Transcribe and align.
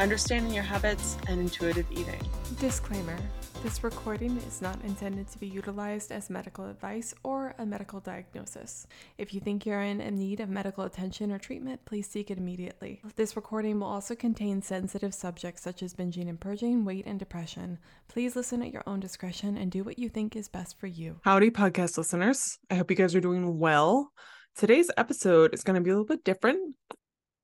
understanding 0.00 0.52
your 0.52 0.64
habits, 0.64 1.16
and 1.28 1.40
intuitive 1.40 1.86
eating. 1.92 2.20
Disclaimer 2.58 3.16
this 3.62 3.84
recording 3.84 4.38
is 4.48 4.62
not 4.62 4.82
intended 4.84 5.28
to 5.28 5.38
be 5.38 5.46
utilized 5.46 6.12
as 6.12 6.30
medical 6.30 6.64
advice 6.64 7.12
or 7.22 7.54
a 7.58 7.66
medical 7.66 8.00
diagnosis. 8.00 8.86
If 9.18 9.34
you 9.34 9.40
think 9.40 9.66
you're 9.66 9.82
in 9.82 9.98
need 10.16 10.40
of 10.40 10.48
medical 10.48 10.84
attention 10.84 11.30
or 11.30 11.38
treatment, 11.38 11.84
please 11.84 12.08
seek 12.08 12.30
it 12.30 12.38
immediately. 12.38 13.02
This 13.16 13.36
recording 13.36 13.78
will 13.78 13.88
also 13.88 14.14
contain 14.14 14.62
sensitive 14.62 15.12
subjects 15.12 15.60
such 15.60 15.82
as 15.82 15.92
binging 15.92 16.30
and 16.30 16.40
purging, 16.40 16.86
weight, 16.86 17.04
and 17.04 17.18
depression. 17.18 17.78
Please 18.08 18.34
listen 18.34 18.62
at 18.62 18.72
your 18.72 18.82
own 18.86 18.98
discretion 18.98 19.58
and 19.58 19.70
do 19.70 19.84
what 19.84 19.98
you 19.98 20.08
think 20.08 20.36
is 20.36 20.48
best 20.48 20.80
for 20.80 20.86
you. 20.86 21.20
Howdy, 21.24 21.50
podcast 21.50 21.98
listeners. 21.98 22.58
I 22.70 22.76
hope 22.76 22.90
you 22.90 22.96
guys 22.96 23.14
are 23.14 23.20
doing 23.20 23.58
well. 23.58 24.10
Today's 24.56 24.90
episode 24.96 25.52
is 25.52 25.62
going 25.62 25.76
to 25.76 25.82
be 25.82 25.90
a 25.90 25.92
little 25.92 26.06
bit 26.06 26.24
different. 26.24 26.76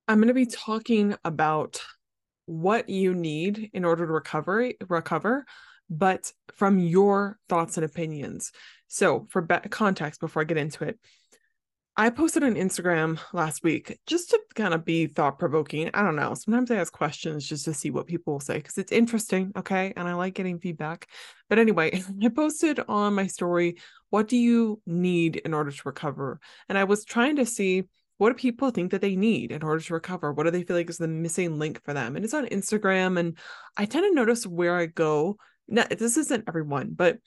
I'm 0.08 0.16
going 0.16 0.28
to 0.28 0.34
be 0.34 0.46
talking 0.46 1.14
about 1.26 1.82
what 2.46 2.88
you 2.88 3.14
need 3.14 3.70
in 3.74 3.84
order 3.84 4.06
to 4.06 4.12
recover 4.12 4.72
recover 4.88 5.44
but 5.88 6.32
from 6.54 6.78
your 6.78 7.38
thoughts 7.48 7.76
and 7.76 7.84
opinions. 7.84 8.52
So, 8.88 9.26
for 9.30 9.42
be- 9.42 9.68
context, 9.70 10.20
before 10.20 10.42
I 10.42 10.44
get 10.44 10.56
into 10.56 10.84
it, 10.84 10.98
I 11.98 12.10
posted 12.10 12.44
on 12.44 12.56
Instagram 12.56 13.18
last 13.32 13.64
week 13.64 13.98
just 14.06 14.30
to 14.30 14.40
kind 14.54 14.74
of 14.74 14.84
be 14.84 15.06
thought 15.06 15.38
provoking. 15.38 15.90
I 15.94 16.02
don't 16.02 16.16
know. 16.16 16.34
Sometimes 16.34 16.70
I 16.70 16.76
ask 16.76 16.92
questions 16.92 17.48
just 17.48 17.64
to 17.64 17.72
see 17.72 17.90
what 17.90 18.06
people 18.06 18.34
will 18.34 18.40
say 18.40 18.58
because 18.58 18.76
it's 18.76 18.92
interesting. 18.92 19.52
Okay. 19.56 19.94
And 19.96 20.06
I 20.06 20.12
like 20.12 20.34
getting 20.34 20.58
feedback. 20.58 21.08
But 21.48 21.58
anyway, 21.58 22.02
I 22.22 22.28
posted 22.28 22.80
on 22.86 23.14
my 23.14 23.28
story, 23.28 23.78
What 24.10 24.28
do 24.28 24.36
you 24.36 24.82
need 24.86 25.36
in 25.36 25.54
order 25.54 25.70
to 25.70 25.82
recover? 25.86 26.38
And 26.68 26.76
I 26.76 26.84
was 26.84 27.04
trying 27.04 27.36
to 27.36 27.46
see 27.46 27.84
what 28.18 28.30
do 28.30 28.34
people 28.34 28.70
think 28.70 28.92
that 28.92 29.00
they 29.00 29.16
need 29.16 29.52
in 29.52 29.62
order 29.62 29.80
to 29.80 29.94
recover? 29.94 30.32
What 30.32 30.44
do 30.44 30.50
they 30.50 30.62
feel 30.62 30.76
like 30.76 30.88
is 30.88 30.98
the 30.98 31.08
missing 31.08 31.58
link 31.58 31.82
for 31.84 31.92
them? 31.92 32.16
And 32.16 32.24
it's 32.24 32.34
on 32.34 32.46
Instagram. 32.46 33.18
And 33.18 33.36
I 33.76 33.84
tend 33.84 34.04
to 34.04 34.14
notice 34.14 34.46
where 34.46 34.76
I 34.76 34.86
go 34.86 35.36
no, 35.68 35.82
this 35.84 36.16
isn't 36.16 36.44
everyone, 36.46 36.92
but 36.94 37.18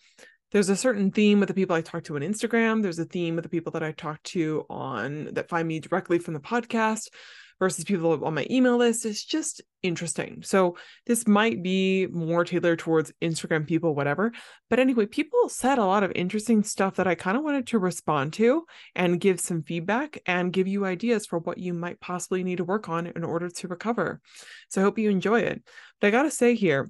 there's 0.52 0.70
a 0.70 0.76
certain 0.76 1.12
theme 1.12 1.40
with 1.40 1.48
the 1.48 1.54
people 1.54 1.76
I 1.76 1.82
talk 1.82 2.04
to 2.06 2.16
on 2.16 2.22
Instagram. 2.22 2.82
There's 2.82 3.00
a 3.00 3.06
theme 3.06 3.36
with 3.36 3.44
the 3.44 3.50
people 3.50 3.72
that 3.73 3.84
I 3.84 3.92
talk 3.92 4.22
to 4.23 4.66
on 4.70 5.30
that 5.34 5.50
find 5.50 5.67
me 5.67 5.80
directly 5.80 6.20
from 6.20 6.34
the 6.34 6.40
podcast 6.40 7.10
versus 7.59 7.83
people 7.83 8.23
on 8.25 8.33
my 8.33 8.47
email 8.49 8.77
list. 8.77 9.05
It's 9.05 9.23
just 9.23 9.61
interesting. 9.83 10.41
So 10.43 10.77
this 11.05 11.27
might 11.27 11.61
be 11.61 12.07
more 12.07 12.45
tailored 12.45 12.79
towards 12.79 13.11
Instagram 13.21 13.67
people, 13.67 13.93
whatever. 13.93 14.31
But 14.69 14.79
anyway, 14.79 15.05
people 15.05 15.49
said 15.49 15.77
a 15.77 15.85
lot 15.85 16.03
of 16.03 16.11
interesting 16.15 16.63
stuff 16.63 16.95
that 16.95 17.07
I 17.07 17.15
kind 17.15 17.37
of 17.37 17.43
wanted 17.43 17.67
to 17.67 17.80
respond 17.80 18.33
to 18.33 18.65
and 18.95 19.19
give 19.19 19.39
some 19.39 19.63
feedback 19.63 20.19
and 20.25 20.53
give 20.53 20.67
you 20.67 20.85
ideas 20.85 21.25
for 21.25 21.39
what 21.39 21.57
you 21.57 21.73
might 21.73 21.99
possibly 21.99 22.43
need 22.43 22.57
to 22.57 22.63
work 22.63 22.89
on 22.89 23.07
in 23.07 23.23
order 23.23 23.49
to 23.49 23.67
recover. 23.67 24.21
So 24.69 24.81
I 24.81 24.83
hope 24.83 24.97
you 24.97 25.09
enjoy 25.09 25.41
it. 25.41 25.61
But 25.99 26.07
I 26.07 26.11
gotta 26.11 26.31
say 26.31 26.55
here, 26.55 26.89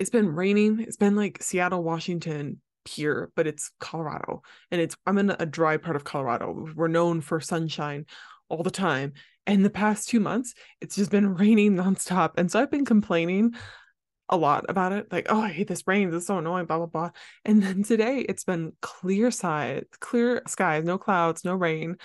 it's 0.00 0.10
been 0.10 0.34
raining. 0.34 0.80
It's 0.80 0.96
been 0.96 1.16
like 1.16 1.42
Seattle, 1.42 1.82
Washington 1.82 2.60
here, 2.84 3.30
but 3.36 3.46
it's 3.46 3.70
Colorado. 3.78 4.42
And 4.70 4.80
it's 4.80 4.96
I'm 5.06 5.18
in 5.18 5.30
a 5.30 5.46
dry 5.46 5.76
part 5.76 5.96
of 5.96 6.04
Colorado. 6.04 6.66
We're 6.74 6.88
known 6.88 7.20
for 7.20 7.40
sunshine 7.40 8.06
all 8.48 8.62
the 8.62 8.70
time. 8.70 9.12
And 9.46 9.64
the 9.64 9.70
past 9.70 10.08
two 10.08 10.20
months, 10.20 10.54
it's 10.80 10.96
just 10.96 11.10
been 11.10 11.34
raining 11.36 11.76
nonstop. 11.76 12.32
And 12.36 12.50
so 12.50 12.60
I've 12.60 12.70
been 12.70 12.84
complaining 12.84 13.54
a 14.28 14.36
lot 14.36 14.64
about 14.68 14.92
it. 14.92 15.12
Like, 15.12 15.26
oh, 15.28 15.40
I 15.40 15.50
hate 15.50 15.68
this 15.68 15.86
rain. 15.86 16.10
This 16.10 16.22
is 16.22 16.26
so 16.26 16.38
annoying, 16.38 16.66
blah, 16.66 16.78
blah, 16.78 16.86
blah. 16.86 17.10
And 17.44 17.62
then 17.62 17.82
today 17.82 18.20
it's 18.20 18.44
been 18.44 18.72
clear 18.80 19.30
side, 19.30 19.86
clear 20.00 20.42
skies, 20.46 20.84
no 20.84 20.98
clouds, 20.98 21.44
no 21.44 21.54
rain 21.54 21.96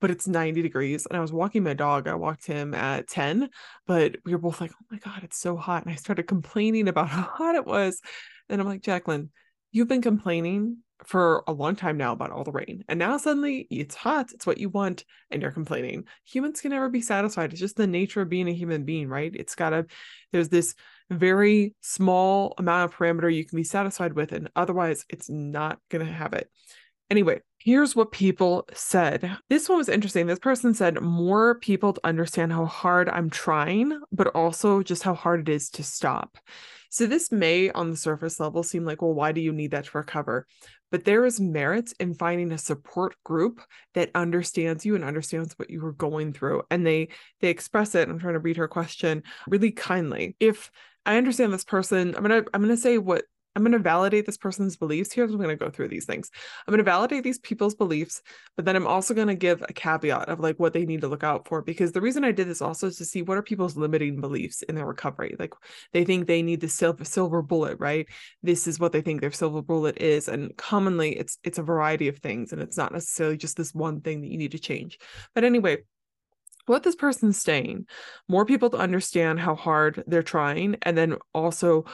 but 0.00 0.10
it's 0.10 0.26
90 0.26 0.62
degrees. 0.62 1.06
And 1.06 1.16
I 1.16 1.20
was 1.20 1.32
walking 1.32 1.62
my 1.62 1.74
dog. 1.74 2.08
I 2.08 2.14
walked 2.14 2.46
him 2.46 2.74
at 2.74 3.06
10, 3.08 3.50
but 3.86 4.16
we 4.24 4.32
were 4.32 4.38
both 4.38 4.60
like, 4.60 4.72
oh 4.72 4.86
my 4.90 4.98
God, 4.98 5.22
it's 5.22 5.38
so 5.38 5.56
hot. 5.56 5.84
And 5.84 5.92
I 5.92 5.96
started 5.96 6.22
complaining 6.26 6.88
about 6.88 7.08
how 7.08 7.22
hot 7.22 7.54
it 7.54 7.66
was. 7.66 8.00
And 8.48 8.60
I'm 8.60 8.66
like, 8.66 8.82
Jacqueline, 8.82 9.30
you've 9.70 9.88
been 9.88 10.02
complaining 10.02 10.78
for 11.04 11.42
a 11.46 11.52
long 11.52 11.76
time 11.76 11.96
now 11.96 12.12
about 12.12 12.30
all 12.30 12.44
the 12.44 12.52
rain. 12.52 12.84
And 12.88 12.98
now 12.98 13.16
suddenly 13.16 13.66
it's 13.70 13.94
hot, 13.94 14.32
it's 14.32 14.46
what 14.46 14.58
you 14.58 14.68
want, 14.68 15.04
and 15.30 15.42
you're 15.42 15.50
complaining. 15.50 16.04
Humans 16.24 16.60
can 16.60 16.70
never 16.70 16.88
be 16.88 17.00
satisfied. 17.00 17.52
It's 17.52 17.60
just 17.60 17.76
the 17.76 17.86
nature 17.86 18.22
of 18.22 18.28
being 18.28 18.48
a 18.48 18.54
human 18.54 18.84
being, 18.84 19.08
right? 19.08 19.34
It's 19.34 19.54
gotta, 19.54 19.86
there's 20.32 20.48
this 20.48 20.74
very 21.10 21.74
small 21.80 22.54
amount 22.58 22.90
of 22.90 22.96
parameter 22.96 23.34
you 23.34 23.44
can 23.44 23.56
be 23.56 23.64
satisfied 23.64 24.12
with, 24.12 24.32
and 24.32 24.50
otherwise 24.54 25.04
it's 25.08 25.28
not 25.28 25.78
gonna 25.88 26.04
have 26.04 26.32
it. 26.34 26.50
Anyway, 27.10 27.40
here's 27.58 27.96
what 27.96 28.12
people 28.12 28.68
said. 28.72 29.36
This 29.48 29.68
one 29.68 29.78
was 29.78 29.88
interesting. 29.88 30.28
This 30.28 30.38
person 30.38 30.74
said 30.74 31.00
more 31.00 31.56
people 31.58 31.92
to 31.92 32.06
understand 32.06 32.52
how 32.52 32.66
hard 32.66 33.08
I'm 33.08 33.30
trying, 33.30 34.00
but 34.12 34.28
also 34.28 34.84
just 34.84 35.02
how 35.02 35.14
hard 35.14 35.48
it 35.48 35.52
is 35.52 35.70
to 35.70 35.82
stop. 35.82 36.38
So, 36.88 37.06
this 37.06 37.32
may, 37.32 37.70
on 37.70 37.90
the 37.90 37.96
surface 37.96 38.38
level, 38.38 38.62
seem 38.62 38.84
like, 38.84 39.02
well, 39.02 39.14
why 39.14 39.32
do 39.32 39.40
you 39.40 39.52
need 39.52 39.72
that 39.72 39.86
to 39.86 39.98
recover? 39.98 40.46
But 40.90 41.04
there 41.04 41.24
is 41.24 41.40
merit 41.40 41.92
in 42.00 42.14
finding 42.14 42.52
a 42.52 42.58
support 42.58 43.14
group 43.24 43.60
that 43.94 44.10
understands 44.14 44.84
you 44.84 44.94
and 44.94 45.04
understands 45.04 45.54
what 45.56 45.70
you 45.70 45.80
were 45.80 45.92
going 45.92 46.32
through. 46.32 46.62
And 46.70 46.86
they 46.86 47.08
they 47.40 47.48
express 47.48 47.94
it. 47.94 48.08
I'm 48.08 48.18
trying 48.18 48.34
to 48.34 48.40
read 48.40 48.56
her 48.56 48.68
question 48.68 49.22
really 49.48 49.70
kindly. 49.72 50.36
If 50.40 50.70
I 51.06 51.16
understand 51.16 51.52
this 51.52 51.64
person, 51.64 52.14
I'm 52.16 52.22
gonna 52.22 52.44
I'm 52.52 52.62
gonna 52.62 52.76
say 52.76 52.98
what 52.98 53.24
I'm 53.56 53.62
going 53.62 53.72
to 53.72 53.78
validate 53.78 54.26
this 54.26 54.36
person's 54.36 54.76
beliefs. 54.76 55.12
Here's 55.12 55.30
I'm 55.30 55.38
going 55.38 55.48
to 55.48 55.56
go 55.56 55.70
through 55.70 55.88
these 55.88 56.04
things. 56.04 56.30
I'm 56.66 56.72
going 56.72 56.78
to 56.78 56.84
validate 56.84 57.24
these 57.24 57.38
people's 57.38 57.74
beliefs, 57.74 58.22
but 58.56 58.64
then 58.64 58.76
I'm 58.76 58.86
also 58.86 59.12
going 59.12 59.28
to 59.28 59.34
give 59.34 59.62
a 59.62 59.72
caveat 59.72 60.28
of 60.28 60.38
like 60.38 60.58
what 60.60 60.72
they 60.72 60.84
need 60.84 61.00
to 61.00 61.08
look 61.08 61.24
out 61.24 61.48
for. 61.48 61.60
Because 61.60 61.90
the 61.90 62.00
reason 62.00 62.24
I 62.24 62.30
did 62.30 62.48
this 62.48 62.62
also 62.62 62.86
is 62.86 62.96
to 62.98 63.04
see 63.04 63.22
what 63.22 63.36
are 63.36 63.42
people's 63.42 63.76
limiting 63.76 64.20
beliefs 64.20 64.62
in 64.62 64.76
their 64.76 64.86
recovery. 64.86 65.34
Like 65.38 65.54
they 65.92 66.04
think 66.04 66.26
they 66.26 66.42
need 66.42 66.60
the 66.60 66.68
silver 66.68 67.04
silver 67.04 67.42
bullet, 67.42 67.78
right? 67.80 68.06
This 68.42 68.68
is 68.68 68.78
what 68.78 68.92
they 68.92 69.00
think 69.00 69.20
their 69.20 69.32
silver 69.32 69.62
bullet 69.62 70.00
is, 70.00 70.28
and 70.28 70.56
commonly 70.56 71.16
it's 71.18 71.38
it's 71.42 71.58
a 71.58 71.62
variety 71.62 72.06
of 72.06 72.18
things, 72.18 72.52
and 72.52 72.62
it's 72.62 72.76
not 72.76 72.92
necessarily 72.92 73.36
just 73.36 73.56
this 73.56 73.74
one 73.74 74.00
thing 74.00 74.20
that 74.20 74.30
you 74.30 74.38
need 74.38 74.52
to 74.52 74.58
change. 74.60 74.98
But 75.34 75.42
anyway, 75.42 75.78
what 76.66 76.84
this 76.84 76.94
person's 76.94 77.40
saying, 77.40 77.86
more 78.28 78.44
people 78.44 78.70
to 78.70 78.76
understand 78.76 79.40
how 79.40 79.56
hard 79.56 80.04
they're 80.06 80.22
trying, 80.22 80.76
and 80.82 80.96
then 80.96 81.16
also 81.34 81.86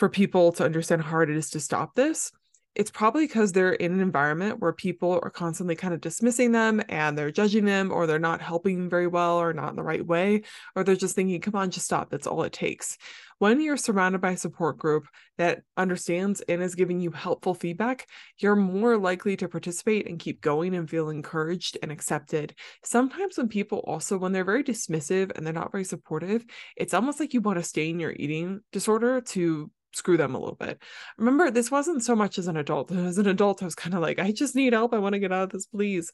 for 0.00 0.08
people 0.08 0.50
to 0.50 0.64
understand 0.64 1.02
how 1.02 1.10
hard 1.10 1.28
it 1.28 1.36
is 1.36 1.50
to 1.50 1.60
stop 1.60 1.94
this. 1.94 2.32
It's 2.74 2.90
probably 2.90 3.26
because 3.26 3.52
they're 3.52 3.74
in 3.74 3.92
an 3.92 4.00
environment 4.00 4.60
where 4.60 4.72
people 4.72 5.20
are 5.22 5.28
constantly 5.28 5.74
kind 5.74 5.92
of 5.92 6.00
dismissing 6.00 6.52
them 6.52 6.80
and 6.88 7.18
they're 7.18 7.30
judging 7.30 7.66
them 7.66 7.92
or 7.92 8.06
they're 8.06 8.18
not 8.18 8.40
helping 8.40 8.88
very 8.88 9.08
well 9.08 9.36
or 9.36 9.52
not 9.52 9.70
in 9.70 9.76
the 9.76 9.82
right 9.82 10.06
way 10.06 10.42
or 10.74 10.84
they're 10.84 10.96
just 10.96 11.16
thinking 11.16 11.38
come 11.40 11.56
on 11.56 11.70
just 11.70 11.84
stop 11.84 12.08
that's 12.08 12.26
all 12.26 12.44
it 12.44 12.52
takes. 12.54 12.96
When 13.40 13.60
you're 13.60 13.76
surrounded 13.76 14.22
by 14.22 14.30
a 14.30 14.36
support 14.38 14.78
group 14.78 15.06
that 15.36 15.62
understands 15.76 16.40
and 16.42 16.62
is 16.62 16.74
giving 16.74 17.00
you 17.00 17.10
helpful 17.10 17.54
feedback 17.54 18.06
you're 18.38 18.56
more 18.56 18.96
likely 18.96 19.36
to 19.36 19.48
participate 19.48 20.08
and 20.08 20.18
keep 20.18 20.40
going 20.40 20.74
and 20.74 20.88
feel 20.88 21.10
encouraged 21.10 21.76
and 21.82 21.92
accepted. 21.92 22.54
Sometimes 22.84 23.36
when 23.36 23.48
people 23.48 23.80
also 23.80 24.16
when 24.16 24.32
they're 24.32 24.44
very 24.44 24.64
dismissive 24.64 25.36
and 25.36 25.44
they're 25.44 25.52
not 25.52 25.72
very 25.72 25.84
supportive 25.84 26.46
it's 26.76 26.94
almost 26.94 27.20
like 27.20 27.34
you 27.34 27.42
want 27.42 27.58
to 27.58 27.64
stay 27.64 27.90
in 27.90 28.00
your 28.00 28.12
eating 28.12 28.60
disorder 28.72 29.20
to 29.20 29.70
screw 29.92 30.16
them 30.16 30.34
a 30.34 30.38
little 30.38 30.54
bit. 30.54 30.82
Remember, 31.18 31.50
this 31.50 31.70
wasn't 31.70 32.04
so 32.04 32.14
much 32.14 32.38
as 32.38 32.46
an 32.46 32.56
adult. 32.56 32.90
As 33.10 33.18
an 33.18 33.26
adult, 33.26 33.62
I 33.62 33.64
was 33.64 33.74
kind 33.74 33.94
of 33.94 34.00
like, 34.00 34.18
I 34.18 34.32
just 34.32 34.54
need 34.54 34.72
help. 34.72 34.94
I 34.94 34.98
want 34.98 35.14
to 35.14 35.18
get 35.18 35.32
out 35.32 35.44
of 35.44 35.50
this, 35.50 35.66
please. 35.66 36.10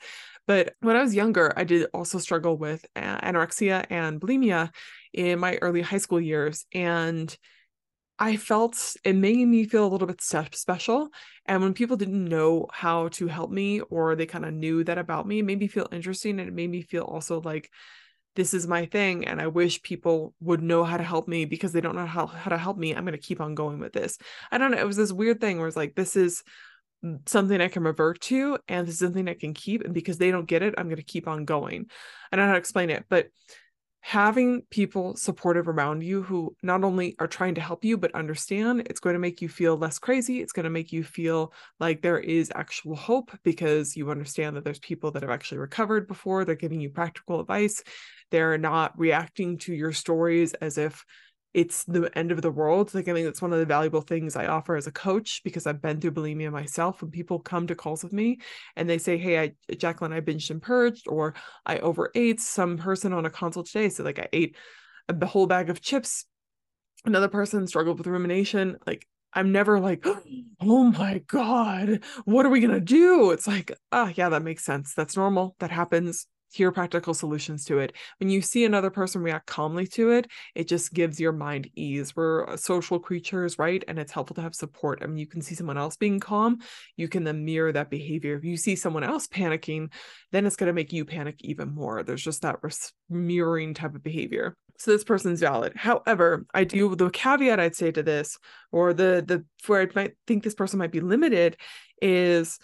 But 0.46 0.74
when 0.80 0.96
I 0.96 1.02
was 1.02 1.14
younger, 1.14 1.52
I 1.56 1.64
did 1.64 1.88
also 1.92 2.18
struggle 2.18 2.56
with 2.56 2.84
anorexia 2.96 3.86
and 3.90 4.20
bulimia 4.20 4.70
in 5.12 5.38
my 5.38 5.56
early 5.60 5.82
high 5.82 5.98
school 5.98 6.20
years. 6.20 6.64
And 6.72 7.36
I 8.18 8.36
felt 8.36 8.96
it 9.04 9.14
made 9.14 9.46
me 9.46 9.66
feel 9.66 9.86
a 9.86 9.88
little 9.88 10.06
bit 10.06 10.22
special. 10.22 11.08
And 11.44 11.62
when 11.62 11.74
people 11.74 11.96
didn't 11.96 12.24
know 12.24 12.66
how 12.72 13.08
to 13.08 13.26
help 13.26 13.50
me 13.50 13.80
or 13.80 14.16
they 14.16 14.26
kind 14.26 14.46
of 14.46 14.54
knew 14.54 14.84
that 14.84 14.96
about 14.96 15.26
me, 15.26 15.40
it 15.40 15.44
made 15.44 15.58
me 15.58 15.68
feel 15.68 15.88
interesting. 15.92 16.40
And 16.40 16.48
it 16.48 16.54
made 16.54 16.70
me 16.70 16.82
feel 16.82 17.02
also 17.02 17.40
like 17.42 17.70
this 18.36 18.54
is 18.54 18.66
my 18.66 18.86
thing 18.86 19.26
and 19.26 19.40
i 19.40 19.46
wish 19.46 19.82
people 19.82 20.34
would 20.40 20.62
know 20.62 20.84
how 20.84 20.96
to 20.96 21.02
help 21.02 21.26
me 21.26 21.44
because 21.44 21.72
they 21.72 21.80
don't 21.80 21.96
know 21.96 22.06
how, 22.06 22.26
how 22.26 22.50
to 22.50 22.58
help 22.58 22.76
me 22.76 22.94
i'm 22.94 23.04
going 23.04 23.12
to 23.12 23.18
keep 23.18 23.40
on 23.40 23.54
going 23.54 23.78
with 23.80 23.92
this. 23.92 24.18
I 24.52 24.58
don't 24.58 24.70
know 24.70 24.78
it 24.78 24.86
was 24.86 24.96
this 24.96 25.12
weird 25.12 25.40
thing 25.40 25.58
where 25.58 25.66
it's 25.66 25.76
like 25.76 25.94
this 25.94 26.14
is 26.16 26.42
mm, 27.04 27.28
something 27.28 27.60
i 27.60 27.68
can 27.68 27.82
revert 27.82 28.20
to 28.22 28.58
and 28.68 28.86
this 28.86 28.94
is 28.94 29.00
something 29.00 29.28
i 29.28 29.34
can 29.34 29.54
keep 29.54 29.82
and 29.82 29.94
because 29.94 30.18
they 30.18 30.30
don't 30.30 30.46
get 30.46 30.62
it 30.62 30.74
i'm 30.78 30.86
going 30.86 30.96
to 30.96 31.02
keep 31.02 31.26
on 31.26 31.44
going. 31.44 31.86
I 32.30 32.36
don't 32.36 32.44
know 32.44 32.48
how 32.48 32.54
to 32.54 32.60
explain 32.60 32.90
it 32.90 33.04
but 33.08 33.28
having 34.06 34.62
people 34.70 35.16
supportive 35.16 35.66
around 35.66 36.00
you 36.00 36.22
who 36.22 36.54
not 36.62 36.84
only 36.84 37.16
are 37.18 37.26
trying 37.26 37.56
to 37.56 37.60
help 37.60 37.84
you 37.84 37.98
but 37.98 38.14
understand 38.14 38.80
it's 38.86 39.00
going 39.00 39.14
to 39.14 39.18
make 39.18 39.42
you 39.42 39.48
feel 39.48 39.76
less 39.76 39.98
crazy. 39.98 40.40
It's 40.40 40.52
going 40.52 40.62
to 40.62 40.70
make 40.70 40.92
you 40.92 41.02
feel 41.02 41.52
like 41.80 42.02
there 42.02 42.20
is 42.20 42.52
actual 42.54 42.94
hope 42.94 43.32
because 43.42 43.96
you 43.96 44.12
understand 44.12 44.54
that 44.54 44.62
there's 44.62 44.78
people 44.78 45.10
that 45.10 45.22
have 45.22 45.30
actually 45.32 45.58
recovered 45.58 46.06
before. 46.06 46.44
They're 46.44 46.54
giving 46.54 46.80
you 46.80 46.88
practical 46.88 47.40
advice. 47.40 47.82
They're 48.30 48.58
not 48.58 48.96
reacting 48.96 49.58
to 49.58 49.74
your 49.74 49.90
stories 49.90 50.54
as 50.54 50.78
if 50.78 51.04
it's 51.56 51.84
the 51.84 52.10
end 52.14 52.32
of 52.32 52.42
the 52.42 52.50
world. 52.50 52.94
Like 52.94 53.08
I 53.08 53.14
think 53.14 53.24
that's 53.24 53.40
one 53.40 53.54
of 53.54 53.58
the 53.58 53.64
valuable 53.64 54.02
things 54.02 54.36
I 54.36 54.46
offer 54.46 54.76
as 54.76 54.86
a 54.86 54.92
coach 54.92 55.40
because 55.42 55.66
I've 55.66 55.80
been 55.80 55.98
through 55.98 56.10
bulimia 56.10 56.52
myself. 56.52 57.00
When 57.00 57.10
people 57.10 57.38
come 57.38 57.66
to 57.68 57.74
calls 57.74 58.04
with 58.04 58.12
me 58.12 58.40
and 58.76 58.90
they 58.90 58.98
say, 58.98 59.16
Hey, 59.16 59.40
I 59.40 59.52
Jacqueline, 59.74 60.12
I 60.12 60.20
binged 60.20 60.50
and 60.50 60.60
purged, 60.60 61.08
or 61.08 61.32
I 61.64 61.78
overate. 61.78 62.40
Some 62.40 62.76
person 62.76 63.14
on 63.14 63.24
a 63.24 63.30
consult 63.30 63.68
today 63.68 63.88
said 63.88 64.04
like 64.04 64.18
I 64.18 64.28
ate 64.34 64.54
a 65.08 65.26
whole 65.26 65.46
bag 65.46 65.70
of 65.70 65.80
chips. 65.80 66.26
Another 67.06 67.28
person 67.28 67.66
struggled 67.66 67.96
with 67.96 68.06
rumination. 68.06 68.76
Like 68.86 69.08
I'm 69.32 69.50
never 69.50 69.80
like, 69.80 70.06
oh 70.60 70.84
my 70.90 71.22
God, 71.26 72.04
what 72.26 72.44
are 72.44 72.50
we 72.50 72.60
going 72.60 72.74
to 72.74 72.80
do? 72.80 73.30
It's 73.30 73.46
like, 73.46 73.72
oh, 73.92 74.12
yeah, 74.14 74.28
that 74.28 74.42
makes 74.42 74.64
sense. 74.64 74.92
That's 74.92 75.16
normal. 75.16 75.56
That 75.60 75.70
happens 75.70 76.26
here 76.52 76.72
practical 76.72 77.14
solutions 77.14 77.64
to 77.66 77.78
it. 77.78 77.92
When 78.18 78.30
you 78.30 78.40
see 78.40 78.64
another 78.64 78.90
person 78.90 79.22
react 79.22 79.46
calmly 79.46 79.86
to 79.88 80.10
it, 80.10 80.30
it 80.54 80.68
just 80.68 80.92
gives 80.92 81.20
your 81.20 81.32
mind 81.32 81.68
ease. 81.74 82.14
We're 82.14 82.56
social 82.56 82.98
creatures, 82.98 83.58
right? 83.58 83.82
And 83.88 83.98
it's 83.98 84.12
helpful 84.12 84.34
to 84.36 84.42
have 84.42 84.54
support. 84.54 85.00
I 85.02 85.06
mean, 85.06 85.18
you 85.18 85.26
can 85.26 85.42
see 85.42 85.54
someone 85.54 85.78
else 85.78 85.96
being 85.96 86.20
calm, 86.20 86.58
you 86.96 87.08
can 87.08 87.24
then 87.24 87.44
mirror 87.44 87.72
that 87.72 87.90
behavior. 87.90 88.36
If 88.36 88.44
you 88.44 88.56
see 88.56 88.76
someone 88.76 89.04
else 89.04 89.26
panicking, 89.26 89.92
then 90.32 90.46
it's 90.46 90.56
going 90.56 90.68
to 90.68 90.72
make 90.72 90.92
you 90.92 91.04
panic 91.04 91.36
even 91.40 91.74
more. 91.74 92.02
There's 92.02 92.22
just 92.22 92.42
that 92.42 92.56
mirroring 93.08 93.74
type 93.74 93.94
of 93.94 94.02
behavior. 94.02 94.56
So 94.78 94.90
this 94.90 95.04
person's 95.04 95.40
valid. 95.40 95.72
However, 95.74 96.44
I 96.52 96.64
do 96.64 96.94
the 96.94 97.10
caveat 97.10 97.60
I'd 97.60 97.74
say 97.74 97.90
to 97.92 98.02
this, 98.02 98.38
or 98.72 98.92
the 98.92 99.24
the 99.26 99.44
where 99.66 99.82
I 99.82 99.88
might 99.94 100.16
think 100.26 100.42
this 100.42 100.54
person 100.54 100.78
might 100.78 100.92
be 100.92 101.00
limited, 101.00 101.56
is 102.02 102.58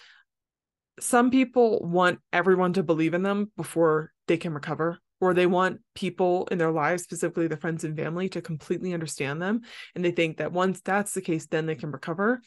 some 1.01 1.31
people 1.31 1.81
want 1.83 2.19
everyone 2.33 2.73
to 2.75 2.83
believe 2.83 3.15
in 3.15 3.23
them 3.23 3.51
before 3.57 4.13
they 4.29 4.37
can 4.37 4.53
recover 4.53 4.99
or 5.21 5.35
they 5.35 5.47
want 5.47 5.81
people 5.95 6.49
in 6.51 6.59
their 6.59 6.73
lives 6.73 7.05
specifically 7.05 7.47
their 7.47 7.57
friends 7.57 7.85
and 7.85 7.97
family 7.97 8.29
to 8.29 8.43
completely 8.43 8.93
understand 8.93 9.41
them 9.41 9.61
and 9.95 10.05
they 10.05 10.11
think 10.11 10.37
that 10.37 10.53
once 10.53 10.81
that's 10.81 11.15
the 11.15 11.21
case 11.21 11.47
then 11.47 11.67
they 11.67 11.77
can 11.77 11.91
recover 11.91 12.41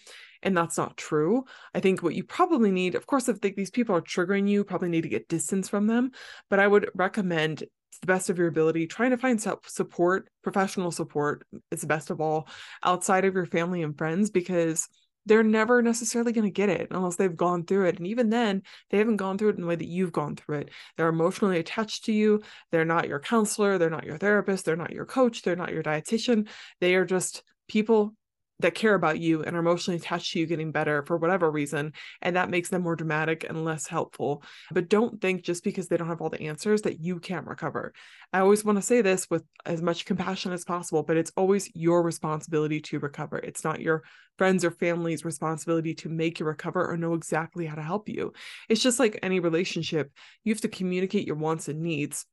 and 0.43 0.55
that's 0.55 0.77
not 0.77 0.95
true. 0.95 1.43
I 1.73 1.79
think 1.79 2.03
what 2.03 2.13
you 2.13 2.23
probably 2.23 2.71
need 2.71 2.93
of 2.95 3.07
course 3.07 3.27
if 3.29 3.41
these 3.41 3.71
people 3.71 3.95
are 3.95 4.01
triggering 4.01 4.47
you 4.47 4.63
probably 4.63 4.89
need 4.89 5.03
to 5.03 5.09
get 5.09 5.27
distance 5.27 5.69
from 5.69 5.87
them 5.87 6.11
but 6.49 6.59
i 6.59 6.67
would 6.67 6.89
recommend 6.93 7.59
to 7.59 7.67
the 8.01 8.07
best 8.07 8.29
of 8.29 8.37
your 8.37 8.47
ability 8.47 8.85
trying 8.85 9.11
to 9.11 9.17
find 9.17 9.41
support 9.41 10.29
professional 10.43 10.91
support 10.91 11.47
is 11.71 11.81
the 11.81 11.87
best 11.87 12.09
of 12.09 12.21
all 12.21 12.47
outside 12.83 13.25
of 13.25 13.33
your 13.33 13.45
family 13.45 13.81
and 13.81 13.97
friends 13.97 14.29
because 14.29 14.87
they're 15.25 15.43
never 15.43 15.81
necessarily 15.81 16.31
going 16.31 16.45
to 16.45 16.51
get 16.51 16.69
it 16.69 16.87
unless 16.91 17.15
they've 17.15 17.35
gone 17.35 17.65
through 17.65 17.87
it. 17.87 17.97
And 17.97 18.07
even 18.07 18.29
then, 18.29 18.63
they 18.89 18.97
haven't 18.97 19.17
gone 19.17 19.37
through 19.37 19.49
it 19.49 19.55
in 19.55 19.61
the 19.61 19.67
way 19.67 19.75
that 19.75 19.87
you've 19.87 20.11
gone 20.11 20.35
through 20.35 20.59
it. 20.59 20.69
They're 20.97 21.09
emotionally 21.09 21.59
attached 21.59 22.05
to 22.05 22.11
you. 22.11 22.41
They're 22.71 22.85
not 22.85 23.07
your 23.07 23.19
counselor. 23.19 23.77
They're 23.77 23.89
not 23.89 24.05
your 24.05 24.17
therapist. 24.17 24.65
They're 24.65 24.75
not 24.75 24.91
your 24.91 25.05
coach. 25.05 25.41
They're 25.41 25.55
not 25.55 25.71
your 25.71 25.83
dietitian. 25.83 26.47
They 26.79 26.95
are 26.95 27.05
just 27.05 27.43
people 27.67 28.15
that 28.59 28.75
care 28.75 28.95
about 28.95 29.19
you 29.19 29.43
and 29.43 29.55
are 29.55 29.59
emotionally 29.59 29.97
attached 29.97 30.31
to 30.33 30.39
you 30.39 30.45
getting 30.45 30.71
better 30.71 31.03
for 31.03 31.17
whatever 31.17 31.51
reason. 31.51 31.93
And 32.21 32.35
that 32.35 32.49
makes 32.49 32.69
them 32.69 32.83
more 32.83 32.95
dramatic 32.95 33.45
and 33.47 33.65
less 33.65 33.87
helpful. 33.87 34.43
But 34.71 34.89
don't 34.89 35.21
think 35.21 35.43
just 35.43 35.63
because 35.63 35.87
they 35.87 35.97
don't 35.97 36.07
have 36.07 36.21
all 36.21 36.29
the 36.29 36.41
answers 36.41 36.83
that 36.83 36.99
you 36.99 37.19
can't 37.19 37.47
recover. 37.47 37.93
I 38.31 38.39
always 38.39 38.63
want 38.63 38.77
to 38.77 38.81
say 38.81 39.01
this 39.01 39.29
with 39.29 39.43
as 39.65 39.81
much 39.81 40.05
compassion 40.05 40.51
as 40.51 40.63
possible, 40.63 41.03
but 41.03 41.17
it's 41.17 41.31
always 41.35 41.69
your 41.75 42.01
responsibility 42.01 42.79
to 42.81 42.99
recover. 42.99 43.37
It's 43.37 43.63
not 43.63 43.81
your 43.81 44.03
friends 44.37 44.65
or 44.65 44.71
family's 44.71 45.25
responsibility 45.25 45.93
to 45.95 46.09
make 46.09 46.39
you 46.39 46.45
recover 46.45 46.89
or 46.89 46.97
know 46.97 47.13
exactly 47.13 47.65
how 47.65 47.75
to 47.75 47.81
help 47.81 48.09
you. 48.09 48.33
It's 48.69 48.83
just 48.83 48.99
like 48.99 49.19
any 49.23 49.39
relationship, 49.39 50.11
you 50.43 50.53
have 50.53 50.61
to 50.61 50.67
communicate 50.67 51.25
your 51.25 51.37
wants 51.37 51.67
and 51.67 51.81
needs 51.81 52.25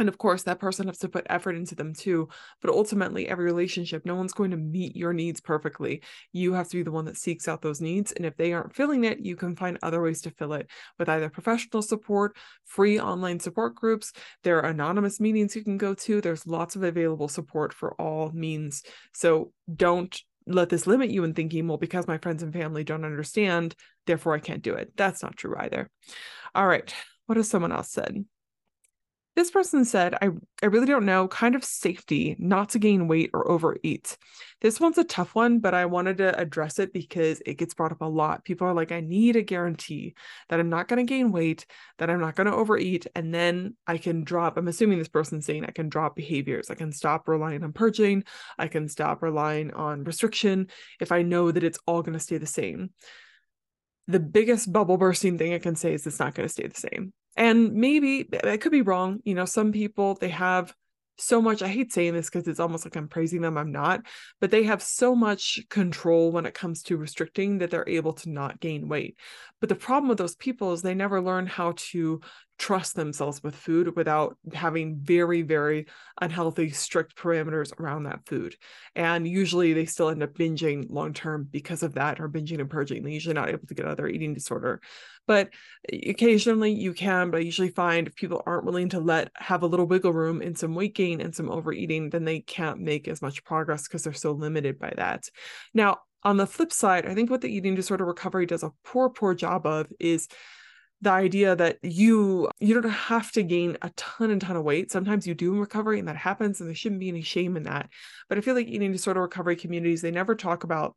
and 0.00 0.08
of 0.08 0.18
course 0.18 0.42
that 0.42 0.58
person 0.58 0.88
has 0.88 0.98
to 0.98 1.08
put 1.08 1.26
effort 1.30 1.54
into 1.54 1.74
them 1.74 1.94
too 1.94 2.28
but 2.60 2.70
ultimately 2.70 3.28
every 3.28 3.44
relationship 3.44 4.04
no 4.04 4.14
one's 4.14 4.32
going 4.32 4.50
to 4.50 4.56
meet 4.56 4.96
your 4.96 5.12
needs 5.12 5.40
perfectly. 5.40 6.02
You 6.32 6.54
have 6.54 6.68
to 6.68 6.76
be 6.76 6.82
the 6.82 6.90
one 6.90 7.04
that 7.04 7.16
seeks 7.16 7.46
out 7.48 7.62
those 7.62 7.80
needs 7.80 8.12
and 8.12 8.26
if 8.26 8.36
they 8.36 8.52
aren't 8.52 8.74
filling 8.74 9.04
it 9.04 9.20
you 9.20 9.36
can 9.36 9.56
find 9.56 9.78
other 9.82 10.02
ways 10.02 10.22
to 10.22 10.30
fill 10.30 10.54
it 10.54 10.68
with 10.98 11.08
either 11.08 11.28
professional 11.30 11.82
support 11.82 12.36
free 12.64 12.98
online 12.98 13.40
support 13.40 13.74
groups 13.74 14.12
there 14.42 14.58
are 14.58 14.70
anonymous 14.70 15.20
meetings 15.20 15.54
you 15.54 15.62
can 15.62 15.78
go 15.78 15.94
to 15.94 16.20
there's 16.20 16.46
lots 16.46 16.76
of 16.76 16.82
available 16.82 17.28
support 17.28 17.72
for 17.72 17.94
all 18.00 18.30
means. 18.32 18.82
So 19.14 19.52
don't 19.72 20.18
let 20.46 20.68
this 20.68 20.86
limit 20.86 21.10
you 21.10 21.22
in 21.24 21.34
thinking 21.34 21.68
well 21.68 21.76
because 21.76 22.08
my 22.08 22.18
friends 22.18 22.42
and 22.42 22.52
family 22.52 22.82
don't 22.82 23.04
understand 23.04 23.74
therefore 24.06 24.34
i 24.34 24.38
can't 24.38 24.62
do 24.62 24.74
it. 24.74 24.92
That's 24.96 25.22
not 25.22 25.36
true 25.36 25.54
either. 25.58 25.90
All 26.54 26.66
right 26.66 26.92
what 27.26 27.36
has 27.36 27.48
someone 27.48 27.70
else 27.70 27.92
said 27.92 28.24
this 29.40 29.50
person 29.50 29.86
said, 29.86 30.14
I, 30.20 30.28
I 30.62 30.66
really 30.66 30.84
don't 30.84 31.06
know, 31.06 31.26
kind 31.26 31.54
of 31.54 31.64
safety 31.64 32.36
not 32.38 32.68
to 32.70 32.78
gain 32.78 33.08
weight 33.08 33.30
or 33.32 33.50
overeat. 33.50 34.18
This 34.60 34.78
one's 34.78 34.98
a 34.98 35.04
tough 35.04 35.34
one, 35.34 35.60
but 35.60 35.72
I 35.72 35.86
wanted 35.86 36.18
to 36.18 36.38
address 36.38 36.78
it 36.78 36.92
because 36.92 37.40
it 37.46 37.54
gets 37.54 37.72
brought 37.72 37.90
up 37.90 38.02
a 38.02 38.04
lot. 38.04 38.44
People 38.44 38.66
are 38.66 38.74
like, 38.74 38.92
I 38.92 39.00
need 39.00 39.36
a 39.36 39.42
guarantee 39.42 40.14
that 40.50 40.60
I'm 40.60 40.68
not 40.68 40.88
going 40.88 40.98
to 40.98 41.08
gain 41.08 41.32
weight, 41.32 41.64
that 41.96 42.10
I'm 42.10 42.20
not 42.20 42.36
going 42.36 42.48
to 42.48 42.54
overeat, 42.54 43.06
and 43.14 43.32
then 43.34 43.76
I 43.86 43.96
can 43.96 44.24
drop. 44.24 44.58
I'm 44.58 44.68
assuming 44.68 44.98
this 44.98 45.08
person's 45.08 45.46
saying 45.46 45.64
I 45.64 45.70
can 45.70 45.88
drop 45.88 46.16
behaviors. 46.16 46.68
I 46.68 46.74
can 46.74 46.92
stop 46.92 47.26
relying 47.26 47.64
on 47.64 47.72
purging, 47.72 48.24
I 48.58 48.68
can 48.68 48.88
stop 48.90 49.22
relying 49.22 49.72
on 49.72 50.04
restriction 50.04 50.68
if 51.00 51.12
I 51.12 51.22
know 51.22 51.50
that 51.50 51.64
it's 51.64 51.78
all 51.86 52.02
going 52.02 52.12
to 52.12 52.20
stay 52.20 52.36
the 52.36 52.44
same 52.44 52.90
the 54.08 54.18
biggest 54.18 54.72
bubble 54.72 54.96
bursting 54.96 55.38
thing 55.38 55.54
I 55.54 55.60
can 55.60 55.76
say 55.76 55.94
is 55.94 56.04
it's 56.04 56.18
not 56.18 56.34
going 56.34 56.48
to 56.48 56.52
stay 56.52 56.66
the 56.66 56.74
same. 56.74 57.12
And 57.40 57.72
maybe 57.72 58.28
I 58.44 58.58
could 58.58 58.70
be 58.70 58.82
wrong. 58.82 59.20
You 59.24 59.34
know, 59.34 59.46
some 59.46 59.72
people 59.72 60.14
they 60.14 60.28
have 60.28 60.74
so 61.16 61.40
much. 61.40 61.62
I 61.62 61.68
hate 61.68 61.90
saying 61.90 62.12
this 62.12 62.28
because 62.28 62.46
it's 62.46 62.60
almost 62.60 62.84
like 62.84 62.96
I'm 62.96 63.08
praising 63.08 63.40
them. 63.40 63.56
I'm 63.56 63.72
not, 63.72 64.02
but 64.42 64.50
they 64.50 64.64
have 64.64 64.82
so 64.82 65.14
much 65.14 65.58
control 65.70 66.32
when 66.32 66.44
it 66.44 66.52
comes 66.52 66.82
to 66.84 66.98
restricting 66.98 67.56
that 67.58 67.70
they're 67.70 67.88
able 67.88 68.12
to 68.12 68.28
not 68.28 68.60
gain 68.60 68.88
weight. 68.88 69.16
But 69.58 69.70
the 69.70 69.74
problem 69.74 70.10
with 70.10 70.18
those 70.18 70.36
people 70.36 70.74
is 70.74 70.82
they 70.82 70.94
never 70.94 71.22
learn 71.22 71.46
how 71.46 71.72
to 71.76 72.20
trust 72.60 72.94
themselves 72.94 73.42
with 73.42 73.56
food 73.56 73.96
without 73.96 74.36
having 74.52 74.98
very, 75.00 75.40
very 75.40 75.86
unhealthy, 76.20 76.68
strict 76.68 77.16
parameters 77.16 77.72
around 77.80 78.02
that 78.02 78.20
food. 78.26 78.54
And 78.94 79.26
usually 79.26 79.72
they 79.72 79.86
still 79.86 80.10
end 80.10 80.22
up 80.22 80.34
binging 80.34 80.84
long 80.90 81.14
term 81.14 81.48
because 81.50 81.82
of 81.82 81.94
that, 81.94 82.20
or 82.20 82.28
binging 82.28 82.60
and 82.60 82.68
purging. 82.68 83.02
They're 83.02 83.12
usually 83.12 83.34
not 83.34 83.48
able 83.48 83.66
to 83.66 83.74
get 83.74 83.86
out 83.86 83.92
of 83.92 83.96
their 83.96 84.08
eating 84.08 84.34
disorder. 84.34 84.82
But 85.26 85.48
eh, 85.90 86.10
occasionally 86.10 86.72
you 86.72 86.92
can, 86.92 87.30
but 87.30 87.38
I 87.38 87.44
usually 87.44 87.70
find 87.70 88.14
people 88.14 88.42
aren't 88.44 88.66
willing 88.66 88.90
to 88.90 89.00
let 89.00 89.32
have 89.36 89.62
a 89.62 89.66
little 89.66 89.86
wiggle 89.86 90.12
room 90.12 90.42
in 90.42 90.54
some 90.54 90.74
weight 90.74 90.94
gain 90.94 91.22
and 91.22 91.34
some 91.34 91.50
overeating, 91.50 92.10
then 92.10 92.26
they 92.26 92.40
can't 92.40 92.78
make 92.78 93.08
as 93.08 93.22
much 93.22 93.42
progress 93.42 93.88
because 93.88 94.04
they're 94.04 94.12
so 94.12 94.32
limited 94.32 94.78
by 94.78 94.92
that. 94.96 95.30
Now, 95.72 96.00
on 96.22 96.36
the 96.36 96.46
flip 96.46 96.74
side, 96.74 97.06
I 97.06 97.14
think 97.14 97.30
what 97.30 97.40
the 97.40 97.48
eating 97.48 97.74
disorder 97.74 98.04
recovery 98.04 98.44
does 98.44 98.62
a 98.62 98.72
poor, 98.84 99.08
poor 99.08 99.34
job 99.34 99.64
of 99.64 99.90
is 99.98 100.28
the 101.02 101.10
idea 101.10 101.56
that 101.56 101.78
you 101.82 102.48
you 102.58 102.80
don't 102.80 102.90
have 102.90 103.32
to 103.32 103.42
gain 103.42 103.76
a 103.82 103.90
ton 103.90 104.30
and 104.30 104.40
ton 104.40 104.56
of 104.56 104.64
weight 104.64 104.90
sometimes 104.90 105.26
you 105.26 105.34
do 105.34 105.52
in 105.54 105.60
recovery 105.60 105.98
and 105.98 106.08
that 106.08 106.16
happens 106.16 106.60
and 106.60 106.68
there 106.68 106.74
shouldn't 106.74 107.00
be 107.00 107.08
any 107.08 107.22
shame 107.22 107.56
in 107.56 107.62
that 107.62 107.88
but 108.28 108.36
i 108.36 108.40
feel 108.40 108.54
like 108.54 108.66
eating 108.66 108.92
disorder 108.92 109.22
recovery 109.22 109.56
communities 109.56 110.02
they 110.02 110.10
never 110.10 110.34
talk 110.34 110.64
about 110.64 110.94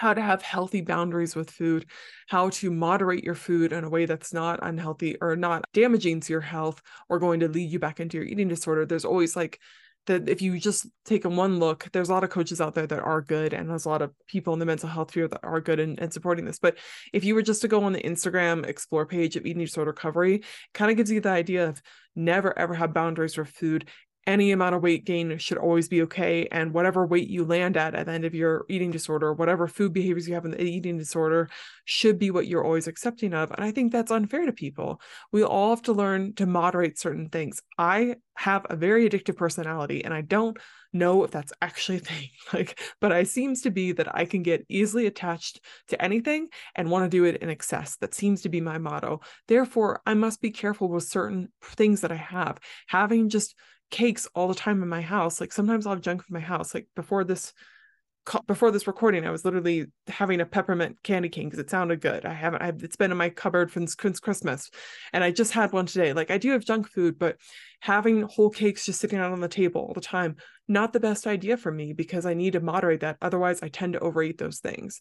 how 0.00 0.14
to 0.14 0.20
have 0.22 0.40
healthy 0.40 0.80
boundaries 0.80 1.36
with 1.36 1.50
food, 1.50 1.84
how 2.26 2.48
to 2.48 2.70
moderate 2.70 3.22
your 3.22 3.34
food 3.34 3.70
in 3.70 3.84
a 3.84 3.88
way 3.88 4.06
that's 4.06 4.32
not 4.32 4.58
unhealthy 4.62 5.16
or 5.20 5.36
not 5.36 5.62
damaging 5.74 6.20
to 6.20 6.32
your 6.32 6.40
health 6.40 6.80
or 7.10 7.18
going 7.18 7.40
to 7.40 7.48
lead 7.48 7.70
you 7.70 7.78
back 7.78 8.00
into 8.00 8.16
your 8.16 8.26
eating 8.26 8.48
disorder. 8.48 8.86
There's 8.86 9.04
always 9.04 9.36
like 9.36 9.60
that 10.06 10.28
if 10.28 10.42
you 10.42 10.58
just 10.58 10.86
take 11.04 11.24
a 11.24 11.28
one 11.28 11.58
look, 11.58 11.88
there's 11.92 12.08
a 12.08 12.12
lot 12.12 12.24
of 12.24 12.30
coaches 12.30 12.60
out 12.60 12.74
there 12.74 12.86
that 12.86 13.00
are 13.00 13.20
good, 13.20 13.52
and 13.52 13.68
there's 13.68 13.84
a 13.84 13.88
lot 13.88 14.02
of 14.02 14.12
people 14.26 14.52
in 14.52 14.58
the 14.58 14.66
mental 14.66 14.88
health 14.88 15.12
field 15.12 15.30
that 15.32 15.44
are 15.44 15.60
good 15.60 15.80
and 15.80 16.12
supporting 16.12 16.44
this. 16.44 16.58
But 16.58 16.78
if 17.12 17.24
you 17.24 17.34
were 17.34 17.42
just 17.42 17.62
to 17.62 17.68
go 17.68 17.84
on 17.84 17.92
the 17.92 18.02
Instagram 18.02 18.66
explore 18.66 19.06
page 19.06 19.36
of 19.36 19.46
eating 19.46 19.62
disorder 19.62 19.90
recovery, 19.90 20.42
kind 20.74 20.90
of 20.90 20.96
gives 20.96 21.10
you 21.10 21.20
the 21.20 21.28
idea 21.28 21.68
of 21.68 21.82
never 22.16 22.58
ever 22.58 22.74
have 22.74 22.92
boundaries 22.92 23.34
for 23.34 23.44
food 23.44 23.88
any 24.30 24.52
amount 24.52 24.74
of 24.74 24.82
weight 24.82 25.04
gain 25.04 25.36
should 25.38 25.58
always 25.58 25.88
be 25.88 26.02
okay. 26.02 26.46
And 26.52 26.72
whatever 26.72 27.04
weight 27.04 27.28
you 27.28 27.44
land 27.44 27.76
at 27.76 27.94
at 27.94 28.06
the 28.06 28.12
end 28.12 28.24
of 28.24 28.34
your 28.34 28.64
eating 28.68 28.90
disorder, 28.90 29.32
whatever 29.32 29.66
food 29.66 29.92
behaviors 29.92 30.28
you 30.28 30.34
have 30.34 30.44
in 30.44 30.52
the 30.52 30.62
eating 30.62 30.96
disorder, 30.96 31.50
should 31.84 32.18
be 32.18 32.30
what 32.30 32.46
you're 32.46 32.64
always 32.64 32.86
accepting 32.86 33.34
of. 33.34 33.50
And 33.50 33.64
I 33.64 33.72
think 33.72 33.90
that's 33.90 34.12
unfair 34.12 34.46
to 34.46 34.52
people. 34.52 35.00
We 35.32 35.42
all 35.42 35.70
have 35.70 35.82
to 35.82 35.92
learn 35.92 36.34
to 36.34 36.46
moderate 36.46 36.98
certain 36.98 37.28
things. 37.28 37.60
I 37.76 38.16
have 38.36 38.64
a 38.70 38.76
very 38.76 39.08
addictive 39.08 39.36
personality, 39.36 40.04
and 40.04 40.14
I 40.14 40.20
don't 40.22 40.56
know 40.92 41.24
if 41.24 41.30
that's 41.30 41.52
actually 41.60 41.98
a 41.98 42.00
thing. 42.00 42.28
Like, 42.52 42.80
but 43.00 43.12
I 43.12 43.22
seems 43.22 43.62
to 43.62 43.70
be 43.70 43.92
that 43.92 44.12
I 44.12 44.24
can 44.24 44.42
get 44.42 44.66
easily 44.68 45.06
attached 45.06 45.60
to 45.88 46.02
anything 46.02 46.48
and 46.74 46.90
want 46.90 47.04
to 47.04 47.08
do 47.08 47.24
it 47.24 47.36
in 47.36 47.48
excess. 47.48 47.96
That 47.96 48.12
seems 48.12 48.42
to 48.42 48.48
be 48.48 48.60
my 48.60 48.76
motto. 48.78 49.20
Therefore, 49.46 50.02
I 50.04 50.14
must 50.14 50.40
be 50.40 50.50
careful 50.50 50.88
with 50.88 51.04
certain 51.04 51.48
things 51.62 52.00
that 52.00 52.10
I 52.10 52.16
have. 52.16 52.58
Having 52.88 53.28
just 53.28 53.54
cakes 53.90 54.28
all 54.34 54.48
the 54.48 54.54
time 54.54 54.82
in 54.82 54.88
my 54.88 55.02
house. 55.02 55.40
Like 55.40 55.52
sometimes 55.52 55.86
I'll 55.86 55.94
have 55.94 56.02
junk 56.02 56.22
in 56.28 56.32
my 56.32 56.40
house. 56.40 56.74
Like 56.74 56.86
before 56.94 57.24
this 57.24 57.52
before 58.46 58.70
this 58.70 58.86
recording, 58.86 59.26
I 59.26 59.30
was 59.30 59.44
literally 59.44 59.86
having 60.06 60.40
a 60.40 60.46
peppermint 60.46 61.02
candy 61.02 61.28
cane 61.28 61.46
because 61.46 61.58
it 61.58 61.70
sounded 61.70 62.00
good. 62.00 62.24
I 62.24 62.32
haven't, 62.34 62.62
I've, 62.62 62.82
it's 62.82 62.96
been 62.96 63.10
in 63.10 63.16
my 63.16 63.30
cupboard 63.30 63.72
since, 63.72 63.96
since 64.00 64.20
Christmas, 64.20 64.70
and 65.12 65.24
I 65.24 65.30
just 65.30 65.52
had 65.52 65.72
one 65.72 65.86
today. 65.86 66.12
Like 66.12 66.30
I 66.30 66.38
do 66.38 66.50
have 66.52 66.64
junk 66.64 66.88
food, 66.88 67.18
but 67.18 67.36
having 67.80 68.22
whole 68.22 68.50
cakes 68.50 68.84
just 68.84 69.00
sitting 69.00 69.18
out 69.18 69.32
on 69.32 69.40
the 69.40 69.48
table 69.48 69.80
all 69.80 69.94
the 69.94 70.00
time, 70.00 70.36
not 70.68 70.92
the 70.92 71.00
best 71.00 71.26
idea 71.26 71.56
for 71.56 71.72
me 71.72 71.94
because 71.94 72.26
I 72.26 72.34
need 72.34 72.52
to 72.52 72.60
moderate 72.60 73.00
that. 73.00 73.16
Otherwise, 73.22 73.62
I 73.62 73.68
tend 73.68 73.94
to 73.94 74.00
overeat 74.00 74.38
those 74.38 74.58
things. 74.58 75.00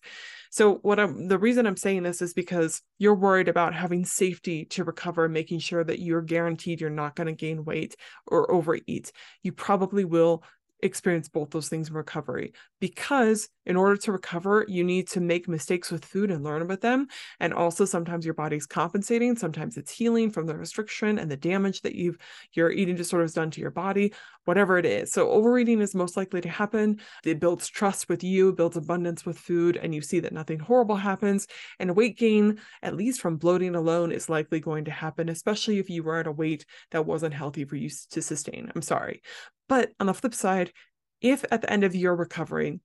So 0.50 0.76
what 0.76 1.00
I'm, 1.00 1.28
the 1.28 1.38
reason 1.38 1.68
I'm 1.68 1.78
saying 1.78 2.04
this 2.04 2.22
is 2.22 2.34
because 2.34 2.82
you're 2.98 3.16
worried 3.16 3.50
about 3.50 3.76
having 3.76 4.06
safety 4.06 4.66
to 4.66 4.86
recover, 4.86 5.28
making 5.28 5.60
sure 5.60 5.84
that 5.84 6.00
you're 6.00 6.22
guaranteed 6.22 6.80
you're 6.80 6.90
not 6.90 7.16
going 7.16 7.28
to 7.28 7.34
gain 7.34 7.66
weight 7.66 7.96
or 8.26 8.50
overeat. 8.50 9.12
You 9.44 9.52
probably 9.52 10.06
will 10.06 10.44
experience 10.82 11.28
both 11.28 11.52
those 11.52 11.70
things 11.70 11.90
in 11.90 11.96
recovery 11.96 12.54
because 12.80 13.50
in 13.70 13.78
order 13.78 13.96
to 13.96 14.12
recover 14.12 14.66
you 14.68 14.84
need 14.84 15.08
to 15.08 15.22
make 15.22 15.48
mistakes 15.48 15.92
with 15.92 16.04
food 16.04 16.30
and 16.30 16.44
learn 16.44 16.62
about 16.62 16.82
them 16.82 17.08
and 17.40 17.54
also 17.54 17.86
sometimes 17.86 18.26
your 18.26 18.34
body's 18.34 18.66
compensating 18.66 19.36
sometimes 19.38 19.78
it's 19.78 19.92
healing 19.92 20.30
from 20.30 20.46
the 20.46 20.58
restriction 20.58 21.18
and 21.18 21.32
the 21.32 21.38
damage 21.38 21.82
that 21.82 21.96
you've 21.96 22.18
your 22.54 22.72
eating 22.72 22.96
disorder 22.96 23.24
has 23.24 23.34
done 23.34 23.50
to 23.50 23.62
your 23.62 23.72
body 23.72 24.12
whatever 24.50 24.80
it 24.80 24.86
is. 24.86 25.12
So 25.12 25.30
overeating 25.30 25.80
is 25.80 25.94
most 25.94 26.18
likely 26.18 26.42
to 26.42 26.50
happen. 26.50 27.00
It 27.24 27.40
builds 27.40 27.68
trust 27.68 28.10
with 28.10 28.24
you 28.24 28.52
builds 28.52 28.78
abundance 28.78 29.24
with 29.24 29.38
food 29.38 29.78
and 29.78 29.94
you 29.94 30.02
see 30.02 30.20
that 30.22 30.34
nothing 30.34 30.58
horrible 30.58 30.96
happens. 30.96 31.46
And 31.78 31.96
weight 31.96 32.18
gain 32.18 32.60
at 32.82 32.96
least 32.96 33.22
from 33.22 33.38
bloating 33.38 33.76
alone 33.76 34.12
is 34.12 34.28
likely 34.28 34.60
going 34.60 34.86
to 34.86 34.92
happen 34.92 35.30
especially 35.30 35.78
if 35.78 35.88
you 35.88 36.02
were 36.02 36.18
at 36.18 36.26
a 36.26 36.32
weight 36.32 36.66
that 36.90 37.06
wasn't 37.06 37.36
healthy 37.36 37.64
for 37.64 37.76
you 37.76 37.92
to 38.10 38.22
sustain. 38.24 38.72
I'm 38.74 38.82
sorry. 38.82 39.22
But 39.68 39.92
on 40.00 40.08
the 40.08 40.16
flip 40.16 40.34
side, 40.34 40.74
if 41.22 41.46
at 41.52 41.62
the 41.62 41.72
end 41.72 41.84
of 41.84 41.96
your 41.96 42.16
recovery, 42.16 42.80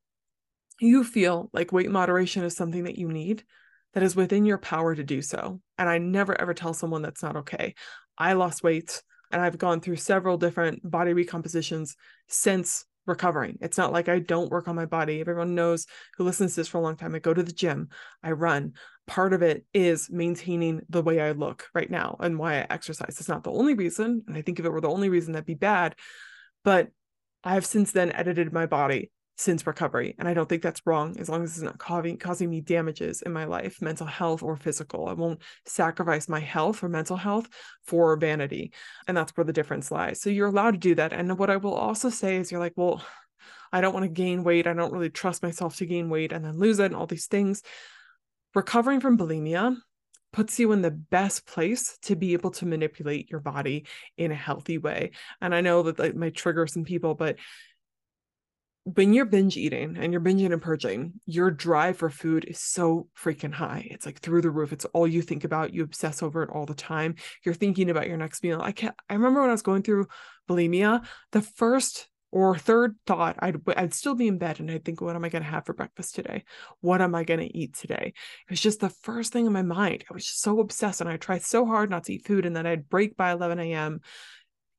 you 0.80 1.04
feel 1.04 1.50
like 1.52 1.72
weight 1.72 1.90
moderation 1.90 2.44
is 2.44 2.56
something 2.56 2.84
that 2.84 2.98
you 2.98 3.08
need, 3.08 3.44
that 3.94 4.02
is 4.02 4.16
within 4.16 4.44
your 4.44 4.58
power 4.58 4.94
to 4.94 5.04
do 5.04 5.22
so. 5.22 5.60
And 5.78 5.88
I 5.88 5.98
never 5.98 6.38
ever 6.40 6.54
tell 6.54 6.74
someone 6.74 7.02
that's 7.02 7.22
not 7.22 7.36
okay. 7.36 7.74
I 8.18 8.32
lost 8.34 8.62
weight 8.62 9.02
and 9.30 9.40
I've 9.40 9.58
gone 9.58 9.80
through 9.80 9.96
several 9.96 10.36
different 10.36 10.88
body 10.88 11.12
recompositions 11.12 11.96
since 12.28 12.84
recovering. 13.06 13.58
It's 13.60 13.78
not 13.78 13.92
like 13.92 14.08
I 14.08 14.18
don't 14.18 14.50
work 14.50 14.68
on 14.68 14.76
my 14.76 14.86
body. 14.86 15.20
Everyone 15.20 15.54
knows 15.54 15.86
who 16.16 16.24
listens 16.24 16.54
to 16.54 16.60
this 16.60 16.68
for 16.68 16.78
a 16.78 16.80
long 16.80 16.96
time. 16.96 17.14
I 17.14 17.18
go 17.18 17.34
to 17.34 17.42
the 17.42 17.52
gym, 17.52 17.88
I 18.22 18.32
run. 18.32 18.72
Part 19.06 19.32
of 19.34 19.42
it 19.42 19.66
is 19.74 20.08
maintaining 20.10 20.80
the 20.88 21.02
way 21.02 21.20
I 21.20 21.32
look 21.32 21.68
right 21.74 21.90
now 21.90 22.16
and 22.20 22.38
why 22.38 22.60
I 22.60 22.66
exercise. 22.70 23.16
It's 23.18 23.28
not 23.28 23.44
the 23.44 23.52
only 23.52 23.74
reason. 23.74 24.22
And 24.26 24.36
I 24.36 24.42
think 24.42 24.58
if 24.58 24.64
it 24.64 24.70
were 24.70 24.80
the 24.80 24.88
only 24.88 25.10
reason, 25.10 25.32
that'd 25.32 25.44
be 25.44 25.54
bad. 25.54 25.94
But 26.64 26.88
I 27.42 27.54
have 27.54 27.66
since 27.66 27.92
then 27.92 28.12
edited 28.12 28.52
my 28.52 28.64
body 28.64 29.10
since 29.36 29.66
recovery. 29.66 30.14
And 30.18 30.28
I 30.28 30.34
don't 30.34 30.48
think 30.48 30.62
that's 30.62 30.86
wrong 30.86 31.16
as 31.18 31.28
long 31.28 31.42
as 31.42 31.52
it's 31.52 31.62
not 31.62 31.78
causing, 31.78 32.16
causing 32.18 32.50
me 32.50 32.60
damages 32.60 33.22
in 33.22 33.32
my 33.32 33.44
life, 33.44 33.82
mental 33.82 34.06
health 34.06 34.42
or 34.42 34.56
physical. 34.56 35.08
I 35.08 35.12
won't 35.14 35.42
sacrifice 35.66 36.28
my 36.28 36.40
health 36.40 36.82
or 36.82 36.88
mental 36.88 37.16
health 37.16 37.48
for 37.84 38.16
vanity. 38.16 38.72
And 39.08 39.16
that's 39.16 39.32
where 39.36 39.44
the 39.44 39.52
difference 39.52 39.90
lies. 39.90 40.20
So 40.20 40.30
you're 40.30 40.48
allowed 40.48 40.72
to 40.72 40.78
do 40.78 40.94
that. 40.94 41.12
And 41.12 41.36
what 41.38 41.50
I 41.50 41.56
will 41.56 41.74
also 41.74 42.10
say 42.10 42.36
is 42.36 42.52
you're 42.52 42.60
like, 42.60 42.74
well, 42.76 43.04
I 43.72 43.80
don't 43.80 43.94
want 43.94 44.04
to 44.04 44.08
gain 44.08 44.44
weight. 44.44 44.68
I 44.68 44.72
don't 44.72 44.92
really 44.92 45.10
trust 45.10 45.42
myself 45.42 45.76
to 45.76 45.86
gain 45.86 46.08
weight 46.08 46.32
and 46.32 46.44
then 46.44 46.58
lose 46.58 46.78
it 46.78 46.86
and 46.86 46.96
all 46.96 47.06
these 47.06 47.26
things. 47.26 47.62
Recovering 48.54 49.00
from 49.00 49.18
bulimia 49.18 49.76
puts 50.32 50.60
you 50.60 50.70
in 50.72 50.82
the 50.82 50.90
best 50.90 51.46
place 51.46 51.98
to 52.02 52.14
be 52.14 52.34
able 52.34 52.50
to 52.52 52.66
manipulate 52.66 53.30
your 53.30 53.40
body 53.40 53.86
in 54.16 54.30
a 54.30 54.36
healthy 54.36 54.78
way. 54.78 55.10
And 55.40 55.52
I 55.54 55.60
know 55.60 55.82
that 55.84 55.96
that 55.96 56.16
might 56.16 56.36
trigger 56.36 56.66
some 56.66 56.84
people, 56.84 57.14
but 57.14 57.36
when 58.84 59.14
you're 59.14 59.24
binge 59.24 59.56
eating 59.56 59.96
and 59.98 60.12
you're 60.12 60.20
binging 60.20 60.52
and 60.52 60.60
purging, 60.60 61.14
your 61.24 61.50
drive 61.50 61.96
for 61.96 62.10
food 62.10 62.44
is 62.44 62.60
so 62.60 63.08
freaking 63.18 63.52
high. 63.52 63.88
It's 63.90 64.04
like 64.04 64.20
through 64.20 64.42
the 64.42 64.50
roof. 64.50 64.72
It's 64.72 64.84
all 64.86 65.08
you 65.08 65.22
think 65.22 65.44
about. 65.44 65.72
You 65.72 65.82
obsess 65.82 66.22
over 66.22 66.42
it 66.42 66.50
all 66.50 66.66
the 66.66 66.74
time. 66.74 67.14
You're 67.44 67.54
thinking 67.54 67.88
about 67.88 68.08
your 68.08 68.18
next 68.18 68.42
meal. 68.42 68.60
I 68.62 68.72
can't, 68.72 68.94
I 69.08 69.14
remember 69.14 69.40
when 69.40 69.48
I 69.48 69.54
was 69.54 69.62
going 69.62 69.82
through 69.82 70.06
bulimia, 70.48 71.04
the 71.32 71.40
first 71.40 72.08
or 72.34 72.58
third 72.58 72.96
thought, 73.06 73.36
I'd 73.38 73.60
I'd 73.76 73.94
still 73.94 74.16
be 74.16 74.26
in 74.26 74.38
bed 74.38 74.58
and 74.58 74.68
I'd 74.68 74.84
think, 74.84 75.00
what 75.00 75.14
am 75.14 75.24
I 75.24 75.28
going 75.28 75.44
to 75.44 75.48
have 75.48 75.64
for 75.64 75.72
breakfast 75.72 76.16
today? 76.16 76.42
What 76.80 77.00
am 77.00 77.14
I 77.14 77.22
going 77.22 77.38
to 77.38 77.56
eat 77.56 77.76
today? 77.76 78.12
It 78.12 78.50
was 78.50 78.60
just 78.60 78.80
the 78.80 78.88
first 78.88 79.32
thing 79.32 79.46
in 79.46 79.52
my 79.52 79.62
mind. 79.62 80.04
I 80.10 80.14
was 80.14 80.26
just 80.26 80.42
so 80.42 80.58
obsessed, 80.58 81.00
and 81.00 81.08
I 81.08 81.16
tried 81.16 81.42
so 81.42 81.64
hard 81.64 81.90
not 81.90 82.02
to 82.04 82.14
eat 82.14 82.26
food, 82.26 82.44
and 82.44 82.54
then 82.54 82.66
I'd 82.66 82.88
break 82.88 83.16
by 83.16 83.30
11 83.30 83.60
a.m. 83.60 84.00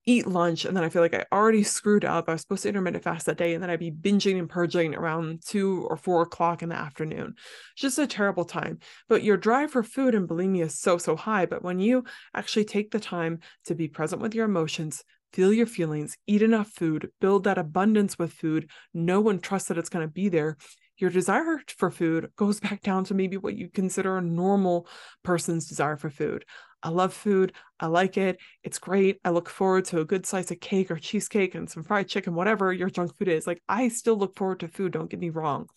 Eat 0.07 0.27
lunch, 0.27 0.65
and 0.65 0.77
then 0.77 0.83
I 0.83 0.89
feel 0.89 1.01
like 1.01 1.15
I 1.15 1.25
already 1.31 1.63
screwed 1.63 2.05
up. 2.05 2.29
I 2.29 2.33
was 2.33 2.41
supposed 2.41 2.63
to 2.63 2.69
intermittent 2.69 3.03
fast 3.03 3.25
that 3.25 3.37
day, 3.37 3.55
and 3.55 3.63
then 3.63 3.71
I'd 3.71 3.79
be 3.79 3.91
binging 3.91 4.37
and 4.37 4.47
purging 4.47 4.93
around 4.93 5.41
two 5.43 5.87
or 5.89 5.97
four 5.97 6.21
o'clock 6.21 6.61
in 6.61 6.69
the 6.69 6.75
afternoon. 6.75 7.33
It's 7.73 7.81
Just 7.81 7.97
a 7.97 8.05
terrible 8.05 8.45
time. 8.45 8.79
But 9.09 9.23
your 9.23 9.37
drive 9.37 9.71
for 9.71 9.81
food 9.81 10.13
and 10.13 10.29
bulimia 10.29 10.65
is 10.65 10.79
so, 10.79 10.99
so 10.99 11.15
high. 11.15 11.47
But 11.47 11.63
when 11.63 11.79
you 11.79 12.03
actually 12.35 12.65
take 12.65 12.91
the 12.91 12.99
time 12.99 13.39
to 13.65 13.73
be 13.73 13.87
present 13.87 14.21
with 14.21 14.35
your 14.35 14.45
emotions, 14.45 15.03
feel 15.33 15.51
your 15.51 15.65
feelings, 15.65 16.15
eat 16.27 16.43
enough 16.43 16.69
food, 16.69 17.09
build 17.19 17.45
that 17.45 17.57
abundance 17.57 18.19
with 18.19 18.31
food, 18.31 18.69
no 18.93 19.19
one 19.21 19.39
trusts 19.39 19.69
that 19.69 19.77
it's 19.77 19.89
going 19.89 20.07
to 20.07 20.13
be 20.13 20.29
there, 20.29 20.55
your 20.97 21.09
desire 21.09 21.61
for 21.77 21.91
food 21.91 22.31
goes 22.35 22.59
back 22.61 22.81
down 22.81 23.03
to 23.05 23.13
maybe 23.13 23.37
what 23.37 23.55
you 23.55 23.69
consider 23.69 24.17
a 24.17 24.21
normal 24.21 24.87
person's 25.23 25.67
desire 25.67 25.97
for 25.97 26.09
food. 26.09 26.45
I 26.85 26.89
love 26.89 27.15
food. 27.15 27.53
I 27.79 27.87
like 27.87 28.15
it. 28.15 28.37
It's 28.63 28.77
great. 28.77 29.19
I 29.25 29.31
look 29.31 29.49
forward 29.49 29.85
to 29.85 30.01
a 30.01 30.05
good 30.05 30.23
slice 30.27 30.51
of 30.51 30.59
cake 30.59 30.91
or 30.91 30.97
cheesecake 30.97 31.55
and 31.55 31.67
some 31.67 31.81
fried 31.81 32.07
chicken, 32.07 32.35
whatever 32.35 32.71
your 32.71 32.91
junk 32.91 33.17
food 33.17 33.27
is. 33.27 33.47
Like 33.47 33.59
I 33.67 33.87
still 33.87 34.15
look 34.15 34.35
forward 34.35 34.59
to 34.59 34.67
food, 34.67 34.91
don't 34.91 35.09
get 35.09 35.19
me 35.19 35.31
wrong. 35.31 35.67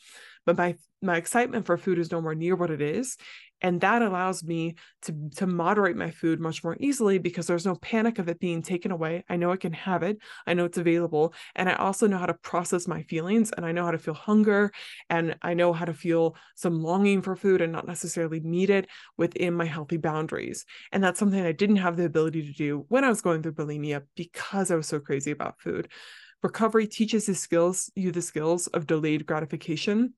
But 0.44 0.58
my 0.58 0.76
my 1.00 1.16
excitement 1.16 1.64
for 1.64 1.78
food 1.78 1.98
is 1.98 2.12
nowhere 2.12 2.34
near 2.34 2.56
what 2.56 2.70
it 2.70 2.82
is 2.82 3.16
and 3.60 3.80
that 3.80 4.02
allows 4.02 4.44
me 4.44 4.74
to 5.02 5.30
to 5.36 5.46
moderate 5.46 5.96
my 5.96 6.10
food 6.10 6.40
much 6.40 6.62
more 6.62 6.76
easily 6.80 7.18
because 7.18 7.46
there's 7.46 7.66
no 7.66 7.76
panic 7.76 8.18
of 8.18 8.28
it 8.28 8.38
being 8.38 8.62
taken 8.62 8.90
away. 8.90 9.24
I 9.28 9.36
know 9.36 9.52
i 9.52 9.56
can 9.56 9.72
have 9.72 10.02
it. 10.02 10.18
I 10.46 10.54
know 10.54 10.64
it's 10.64 10.78
available. 10.78 11.34
And 11.54 11.68
i 11.68 11.74
also 11.74 12.06
know 12.06 12.18
how 12.18 12.26
to 12.26 12.34
process 12.34 12.86
my 12.86 13.02
feelings 13.02 13.50
and 13.56 13.64
i 13.64 13.72
know 13.72 13.84
how 13.84 13.90
to 13.90 13.98
feel 13.98 14.14
hunger 14.14 14.70
and 15.10 15.36
i 15.42 15.54
know 15.54 15.72
how 15.72 15.84
to 15.84 15.94
feel 15.94 16.36
some 16.54 16.82
longing 16.82 17.22
for 17.22 17.36
food 17.36 17.60
and 17.60 17.72
not 17.72 17.86
necessarily 17.86 18.40
need 18.40 18.70
it 18.70 18.86
within 19.16 19.54
my 19.54 19.64
healthy 19.64 19.96
boundaries. 19.96 20.64
And 20.92 21.02
that's 21.02 21.18
something 21.18 21.44
i 21.44 21.52
didn't 21.52 21.76
have 21.76 21.96
the 21.96 22.04
ability 22.04 22.42
to 22.46 22.52
do 22.52 22.84
when 22.88 23.04
i 23.04 23.08
was 23.08 23.20
going 23.20 23.42
through 23.42 23.54
bulimia 23.54 24.02
because 24.16 24.70
i 24.70 24.76
was 24.76 24.86
so 24.86 25.00
crazy 25.00 25.30
about 25.30 25.60
food. 25.60 25.88
Recovery 26.42 26.86
teaches 26.86 27.26
the 27.26 27.34
skills 27.34 27.90
you 27.94 28.12
the 28.12 28.22
skills 28.22 28.68
of 28.68 28.86
delayed 28.86 29.26
gratification 29.26 30.14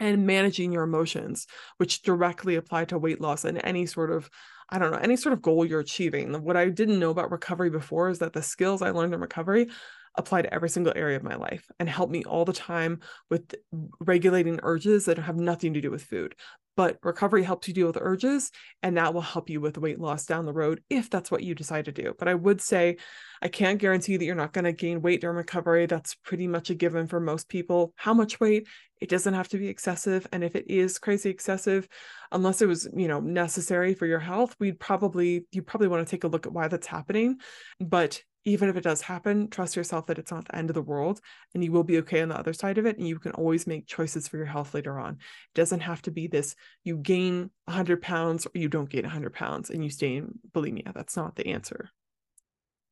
and 0.00 0.26
managing 0.26 0.72
your 0.72 0.82
emotions, 0.82 1.46
which 1.76 2.02
directly 2.02 2.56
apply 2.56 2.86
to 2.86 2.98
weight 2.98 3.20
loss 3.20 3.44
and 3.44 3.60
any 3.62 3.86
sort 3.86 4.10
of, 4.10 4.30
I 4.70 4.78
don't 4.78 4.90
know, 4.90 4.98
any 4.98 5.16
sort 5.16 5.32
of 5.34 5.42
goal 5.42 5.64
you're 5.64 5.80
achieving. 5.80 6.42
What 6.42 6.56
I 6.56 6.68
didn't 6.70 6.98
know 6.98 7.10
about 7.10 7.30
recovery 7.30 7.70
before 7.70 8.08
is 8.08 8.18
that 8.20 8.32
the 8.32 8.42
skills 8.42 8.82
I 8.82 8.90
learned 8.90 9.14
in 9.14 9.20
recovery 9.20 9.68
apply 10.16 10.42
to 10.42 10.52
every 10.52 10.68
single 10.68 10.92
area 10.96 11.16
of 11.16 11.22
my 11.22 11.36
life 11.36 11.70
and 11.78 11.88
help 11.88 12.10
me 12.10 12.24
all 12.24 12.44
the 12.44 12.52
time 12.52 13.00
with 13.30 13.54
regulating 14.00 14.60
urges 14.62 15.04
that 15.04 15.18
have 15.18 15.36
nothing 15.36 15.74
to 15.74 15.80
do 15.80 15.90
with 15.90 16.02
food. 16.02 16.34
But 16.76 16.98
recovery 17.02 17.42
helps 17.42 17.68
you 17.68 17.74
deal 17.74 17.88
with 17.88 17.98
urges, 18.00 18.50
and 18.82 18.96
that 18.96 19.12
will 19.12 19.20
help 19.20 19.50
you 19.50 19.60
with 19.60 19.76
weight 19.76 20.00
loss 20.00 20.24
down 20.24 20.46
the 20.46 20.52
road 20.52 20.82
if 20.88 21.10
that's 21.10 21.30
what 21.30 21.42
you 21.42 21.54
decide 21.54 21.86
to 21.86 21.92
do. 21.92 22.14
But 22.18 22.28
I 22.28 22.34
would 22.34 22.60
say 22.60 22.96
I 23.42 23.48
can't 23.48 23.78
guarantee 23.78 24.16
that 24.16 24.24
you're 24.24 24.34
not 24.34 24.52
going 24.52 24.64
to 24.64 24.72
gain 24.72 25.02
weight 25.02 25.20
during 25.20 25.36
recovery. 25.36 25.86
That's 25.86 26.14
pretty 26.14 26.46
much 26.46 26.70
a 26.70 26.74
given 26.74 27.06
for 27.06 27.20
most 27.20 27.48
people. 27.48 27.92
How 27.96 28.14
much 28.14 28.40
weight? 28.40 28.66
It 29.00 29.10
doesn't 29.10 29.34
have 29.34 29.48
to 29.48 29.58
be 29.58 29.68
excessive. 29.68 30.26
And 30.32 30.42
if 30.44 30.54
it 30.54 30.70
is 30.70 30.98
crazy 30.98 31.28
excessive, 31.28 31.86
unless 32.32 32.62
it 32.62 32.66
was, 32.66 32.88
you 32.96 33.08
know, 33.08 33.20
necessary 33.20 33.92
for 33.94 34.06
your 34.06 34.18
health, 34.18 34.54
we'd 34.58 34.80
probably, 34.80 35.46
you 35.52 35.62
probably 35.62 35.88
want 35.88 36.06
to 36.06 36.10
take 36.10 36.24
a 36.24 36.28
look 36.28 36.46
at 36.46 36.52
why 36.52 36.68
that's 36.68 36.86
happening. 36.86 37.40
But 37.78 38.22
even 38.44 38.68
if 38.68 38.76
it 38.76 38.84
does 38.84 39.02
happen, 39.02 39.48
trust 39.48 39.76
yourself 39.76 40.06
that 40.06 40.18
it's 40.18 40.30
not 40.30 40.46
the 40.46 40.56
end 40.56 40.70
of 40.70 40.74
the 40.74 40.82
world 40.82 41.20
and 41.54 41.62
you 41.62 41.72
will 41.72 41.84
be 41.84 41.98
okay 41.98 42.22
on 42.22 42.28
the 42.28 42.38
other 42.38 42.52
side 42.52 42.78
of 42.78 42.86
it. 42.86 42.96
And 42.96 43.06
you 43.06 43.18
can 43.18 43.32
always 43.32 43.66
make 43.66 43.86
choices 43.86 44.28
for 44.28 44.36
your 44.36 44.46
health 44.46 44.74
later 44.74 44.98
on. 44.98 45.14
It 45.14 45.54
doesn't 45.54 45.80
have 45.80 46.02
to 46.02 46.10
be 46.10 46.26
this 46.26 46.56
you 46.82 46.96
gain 46.96 47.50
100 47.64 48.00
pounds 48.00 48.46
or 48.46 48.52
you 48.54 48.68
don't 48.68 48.88
gain 48.88 49.02
100 49.02 49.34
pounds 49.34 49.70
and 49.70 49.84
you 49.84 49.90
stay 49.90 50.16
in 50.16 50.38
bulimia. 50.52 50.94
That's 50.94 51.16
not 51.16 51.36
the 51.36 51.48
answer. 51.48 51.90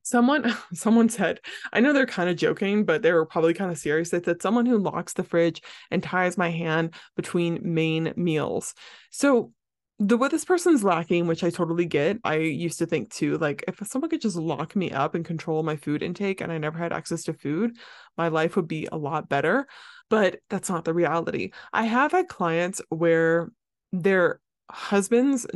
Someone 0.02 0.55
someone 0.75 1.09
said, 1.09 1.40
I 1.73 1.81
know 1.81 1.93
they're 1.93 2.07
kind 2.07 2.28
of 2.28 2.37
joking, 2.37 2.85
but 2.85 3.02
they 3.02 3.12
were 3.12 3.26
probably 3.26 3.55
kind 3.55 3.71
of 3.71 3.78
serious. 3.78 4.11
They 4.11 4.23
said 4.23 4.43
someone 4.43 4.67
who 4.67 4.78
locks 4.78 5.14
the 5.14 5.25
fridge 5.25 5.62
and 5.90 6.02
ties 6.02 6.37
my 6.37 6.50
hand 6.50 6.95
between 7.17 7.61
main 7.62 8.12
meals. 8.17 8.75
So 9.11 9.52
the 9.99 10.17
what 10.17 10.31
this 10.31 10.45
person's 10.45 10.85
lacking, 10.85 11.26
which 11.26 11.43
I 11.43 11.50
totally 11.50 11.85
get. 11.85 12.19
I 12.23 12.37
used 12.37 12.78
to 12.78 12.87
think 12.87 13.12
too, 13.12 13.37
like 13.38 13.64
if 13.67 13.81
someone 13.87 14.11
could 14.11 14.21
just 14.21 14.37
lock 14.37 14.76
me 14.76 14.93
up 14.93 15.14
and 15.14 15.25
control 15.25 15.62
my 15.62 15.76
food 15.76 16.02
intake 16.02 16.40
and 16.40 16.52
I 16.52 16.59
never 16.59 16.78
had 16.78 16.93
access 16.93 17.25
to 17.25 17.33
food, 17.33 17.76
my 18.17 18.28
life 18.28 18.55
would 18.55 18.69
be 18.69 18.88
a 18.90 18.97
lot 18.97 19.28
better. 19.28 19.67
But 20.09 20.38
that's 20.49 20.71
not 20.71 20.85
the 20.85 20.95
reality. 20.95 21.50
I 21.73 21.85
have 21.85 22.12
had 22.12 22.28
clients 22.28 22.81
where 22.90 23.50
their 23.93 24.40
husbands 24.71 25.47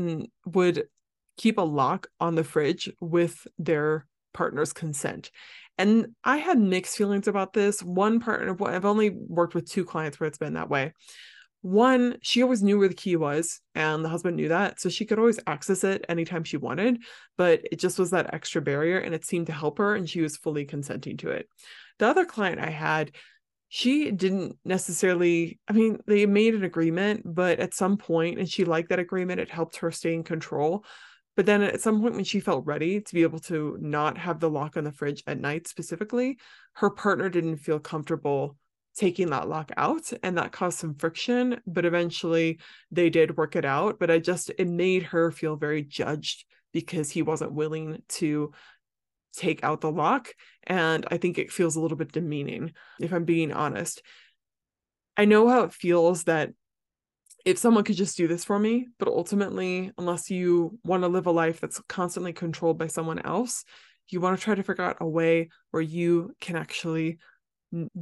would 0.46 0.84
keep 1.37 1.58
a 1.58 1.62
lock 1.62 2.08
on 2.20 2.34
the 2.34 2.44
fridge 2.44 2.90
with 3.00 3.46
their 3.58 4.06
partner's 4.34 4.72
consent. 4.72 5.30
And 5.78 6.08
I 6.25 6.37
had 6.38 6.58
mixed 6.58 6.96
feelings 6.96 7.28
about 7.28 7.52
this. 7.52 7.82
One 7.82 8.20
partner, 8.20 8.56
I've 8.66 8.84
only 8.84 9.11
worked 9.11 9.54
with 9.54 9.70
two 9.70 9.84
clients 9.84 10.18
where 10.18 10.26
it's 10.26 10.38
been 10.38 10.54
that 10.54 10.68
way. 10.68 10.92
One, 11.62 12.16
she 12.23 12.42
always 12.42 12.62
knew 12.62 12.76
where 12.78 12.88
the 12.88 12.95
key 12.95 13.14
was, 13.14 13.61
and 13.76 14.04
the 14.04 14.09
husband 14.09 14.37
knew 14.37 14.49
that. 14.49 14.81
So 14.81 14.88
she 14.88 15.04
could 15.04 15.19
always 15.19 15.38
access 15.47 15.85
it 15.85 16.04
anytime 16.09 16.42
she 16.42 16.57
wanted, 16.57 16.99
but 17.38 17.61
it 17.71 17.78
just 17.78 18.00
was 18.00 18.11
that 18.11 18.35
extra 18.35 18.61
barrier 18.61 18.99
and 18.99 19.14
it 19.14 19.25
seemed 19.25 19.47
to 19.47 19.52
help 19.52 19.78
her, 19.78 19.95
and 19.95 20.11
she 20.11 20.21
was 20.21 20.37
fully 20.37 20.64
consenting 20.64 21.16
to 21.19 21.31
it. 21.31 21.49
The 22.00 22.09
other 22.09 22.25
client 22.25 22.61
I 22.61 22.71
had, 22.71 23.12
she 23.69 24.11
didn't 24.11 24.59
necessarily, 24.64 25.61
I 25.69 25.73
mean, 25.73 26.00
they 26.07 26.26
made 26.26 26.54
an 26.54 26.64
agreement, 26.64 27.23
but 27.25 27.61
at 27.61 27.75
some 27.75 27.97
point, 27.97 28.40
and 28.40 28.49
she 28.49 28.64
liked 28.64 28.88
that 28.88 28.99
agreement, 28.99 29.40
it 29.40 29.49
helped 29.49 29.76
her 29.76 29.92
stay 29.92 30.14
in 30.14 30.25
control. 30.25 30.85
But 31.37 31.47
then 31.47 31.62
at 31.62 31.81
some 31.81 32.02
point, 32.02 32.14
when 32.14 32.25
she 32.25 32.40
felt 32.40 32.66
ready 32.66 33.00
to 33.00 33.14
be 33.14 33.23
able 33.23 33.38
to 33.40 33.78
not 33.81 34.19
have 34.19 34.40
the 34.40 34.50
lock 34.50 34.76
on 34.76 34.85
the 34.85 34.92
fridge 34.92 35.23
at 35.26 35.40
night 35.40 35.69
specifically, 35.69 36.38
her 36.75 36.90
partner 36.90 37.28
didn't 37.28 37.59
feel 37.59 37.78
comfortable 37.78 38.57
taking 38.96 39.30
that 39.30 39.49
lock 39.49 39.70
out 39.76 40.12
and 40.22 40.37
that 40.37 40.52
caused 40.52 40.78
some 40.78 40.94
friction 40.94 41.61
but 41.66 41.84
eventually 41.84 42.58
they 42.90 43.08
did 43.08 43.37
work 43.37 43.56
it 43.56 43.64
out 43.64 43.99
but 43.99 44.11
i 44.11 44.18
just 44.18 44.50
it 44.58 44.68
made 44.68 45.02
her 45.02 45.30
feel 45.30 45.56
very 45.56 45.82
judged 45.82 46.44
because 46.72 47.11
he 47.11 47.22
wasn't 47.22 47.52
willing 47.52 48.02
to 48.08 48.52
take 49.34 49.64
out 49.64 49.80
the 49.80 49.90
lock 49.90 50.34
and 50.64 51.06
i 51.11 51.16
think 51.16 51.38
it 51.38 51.50
feels 51.50 51.76
a 51.76 51.80
little 51.80 51.96
bit 51.96 52.12
demeaning 52.12 52.72
if 53.00 53.12
i'm 53.12 53.25
being 53.25 53.52
honest. 53.52 54.02
I 55.16 55.25
know 55.26 55.49
how 55.49 55.62
it 55.64 55.72
feels 55.72 56.25
that 56.25 56.52
if 57.44 57.58
someone 57.58 57.84
could 57.84 57.96
just 57.96 58.16
do 58.16 58.28
this 58.28 58.44
for 58.44 58.58
me, 58.58 58.88
but 58.99 59.08
ultimately, 59.08 59.90
unless 59.99 60.30
you 60.30 60.78
want 60.84 61.02
to 61.02 61.08
live 61.08 61.26
a 61.26 61.30
life 61.30 61.61
that's 61.61 61.80
constantly 61.88 62.32
controlled 62.32 62.78
by 62.78 62.87
someone 62.87 63.18
else, 63.18 63.64
you 64.08 64.20
want 64.20 64.38
to 64.38 64.42
try 64.42 64.54
to 64.54 64.62
figure 64.62 64.84
out 64.84 64.99
a 65.00 65.08
way 65.08 65.49
where 65.70 65.82
you 65.82 66.34
can 66.40 66.56
actually 66.56 67.18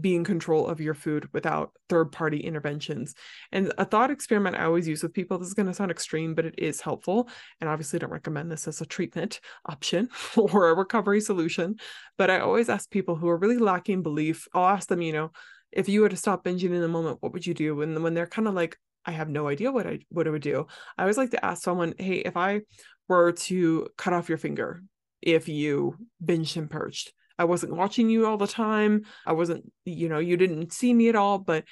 be 0.00 0.16
in 0.16 0.24
control 0.24 0.66
of 0.66 0.80
your 0.80 0.94
food 0.94 1.28
without 1.32 1.72
third 1.88 2.12
party 2.12 2.38
interventions. 2.38 3.14
And 3.52 3.72
a 3.78 3.84
thought 3.84 4.10
experiment 4.10 4.56
I 4.56 4.64
always 4.64 4.88
use 4.88 5.02
with 5.02 5.12
people, 5.12 5.38
this 5.38 5.48
is 5.48 5.54
going 5.54 5.66
to 5.66 5.74
sound 5.74 5.90
extreme, 5.90 6.34
but 6.34 6.44
it 6.44 6.54
is 6.58 6.80
helpful. 6.80 7.28
And 7.60 7.70
obviously, 7.70 7.98
don't 7.98 8.10
recommend 8.10 8.50
this 8.50 8.68
as 8.68 8.80
a 8.80 8.86
treatment 8.86 9.40
option 9.66 10.08
or 10.36 10.70
a 10.70 10.74
recovery 10.74 11.20
solution. 11.20 11.76
But 12.18 12.30
I 12.30 12.40
always 12.40 12.68
ask 12.68 12.90
people 12.90 13.16
who 13.16 13.28
are 13.28 13.38
really 13.38 13.58
lacking 13.58 14.02
belief, 14.02 14.46
I'll 14.54 14.68
ask 14.68 14.88
them, 14.88 15.02
you 15.02 15.12
know, 15.12 15.32
if 15.72 15.88
you 15.88 16.00
were 16.00 16.08
to 16.08 16.16
stop 16.16 16.44
binging 16.44 16.74
in 16.74 16.80
the 16.80 16.88
moment, 16.88 17.18
what 17.20 17.32
would 17.32 17.46
you 17.46 17.54
do? 17.54 17.80
And 17.82 18.02
when 18.02 18.14
they're 18.14 18.26
kind 18.26 18.48
of 18.48 18.54
like, 18.54 18.76
I 19.06 19.12
have 19.12 19.28
no 19.28 19.48
idea 19.48 19.72
what 19.72 19.86
I 19.86 20.00
what 20.10 20.26
I 20.26 20.30
would 20.30 20.42
do. 20.42 20.66
I 20.98 21.02
always 21.02 21.16
like 21.16 21.30
to 21.30 21.44
ask 21.44 21.62
someone, 21.62 21.94
hey, 21.98 22.16
if 22.16 22.36
I 22.36 22.60
were 23.08 23.32
to 23.32 23.88
cut 23.96 24.12
off 24.12 24.28
your 24.28 24.38
finger 24.38 24.82
if 25.22 25.48
you 25.48 25.96
binged 26.24 26.56
and 26.56 26.70
purged, 26.70 27.12
I 27.40 27.44
wasn't 27.44 27.74
watching 27.74 28.10
you 28.10 28.26
all 28.26 28.36
the 28.36 28.46
time. 28.46 29.06
I 29.24 29.32
wasn't, 29.32 29.72
you 29.86 30.10
know, 30.10 30.18
you 30.18 30.36
didn't 30.36 30.74
see 30.74 30.92
me 30.92 31.08
at 31.08 31.16
all, 31.16 31.38
but 31.38 31.64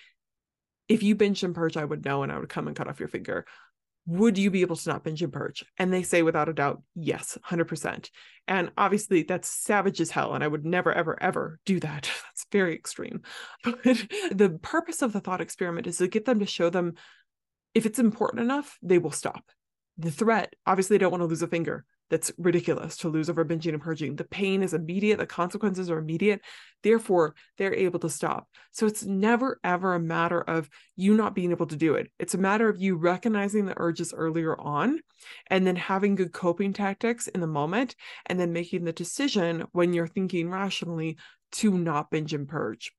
if 0.88 1.02
you 1.02 1.14
binge 1.14 1.44
and 1.44 1.54
purge, 1.54 1.76
I 1.76 1.84
would 1.84 2.06
know 2.06 2.22
and 2.22 2.32
I 2.32 2.38
would 2.38 2.48
come 2.48 2.68
and 2.68 2.74
cut 2.74 2.88
off 2.88 3.00
your 3.00 3.10
finger. 3.10 3.44
Would 4.06 4.38
you 4.38 4.50
be 4.50 4.62
able 4.62 4.76
to 4.76 4.88
not 4.88 5.04
binge 5.04 5.22
and 5.22 5.30
purge? 5.30 5.66
And 5.76 5.92
they 5.92 6.02
say 6.02 6.22
without 6.22 6.48
a 6.48 6.54
doubt, 6.54 6.82
yes, 6.94 7.36
100%. 7.46 8.08
And 8.46 8.72
obviously 8.78 9.24
that's 9.24 9.50
savage 9.50 10.00
as 10.00 10.10
hell. 10.10 10.32
And 10.32 10.42
I 10.42 10.48
would 10.48 10.64
never, 10.64 10.90
ever, 10.90 11.22
ever 11.22 11.60
do 11.66 11.78
that. 11.80 12.10
That's 12.24 12.46
very 12.50 12.74
extreme. 12.74 13.20
But 13.62 13.82
the 13.82 14.58
purpose 14.62 15.02
of 15.02 15.12
the 15.12 15.20
thought 15.20 15.42
experiment 15.42 15.86
is 15.86 15.98
to 15.98 16.08
get 16.08 16.24
them 16.24 16.38
to 16.38 16.46
show 16.46 16.70
them 16.70 16.94
if 17.74 17.84
it's 17.84 17.98
important 17.98 18.40
enough, 18.40 18.78
they 18.80 18.96
will 18.96 19.10
stop. 19.10 19.44
The 19.98 20.10
threat, 20.10 20.54
obviously, 20.64 20.96
they 20.96 21.02
don't 21.02 21.10
want 21.10 21.20
to 21.20 21.26
lose 21.26 21.42
a 21.42 21.46
finger. 21.46 21.84
That's 22.10 22.32
ridiculous 22.38 22.96
to 22.98 23.08
lose 23.08 23.28
over 23.28 23.44
binging 23.44 23.74
and 23.74 23.82
purging. 23.82 24.16
The 24.16 24.24
pain 24.24 24.62
is 24.62 24.74
immediate, 24.74 25.18
the 25.18 25.26
consequences 25.26 25.90
are 25.90 25.98
immediate. 25.98 26.40
Therefore, 26.82 27.34
they're 27.56 27.74
able 27.74 27.98
to 28.00 28.08
stop. 28.08 28.48
So 28.70 28.86
it's 28.86 29.04
never, 29.04 29.60
ever 29.62 29.94
a 29.94 30.00
matter 30.00 30.40
of 30.40 30.70
you 30.96 31.14
not 31.14 31.34
being 31.34 31.50
able 31.50 31.66
to 31.66 31.76
do 31.76 31.94
it. 31.94 32.10
It's 32.18 32.34
a 32.34 32.38
matter 32.38 32.68
of 32.68 32.80
you 32.80 32.96
recognizing 32.96 33.66
the 33.66 33.74
urges 33.76 34.14
earlier 34.14 34.58
on 34.58 35.00
and 35.48 35.66
then 35.66 35.76
having 35.76 36.14
good 36.14 36.32
coping 36.32 36.72
tactics 36.72 37.26
in 37.26 37.40
the 37.40 37.46
moment 37.46 37.94
and 38.26 38.38
then 38.38 38.52
making 38.52 38.84
the 38.84 38.92
decision 38.92 39.64
when 39.72 39.92
you're 39.92 40.06
thinking 40.06 40.50
rationally 40.50 41.18
to 41.50 41.76
not 41.76 42.10
binge 42.10 42.34
and 42.34 42.48
purge. 42.48 42.92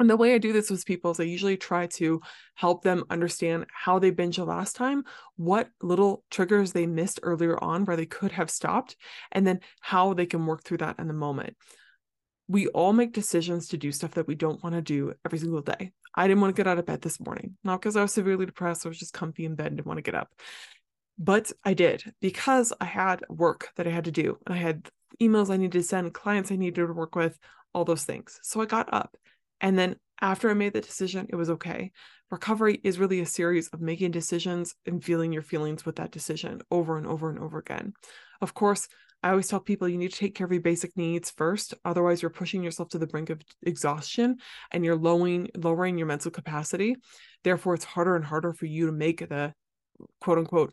And 0.00 0.08
the 0.08 0.16
way 0.16 0.34
I 0.34 0.38
do 0.38 0.54
this 0.54 0.70
with 0.70 0.86
people 0.86 1.10
is 1.10 1.20
I 1.20 1.24
usually 1.24 1.58
try 1.58 1.86
to 1.86 2.22
help 2.54 2.82
them 2.82 3.04
understand 3.10 3.66
how 3.70 3.98
they 3.98 4.10
binge 4.10 4.36
the 4.36 4.44
last 4.46 4.74
time, 4.74 5.04
what 5.36 5.68
little 5.82 6.24
triggers 6.30 6.72
they 6.72 6.86
missed 6.86 7.20
earlier 7.22 7.62
on 7.62 7.84
where 7.84 7.98
they 7.98 8.06
could 8.06 8.32
have 8.32 8.50
stopped, 8.50 8.96
and 9.30 9.46
then 9.46 9.60
how 9.80 10.14
they 10.14 10.24
can 10.24 10.46
work 10.46 10.64
through 10.64 10.78
that 10.78 10.98
in 10.98 11.06
the 11.06 11.12
moment. 11.12 11.54
We 12.48 12.66
all 12.68 12.94
make 12.94 13.12
decisions 13.12 13.68
to 13.68 13.76
do 13.76 13.92
stuff 13.92 14.12
that 14.12 14.26
we 14.26 14.34
don't 14.34 14.62
want 14.64 14.74
to 14.74 14.80
do 14.80 15.12
every 15.24 15.38
single 15.38 15.60
day. 15.60 15.92
I 16.14 16.26
didn't 16.26 16.40
want 16.40 16.56
to 16.56 16.58
get 16.58 16.66
out 16.66 16.78
of 16.78 16.86
bed 16.86 17.02
this 17.02 17.20
morning, 17.20 17.58
not 17.62 17.80
because 17.80 17.94
I 17.94 18.02
was 18.02 18.14
severely 18.14 18.46
depressed, 18.46 18.86
I 18.86 18.88
was 18.88 18.98
just 18.98 19.12
comfy 19.12 19.44
in 19.44 19.54
bed 19.54 19.66
and 19.66 19.76
didn't 19.76 19.86
want 19.86 19.98
to 19.98 20.02
get 20.02 20.14
up. 20.14 20.32
But 21.18 21.52
I 21.62 21.74
did 21.74 22.02
because 22.22 22.72
I 22.80 22.86
had 22.86 23.22
work 23.28 23.68
that 23.76 23.86
I 23.86 23.90
had 23.90 24.06
to 24.06 24.10
do, 24.10 24.38
and 24.46 24.54
I 24.54 24.58
had 24.58 24.88
emails 25.20 25.50
I 25.50 25.58
needed 25.58 25.72
to 25.72 25.82
send, 25.82 26.14
clients 26.14 26.50
I 26.50 26.56
needed 26.56 26.86
to 26.86 26.92
work 26.94 27.14
with, 27.14 27.38
all 27.74 27.84
those 27.84 28.04
things. 28.04 28.40
So 28.42 28.62
I 28.62 28.64
got 28.64 28.92
up 28.94 29.18
and 29.60 29.78
then 29.78 29.96
after 30.20 30.50
I 30.50 30.54
made 30.54 30.74
the 30.74 30.80
decision, 30.80 31.26
it 31.30 31.36
was 31.36 31.50
okay. 31.50 31.92
Recovery 32.30 32.80
is 32.84 32.98
really 32.98 33.20
a 33.20 33.26
series 33.26 33.68
of 33.68 33.80
making 33.80 34.10
decisions 34.10 34.74
and 34.86 35.02
feeling 35.02 35.32
your 35.32 35.42
feelings 35.42 35.84
with 35.84 35.96
that 35.96 36.12
decision 36.12 36.60
over 36.70 36.98
and 36.98 37.06
over 37.06 37.30
and 37.30 37.38
over 37.38 37.58
again. 37.58 37.94
Of 38.40 38.54
course, 38.54 38.86
I 39.22 39.30
always 39.30 39.48
tell 39.48 39.60
people 39.60 39.88
you 39.88 39.98
need 39.98 40.12
to 40.12 40.18
take 40.18 40.34
care 40.34 40.46
of 40.46 40.52
your 40.52 40.62
basic 40.62 40.96
needs 40.96 41.30
first. 41.30 41.74
Otherwise, 41.84 42.22
you're 42.22 42.30
pushing 42.30 42.62
yourself 42.62 42.88
to 42.90 42.98
the 42.98 43.06
brink 43.06 43.30
of 43.30 43.42
exhaustion 43.62 44.36
and 44.70 44.84
you're 44.84 44.96
lowering 44.96 45.48
lowering 45.56 45.98
your 45.98 46.06
mental 46.06 46.30
capacity. 46.30 46.96
Therefore, 47.44 47.74
it's 47.74 47.84
harder 47.84 48.16
and 48.16 48.24
harder 48.24 48.52
for 48.52 48.66
you 48.66 48.86
to 48.86 48.92
make 48.92 49.28
the 49.28 49.52
quote 50.20 50.38
unquote 50.38 50.72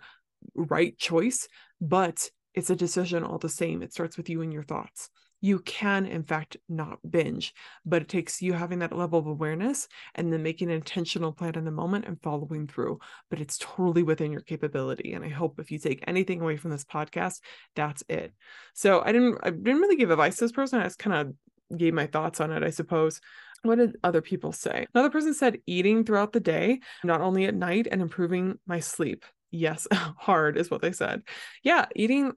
right 0.56 0.98
choice, 0.98 1.48
but 1.82 2.30
it's 2.54 2.70
a 2.70 2.76
decision 2.76 3.24
all 3.24 3.38
the 3.38 3.50
same. 3.50 3.82
It 3.82 3.92
starts 3.94 4.16
with 4.18 4.30
you 4.30 4.42
and 4.42 4.54
your 4.54 4.64
thoughts 4.64 5.10
you 5.42 5.60
can 5.60 6.06
in 6.06 6.24
fact 6.24 6.58
not 6.68 7.00
binge 7.10 7.54
but 7.86 8.02
it 8.02 8.08
takes 8.08 8.42
you 8.42 8.54
having 8.54 8.80
that 8.80 8.96
level 8.96 9.20
of 9.20 9.28
awareness 9.28 9.88
and 10.16 10.32
then 10.32 10.44
making 10.44 10.70
an 10.70 10.76
intentional 10.76 11.32
plan 11.32 11.56
in 11.56 11.66
the 11.66 11.72
moment 11.72 12.06
and 12.06 12.22
following 12.22 12.68
through 12.68 13.00
but 13.30 13.40
it's 13.40 13.58
totally 13.58 14.04
within 14.04 14.32
your 14.32 14.42
capability 14.42 15.14
and 15.14 15.24
i 15.24 15.30
hope 15.30 15.60
if 15.60 15.72
you 15.72 15.80
take 15.80 16.04
anything 16.08 16.42
away 16.42 16.58
from 16.58 16.72
this 16.72 16.86
podcast 16.86 17.40
that's 17.76 18.04
it. 18.10 18.34
So 18.74 19.02
i 19.02 19.12
didn't 19.12 19.38
i 19.44 19.50
didn't 19.50 19.82
really 19.82 19.96
give 19.96 20.12
advice 20.12 20.38
to 20.38 20.46
this 20.46 20.52
person 20.52 20.80
i 20.80 20.84
just 20.84 21.00
kind 21.00 21.16
of 21.16 21.78
gave 21.78 21.94
my 21.94 22.08
thoughts 22.08 22.40
on 22.40 22.52
it 22.52 22.64
i 22.64 22.70
suppose. 22.70 23.22
What 23.64 23.80
did 23.80 23.98
other 24.04 24.22
people 24.22 24.52
say? 24.52 24.86
Another 24.94 25.10
person 25.10 25.34
said 25.34 25.58
eating 25.66 26.06
throughout 26.06 26.32
the 26.32 26.40
day 26.40 26.80
not 27.04 27.22
only 27.22 27.46
at 27.46 27.56
night 27.56 27.88
and 27.90 28.04
improving 28.04 28.60
my 28.68 28.80
sleep 28.80 29.26
yes 29.52 29.88
hard 29.92 30.58
is 30.58 30.70
what 30.70 30.82
they 30.82 30.92
said. 30.92 31.22
Yeah 31.64 31.86
eating 31.96 32.34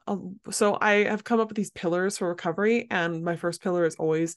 so 0.51 0.79
i 0.81 1.05
have 1.05 1.25
come 1.25 1.41
up 1.41 1.49
with 1.49 1.57
these 1.57 1.71
pillars 1.71 2.19
for 2.19 2.29
recovery 2.29 2.87
and 2.91 3.23
my 3.25 3.37
first 3.37 3.63
pillar 3.63 3.85
is 3.85 3.97
always 3.97 4.37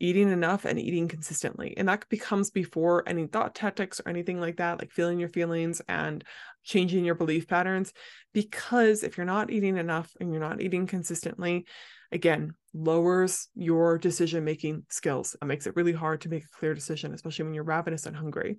eating 0.00 0.30
enough 0.30 0.64
and 0.64 0.78
eating 0.78 1.06
consistently 1.06 1.74
and 1.76 1.88
that 1.88 2.08
becomes 2.08 2.50
before 2.50 3.04
any 3.06 3.26
thought 3.26 3.54
tactics 3.54 4.00
or 4.00 4.08
anything 4.08 4.40
like 4.40 4.56
that 4.56 4.78
like 4.78 4.90
feeling 4.90 5.20
your 5.20 5.28
feelings 5.28 5.80
and 5.88 6.24
changing 6.64 7.04
your 7.04 7.14
belief 7.14 7.46
patterns 7.46 7.92
because 8.32 9.04
if 9.04 9.16
you're 9.16 9.24
not 9.24 9.50
eating 9.50 9.76
enough 9.76 10.12
and 10.20 10.32
you're 10.32 10.40
not 10.40 10.60
eating 10.60 10.86
consistently 10.86 11.64
again 12.10 12.52
lowers 12.74 13.48
your 13.54 13.98
decision 13.98 14.44
making 14.44 14.84
skills. 14.88 15.36
It 15.40 15.44
makes 15.44 15.66
it 15.68 15.76
really 15.76 15.92
hard 15.92 16.22
to 16.22 16.28
make 16.28 16.44
a 16.44 16.58
clear 16.58 16.74
decision 16.74 17.14
especially 17.14 17.44
when 17.44 17.54
you're 17.54 17.64
ravenous 17.64 18.06
and 18.06 18.16
hungry 18.16 18.58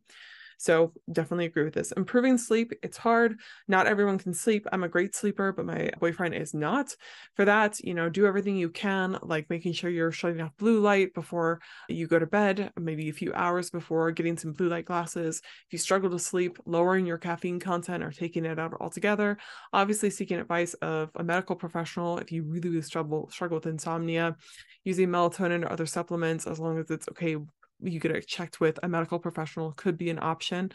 so 0.58 0.94
definitely 1.12 1.46
agree 1.46 1.64
with 1.64 1.74
this. 1.74 1.92
Improving 1.94 2.38
sleep, 2.38 2.74
it's 2.82 2.98
hard. 2.98 3.40
Not 3.68 3.88
everyone 3.88 4.18
can 4.18 4.34
sleep. 4.34 4.68
I'm 4.72 4.84
a 4.84 4.90
great 4.90 5.16
sleeper, 5.16 5.52
but 5.52 5.66
my 5.66 5.92
boyfriend 6.00 6.36
is 6.36 6.54
not. 6.54 6.96
For 7.36 7.46
that, 7.46 7.80
you 7.80 7.94
know, 7.94 8.10
do 8.10 8.26
everything 8.26 8.56
you 8.56 8.70
can, 8.70 9.18
like 9.22 9.50
making 9.50 9.74
sure 9.74 9.90
you're 9.90 10.12
shutting 10.12 10.42
off 10.42 10.56
blue 10.58 10.80
light 10.80 11.14
before 11.14 11.60
you 11.90 12.08
go 12.08 12.20
to 12.20 12.26
bed, 12.26 12.72
maybe 12.80 13.10
a 13.10 13.14
few 13.14 13.34
hours 13.34 13.70
before 13.70 14.12
getting 14.12 14.38
some 14.38 14.54
blue 14.54 14.70
light 14.70 14.86
glasses. 14.86 15.42
If 15.68 15.74
you 15.74 15.80
struggle 15.80 16.10
to 16.12 16.20
sleep, 16.20 16.58
lowering 16.66 17.06
your 17.06 17.18
caffeine 17.18 17.60
content 17.60 18.04
or 18.04 18.12
taking 18.12 18.46
it 18.46 18.60
out 18.60 18.74
altogether. 18.80 19.38
Obviously, 19.74 20.10
seeking 20.10 20.40
advice 20.40 20.74
of 20.76 21.12
a 21.16 21.24
medical 21.24 21.56
professional 21.56 22.18
if 22.18 22.32
you 22.32 22.44
really, 22.44 22.70
really 22.70 22.82
struggle 22.82 23.30
struggle 23.30 23.58
with 23.58 23.66
insomnia, 23.66 24.36
using 24.84 25.10
melatonin 25.10 25.64
or 25.64 25.72
other 25.72 25.86
supplements 25.86 26.48
as 26.48 26.60
long 26.60 26.80
as 26.80 26.90
it's 26.90 27.08
okay 27.10 27.38
you 27.82 28.00
get 28.00 28.12
it 28.12 28.28
checked 28.28 28.60
with 28.60 28.80
a 28.84 28.88
medical 28.88 29.20
professional 29.20 29.72
could 29.72 29.98
be 29.98 30.10
an 30.10 30.20
option. 30.22 30.72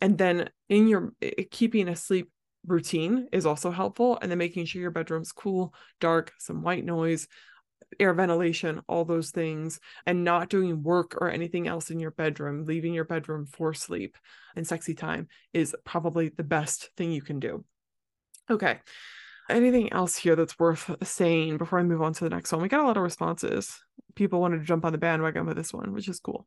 And 0.00 0.16
then 0.18 0.50
in 0.68 0.88
your 0.88 1.12
keeping 1.50 1.88
a 1.88 1.96
sleep 1.96 2.30
routine 2.66 3.28
is 3.32 3.46
also 3.46 3.70
helpful. 3.70 4.18
And 4.20 4.30
then 4.30 4.38
making 4.38 4.66
sure 4.66 4.82
your 4.82 4.90
bedroom's 4.90 5.32
cool 5.32 5.74
dark 6.00 6.32
some 6.38 6.62
white 6.62 6.84
noise 6.84 7.28
air 8.00 8.12
ventilation 8.12 8.82
all 8.88 9.04
those 9.04 9.30
things 9.30 9.80
and 10.06 10.24
not 10.24 10.48
doing 10.48 10.82
work 10.82 11.16
or 11.20 11.30
anything 11.30 11.68
else 11.68 11.90
in 11.90 12.00
your 12.00 12.10
bedroom 12.10 12.64
leaving 12.64 12.92
your 12.92 13.04
bedroom 13.04 13.46
for 13.46 13.72
sleep 13.72 14.16
and 14.56 14.66
sexy 14.66 14.94
time 14.94 15.28
is 15.52 15.74
probably 15.84 16.30
the 16.30 16.42
best 16.42 16.90
thing 16.96 17.12
you 17.12 17.22
can 17.22 17.38
do. 17.38 17.64
Okay. 18.50 18.80
Anything 19.48 19.92
else 19.92 20.16
here 20.16 20.34
that's 20.34 20.58
worth 20.58 20.90
saying 21.04 21.58
before 21.58 21.78
i 21.78 21.82
move 21.82 22.02
on 22.02 22.12
to 22.14 22.24
the 22.24 22.30
next 22.30 22.52
one? 22.52 22.62
We 22.62 22.68
got 22.68 22.80
a 22.80 22.86
lot 22.86 22.96
of 22.96 23.02
responses 23.02 23.78
people 24.14 24.40
wanted 24.40 24.58
to 24.58 24.64
jump 24.64 24.84
on 24.84 24.92
the 24.92 24.98
bandwagon 24.98 25.46
with 25.46 25.56
this 25.56 25.72
one, 25.72 25.92
which 25.92 26.08
is 26.08 26.20
cool. 26.20 26.46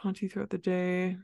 Plenty 0.00 0.28
throughout 0.28 0.50
the 0.50 0.58
day. 0.58 1.16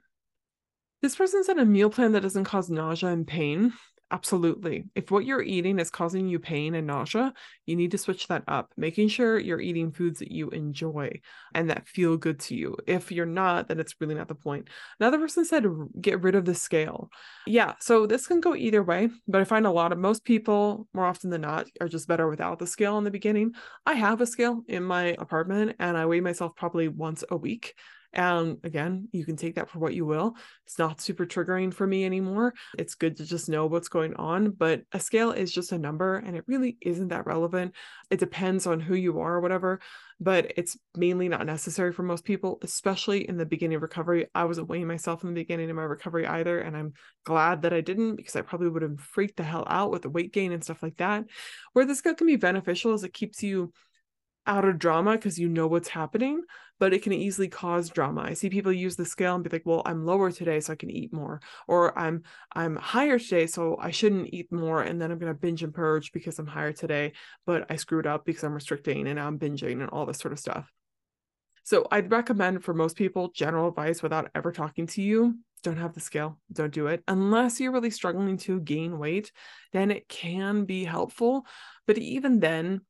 This 1.02 1.16
person 1.16 1.44
said 1.44 1.58
a 1.58 1.64
meal 1.64 1.90
plan 1.90 2.12
that 2.12 2.22
doesn't 2.22 2.44
cause 2.44 2.70
nausea 2.70 3.10
and 3.10 3.26
pain. 3.26 3.72
Absolutely. 4.10 4.84
If 4.94 5.10
what 5.10 5.26
you're 5.26 5.42
eating 5.42 5.78
is 5.78 5.90
causing 5.90 6.28
you 6.28 6.38
pain 6.38 6.74
and 6.74 6.86
nausea, 6.86 7.34
you 7.66 7.76
need 7.76 7.90
to 7.90 7.98
switch 7.98 8.26
that 8.28 8.42
up, 8.48 8.72
making 8.74 9.08
sure 9.08 9.38
you're 9.38 9.60
eating 9.60 9.92
foods 9.92 10.20
that 10.20 10.32
you 10.32 10.48
enjoy 10.48 11.20
and 11.54 11.68
that 11.68 11.86
feel 11.86 12.16
good 12.16 12.40
to 12.40 12.54
you. 12.54 12.74
If 12.86 13.12
you're 13.12 13.26
not, 13.26 13.68
then 13.68 13.78
it's 13.78 13.94
really 14.00 14.14
not 14.14 14.28
the 14.28 14.34
point. 14.34 14.68
Another 14.98 15.18
person 15.18 15.44
said, 15.44 15.66
get 16.00 16.22
rid 16.22 16.34
of 16.34 16.46
the 16.46 16.54
scale. 16.54 17.10
Yeah. 17.46 17.74
So 17.80 18.06
this 18.06 18.26
can 18.26 18.40
go 18.40 18.54
either 18.54 18.82
way, 18.82 19.10
but 19.26 19.42
I 19.42 19.44
find 19.44 19.66
a 19.66 19.70
lot 19.70 19.92
of 19.92 19.98
most 19.98 20.24
people, 20.24 20.88
more 20.94 21.04
often 21.04 21.28
than 21.28 21.42
not, 21.42 21.66
are 21.78 21.88
just 21.88 22.08
better 22.08 22.30
without 22.30 22.58
the 22.58 22.66
scale 22.66 22.96
in 22.96 23.04
the 23.04 23.10
beginning. 23.10 23.52
I 23.84 23.92
have 23.92 24.22
a 24.22 24.26
scale 24.26 24.62
in 24.68 24.84
my 24.84 25.16
apartment 25.18 25.76
and 25.80 25.98
I 25.98 26.06
weigh 26.06 26.20
myself 26.20 26.56
probably 26.56 26.88
once 26.88 27.24
a 27.30 27.36
week 27.36 27.74
and 28.12 28.58
again, 28.64 29.08
you 29.12 29.24
can 29.24 29.36
take 29.36 29.56
that 29.56 29.68
for 29.68 29.78
what 29.78 29.94
you 29.94 30.06
will. 30.06 30.34
It's 30.66 30.78
not 30.78 31.00
super 31.00 31.26
triggering 31.26 31.72
for 31.72 31.86
me 31.86 32.04
anymore. 32.06 32.54
It's 32.78 32.94
good 32.94 33.16
to 33.18 33.26
just 33.26 33.48
know 33.48 33.66
what's 33.66 33.88
going 33.88 34.14
on, 34.14 34.50
but 34.50 34.82
a 34.92 35.00
scale 35.00 35.32
is 35.32 35.52
just 35.52 35.72
a 35.72 35.78
number 35.78 36.16
and 36.16 36.36
it 36.36 36.44
really 36.46 36.78
isn't 36.80 37.08
that 37.08 37.26
relevant. 37.26 37.74
It 38.10 38.18
depends 38.18 38.66
on 38.66 38.80
who 38.80 38.94
you 38.94 39.20
are 39.20 39.34
or 39.34 39.40
whatever, 39.40 39.80
but 40.20 40.52
it's 40.56 40.76
mainly 40.96 41.28
not 41.28 41.46
necessary 41.46 41.92
for 41.92 42.02
most 42.02 42.24
people, 42.24 42.58
especially 42.62 43.28
in 43.28 43.36
the 43.36 43.46
beginning 43.46 43.76
of 43.76 43.82
recovery. 43.82 44.26
I 44.34 44.44
wasn't 44.46 44.68
weighing 44.68 44.86
myself 44.86 45.22
in 45.22 45.28
the 45.28 45.40
beginning 45.40 45.68
of 45.68 45.76
my 45.76 45.82
recovery 45.82 46.26
either. 46.26 46.60
And 46.60 46.76
I'm 46.76 46.94
glad 47.24 47.62
that 47.62 47.74
I 47.74 47.82
didn't 47.82 48.16
because 48.16 48.36
I 48.36 48.40
probably 48.40 48.68
would 48.68 48.82
have 48.82 48.98
freaked 49.00 49.36
the 49.36 49.42
hell 49.42 49.66
out 49.68 49.90
with 49.90 50.02
the 50.02 50.10
weight 50.10 50.32
gain 50.32 50.52
and 50.52 50.64
stuff 50.64 50.82
like 50.82 50.96
that. 50.96 51.24
Where 51.74 51.84
the 51.84 51.94
scale 51.94 52.14
can 52.14 52.26
be 52.26 52.36
beneficial 52.36 52.94
is 52.94 53.04
it 53.04 53.12
keeps 53.12 53.42
you 53.42 53.72
out 54.48 54.64
of 54.64 54.78
drama 54.78 55.12
because 55.12 55.38
you 55.38 55.48
know 55.48 55.68
what's 55.68 55.88
happening, 55.88 56.42
but 56.80 56.92
it 56.92 57.02
can 57.02 57.12
easily 57.12 57.48
cause 57.48 57.90
drama. 57.90 58.22
I 58.22 58.34
see 58.34 58.50
people 58.50 58.72
use 58.72 58.96
the 58.96 59.04
scale 59.04 59.34
and 59.34 59.44
be 59.44 59.50
like, 59.50 59.66
"Well, 59.66 59.82
I'm 59.86 60.04
lower 60.06 60.32
today, 60.32 60.60
so 60.60 60.72
I 60.72 60.76
can 60.76 60.90
eat 60.90 61.12
more," 61.12 61.40
or 61.68 61.96
"I'm 61.98 62.22
I'm 62.54 62.76
higher 62.76 63.18
today, 63.18 63.46
so 63.46 63.76
I 63.78 63.90
shouldn't 63.92 64.32
eat 64.32 64.50
more, 64.50 64.82
and 64.82 65.00
then 65.00 65.10
I'm 65.12 65.18
gonna 65.18 65.34
binge 65.34 65.62
and 65.62 65.74
purge 65.74 66.12
because 66.12 66.38
I'm 66.38 66.46
higher 66.46 66.72
today, 66.72 67.12
but 67.46 67.70
I 67.70 67.76
screwed 67.76 68.06
up 68.06 68.24
because 68.24 68.42
I'm 68.44 68.54
restricting 68.54 69.06
and 69.06 69.16
now 69.16 69.26
I'm 69.28 69.38
binging 69.38 69.80
and 69.80 69.90
all 69.90 70.06
this 70.06 70.18
sort 70.18 70.32
of 70.32 70.38
stuff." 70.40 70.72
So 71.64 71.86
I'd 71.90 72.10
recommend 72.10 72.64
for 72.64 72.72
most 72.72 72.96
people 72.96 73.30
general 73.34 73.68
advice 73.68 74.02
without 74.02 74.30
ever 74.34 74.52
talking 74.52 74.86
to 74.88 75.02
you. 75.02 75.38
Don't 75.62 75.76
have 75.76 75.92
the 75.92 76.00
scale. 76.00 76.38
Don't 76.52 76.72
do 76.72 76.86
it. 76.86 77.02
Unless 77.08 77.60
you're 77.60 77.72
really 77.72 77.90
struggling 77.90 78.38
to 78.38 78.60
gain 78.60 78.98
weight, 78.98 79.32
then 79.72 79.90
it 79.90 80.08
can 80.08 80.64
be 80.64 80.84
helpful. 80.84 81.44
But 81.86 81.98
even 81.98 82.40
then, 82.40 82.82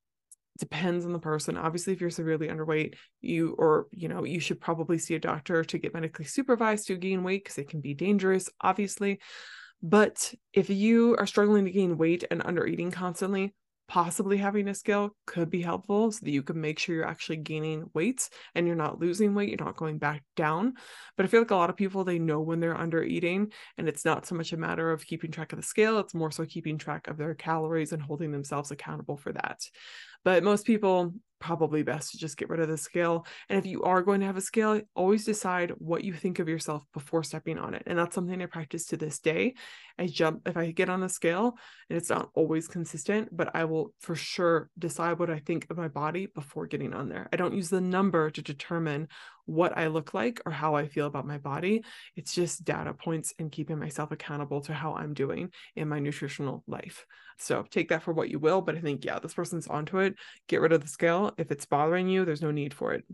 depends 0.58 1.04
on 1.04 1.12
the 1.12 1.18
person. 1.18 1.56
Obviously 1.56 1.92
if 1.92 2.00
you're 2.00 2.10
severely 2.10 2.48
underweight 2.48 2.94
you 3.20 3.54
or 3.58 3.86
you 3.92 4.08
know 4.08 4.24
you 4.24 4.40
should 4.40 4.60
probably 4.60 4.98
see 4.98 5.14
a 5.14 5.20
doctor 5.20 5.64
to 5.64 5.78
get 5.78 5.94
medically 5.94 6.24
supervised 6.24 6.86
to 6.86 6.96
gain 6.96 7.22
weight 7.22 7.44
because 7.44 7.58
it 7.58 7.68
can 7.68 7.80
be 7.80 7.94
dangerous 7.94 8.48
obviously. 8.60 9.20
But 9.82 10.34
if 10.52 10.70
you 10.70 11.16
are 11.18 11.26
struggling 11.26 11.64
to 11.64 11.70
gain 11.70 11.96
weight 11.96 12.24
and 12.30 12.42
under 12.44 12.66
eating 12.66 12.90
constantly 12.90 13.54
possibly 13.88 14.36
having 14.36 14.68
a 14.68 14.74
scale 14.74 15.16
could 15.26 15.48
be 15.48 15.62
helpful 15.62 16.12
so 16.12 16.20
that 16.22 16.30
you 16.30 16.42
can 16.42 16.60
make 16.60 16.78
sure 16.78 16.94
you're 16.94 17.06
actually 17.06 17.38
gaining 17.38 17.88
weight 17.94 18.28
and 18.54 18.66
you're 18.66 18.76
not 18.76 19.00
losing 19.00 19.34
weight, 19.34 19.48
you're 19.48 19.64
not 19.64 19.76
going 19.76 19.98
back 19.98 20.22
down. 20.36 20.74
But 21.16 21.24
I 21.24 21.28
feel 21.28 21.40
like 21.40 21.50
a 21.50 21.56
lot 21.56 21.70
of 21.70 21.76
people 21.76 22.04
they 22.04 22.18
know 22.18 22.40
when 22.40 22.60
they're 22.60 22.76
under 22.76 23.02
eating 23.02 23.50
and 23.78 23.88
it's 23.88 24.04
not 24.04 24.26
so 24.26 24.34
much 24.34 24.52
a 24.52 24.58
matter 24.58 24.92
of 24.92 25.06
keeping 25.06 25.30
track 25.30 25.52
of 25.52 25.58
the 25.58 25.62
scale, 25.62 25.98
it's 25.98 26.14
more 26.14 26.30
so 26.30 26.44
keeping 26.44 26.76
track 26.76 27.08
of 27.08 27.16
their 27.16 27.34
calories 27.34 27.92
and 27.92 28.02
holding 28.02 28.30
themselves 28.30 28.70
accountable 28.70 29.16
for 29.16 29.32
that. 29.32 29.60
But 30.22 30.44
most 30.44 30.66
people 30.66 31.14
probably 31.40 31.82
best 31.82 32.12
to 32.12 32.18
just 32.18 32.36
get 32.36 32.48
rid 32.48 32.60
of 32.60 32.68
the 32.68 32.76
scale. 32.76 33.26
And 33.48 33.58
if 33.58 33.66
you 33.66 33.82
are 33.82 34.02
going 34.02 34.20
to 34.20 34.26
have 34.26 34.36
a 34.36 34.42
scale, 34.42 34.80
always 34.94 35.24
decide 35.24 35.72
what 35.78 36.04
you 36.04 36.12
think 36.12 36.38
of 36.38 36.48
yourself 36.48 36.84
before 36.92 37.22
stepping 37.22 37.58
on 37.58 37.74
it. 37.74 37.82
And 37.86 37.98
that's 37.98 38.14
something 38.14 38.40
I 38.42 38.46
practice 38.46 38.86
to 38.86 38.96
this 38.96 39.18
day. 39.18 39.54
I 39.98 40.06
jump 40.06 40.42
if 40.46 40.56
I 40.56 40.70
get 40.70 40.88
on 40.88 41.00
the 41.00 41.08
scale 41.08 41.56
and 41.88 41.96
it's 41.96 42.10
not 42.10 42.30
always 42.34 42.68
consistent, 42.68 43.28
but 43.32 43.54
I 43.54 43.64
will 43.64 43.92
for 44.00 44.14
sure 44.14 44.70
decide 44.78 45.18
what 45.18 45.30
I 45.30 45.38
think 45.38 45.66
of 45.70 45.76
my 45.76 45.88
body 45.88 46.26
before 46.26 46.66
getting 46.66 46.94
on 46.94 47.08
there. 47.08 47.28
I 47.32 47.36
don't 47.36 47.54
use 47.54 47.68
the 47.68 47.80
number 47.80 48.30
to 48.30 48.42
determine 48.42 49.08
what 49.48 49.76
I 49.76 49.86
look 49.86 50.12
like 50.12 50.40
or 50.44 50.52
how 50.52 50.74
I 50.74 50.86
feel 50.86 51.06
about 51.06 51.26
my 51.26 51.38
body. 51.38 51.82
It's 52.16 52.34
just 52.34 52.64
data 52.64 52.92
points 52.92 53.32
and 53.38 53.50
keeping 53.50 53.78
myself 53.78 54.12
accountable 54.12 54.60
to 54.62 54.74
how 54.74 54.94
I'm 54.94 55.14
doing 55.14 55.50
in 55.74 55.88
my 55.88 55.98
nutritional 55.98 56.62
life. 56.66 57.06
So 57.38 57.64
take 57.70 57.88
that 57.88 58.02
for 58.02 58.12
what 58.12 58.28
you 58.28 58.38
will. 58.38 58.60
But 58.60 58.76
I 58.76 58.80
think, 58.80 59.04
yeah, 59.04 59.18
this 59.18 59.34
person's 59.34 59.66
onto 59.66 59.98
it. 59.98 60.16
Get 60.48 60.60
rid 60.60 60.72
of 60.72 60.82
the 60.82 60.88
scale. 60.88 61.32
If 61.38 61.50
it's 61.50 61.66
bothering 61.66 62.08
you, 62.08 62.24
there's 62.24 62.42
no 62.42 62.50
need 62.50 62.74
for 62.74 62.92
it. 62.92 63.04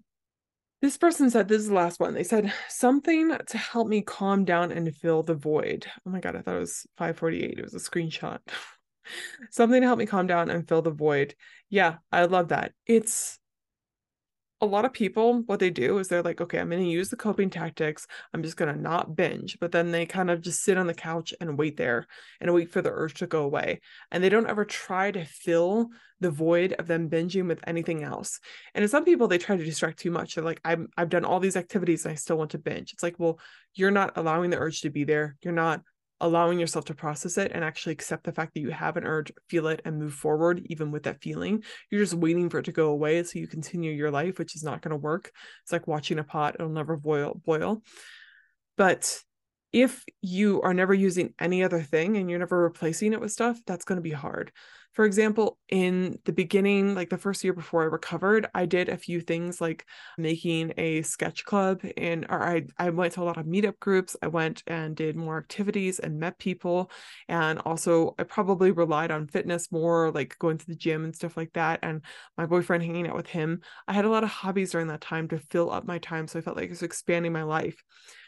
This 0.82 0.96
person 0.96 1.30
said, 1.30 1.48
this 1.48 1.62
is 1.62 1.68
the 1.68 1.74
last 1.74 2.00
one. 2.00 2.14
They 2.14 2.24
said, 2.24 2.52
something 2.68 3.38
to 3.46 3.58
help 3.58 3.88
me 3.88 4.02
calm 4.02 4.44
down 4.44 4.72
and 4.72 4.94
fill 4.94 5.22
the 5.22 5.34
void. 5.34 5.86
Oh 6.06 6.10
my 6.10 6.20
God, 6.20 6.36
I 6.36 6.42
thought 6.42 6.56
it 6.56 6.60
was 6.60 6.86
548. 6.98 7.58
It 7.58 7.62
was 7.62 7.74
a 7.74 7.78
screenshot. 7.78 8.38
something 9.50 9.80
to 9.80 9.86
help 9.86 9.98
me 9.98 10.06
calm 10.06 10.26
down 10.26 10.50
and 10.50 10.68
fill 10.68 10.82
the 10.82 10.90
void. 10.90 11.34
Yeah, 11.70 11.96
I 12.12 12.24
love 12.26 12.48
that. 12.48 12.72
It's 12.86 13.38
a 14.60 14.66
lot 14.66 14.84
of 14.84 14.92
people 14.92 15.42
what 15.46 15.58
they 15.58 15.70
do 15.70 15.98
is 15.98 16.08
they're 16.08 16.22
like 16.22 16.40
okay 16.40 16.58
i'm 16.58 16.70
going 16.70 16.82
to 16.82 16.88
use 16.88 17.08
the 17.08 17.16
coping 17.16 17.50
tactics. 17.50 18.06
I'm 18.32 18.42
just 18.42 18.56
going 18.56 18.74
to 18.74 18.80
not 18.80 19.16
binge 19.16 19.58
but 19.60 19.72
then 19.72 19.90
they 19.90 20.06
kind 20.06 20.30
of 20.30 20.40
just 20.40 20.62
sit 20.62 20.78
on 20.78 20.86
the 20.86 20.94
couch 20.94 21.34
and 21.40 21.58
wait 21.58 21.76
there 21.76 22.06
and 22.40 22.52
wait 22.54 22.70
for 22.70 22.80
the 22.80 22.90
urge 22.90 23.14
to 23.14 23.26
go 23.26 23.42
away 23.42 23.80
and 24.10 24.22
they 24.22 24.28
don't 24.28 24.48
ever 24.48 24.64
try 24.64 25.10
to 25.10 25.24
fill 25.24 25.88
the 26.20 26.30
void 26.30 26.72
of 26.78 26.86
them 26.86 27.10
binging 27.10 27.48
with 27.48 27.60
anything 27.66 28.02
else 28.02 28.40
and 28.74 28.82
in 28.82 28.88
some 28.88 29.04
people 29.04 29.28
they 29.28 29.38
try 29.38 29.56
to 29.56 29.64
distract 29.64 29.98
too 29.98 30.10
much. 30.10 30.34
They're 30.34 30.44
like 30.44 30.60
I'm, 30.64 30.88
i've 30.96 31.10
done 31.10 31.24
all 31.24 31.40
these 31.40 31.56
activities 31.56 32.04
and 32.04 32.12
i 32.12 32.14
still 32.14 32.36
want 32.36 32.52
to 32.52 32.58
binge. 32.58 32.92
It's 32.92 33.02
like 33.02 33.18
well 33.18 33.38
you're 33.74 33.90
not 33.90 34.16
allowing 34.16 34.50
the 34.50 34.58
urge 34.58 34.82
to 34.82 34.90
be 34.90 35.04
there. 35.04 35.36
You're 35.42 35.52
not 35.52 35.82
allowing 36.20 36.58
yourself 36.58 36.84
to 36.86 36.94
process 36.94 37.38
it 37.38 37.52
and 37.52 37.64
actually 37.64 37.92
accept 37.92 38.24
the 38.24 38.32
fact 38.32 38.54
that 38.54 38.60
you 38.60 38.70
have 38.70 38.96
an 38.96 39.04
urge, 39.04 39.32
feel 39.48 39.66
it, 39.66 39.82
and 39.84 39.98
move 39.98 40.14
forward, 40.14 40.62
even 40.66 40.90
with 40.90 41.04
that 41.04 41.20
feeling. 41.22 41.62
You're 41.90 42.02
just 42.02 42.14
waiting 42.14 42.48
for 42.48 42.58
it 42.58 42.66
to 42.66 42.72
go 42.72 42.88
away 42.90 43.22
so 43.22 43.38
you 43.38 43.46
continue 43.46 43.92
your 43.92 44.10
life, 44.10 44.38
which 44.38 44.54
is 44.54 44.62
not 44.62 44.80
going 44.80 44.90
to 44.90 44.96
work. 44.96 45.32
It's 45.62 45.72
like 45.72 45.86
watching 45.86 46.18
a 46.18 46.24
pot, 46.24 46.54
it'll 46.54 46.68
never 46.68 46.96
boil 46.96 47.40
boil. 47.44 47.82
But 48.76 49.20
if 49.72 50.04
you 50.22 50.62
are 50.62 50.74
never 50.74 50.94
using 50.94 51.34
any 51.38 51.64
other 51.64 51.82
thing 51.82 52.16
and 52.16 52.30
you're 52.30 52.38
never 52.38 52.62
replacing 52.62 53.12
it 53.12 53.20
with 53.20 53.32
stuff, 53.32 53.58
that's 53.66 53.84
going 53.84 53.96
to 53.96 54.02
be 54.02 54.10
hard 54.10 54.52
for 54.94 55.04
example, 55.04 55.58
in 55.68 56.20
the 56.24 56.32
beginning, 56.32 56.94
like 56.94 57.10
the 57.10 57.18
first 57.18 57.42
year 57.42 57.52
before 57.52 57.82
I 57.82 57.86
recovered, 57.86 58.46
I 58.54 58.64
did 58.64 58.88
a 58.88 58.96
few 58.96 59.20
things 59.20 59.60
like 59.60 59.86
making 60.16 60.72
a 60.76 61.02
sketch 61.02 61.44
club 61.44 61.82
and 61.96 62.26
or 62.28 62.40
I, 62.40 62.66
I 62.78 62.90
went 62.90 63.14
to 63.14 63.22
a 63.22 63.24
lot 63.24 63.36
of 63.36 63.44
meetup 63.44 63.80
groups. 63.80 64.16
I 64.22 64.28
went 64.28 64.62
and 64.68 64.94
did 64.94 65.16
more 65.16 65.36
activities 65.36 65.98
and 65.98 66.20
met 66.20 66.38
people. 66.38 66.92
And 67.28 67.58
also 67.58 68.14
I 68.20 68.22
probably 68.22 68.70
relied 68.70 69.10
on 69.10 69.26
fitness 69.26 69.72
more, 69.72 70.12
like 70.12 70.38
going 70.38 70.58
to 70.58 70.66
the 70.66 70.76
gym 70.76 71.02
and 71.04 71.14
stuff 71.14 71.36
like 71.36 71.52
that. 71.54 71.80
And 71.82 72.02
my 72.38 72.46
boyfriend 72.46 72.84
hanging 72.84 73.08
out 73.08 73.16
with 73.16 73.26
him. 73.26 73.62
I 73.88 73.94
had 73.94 74.04
a 74.04 74.10
lot 74.10 74.22
of 74.22 74.30
hobbies 74.30 74.70
during 74.70 74.86
that 74.88 75.00
time 75.00 75.26
to 75.28 75.38
fill 75.38 75.72
up 75.72 75.84
my 75.84 75.98
time. 75.98 76.28
So 76.28 76.38
I 76.38 76.42
felt 76.42 76.56
like 76.56 76.66
it 76.66 76.70
was 76.70 76.82
expanding 76.82 77.32
my 77.32 77.42
life 77.42 77.82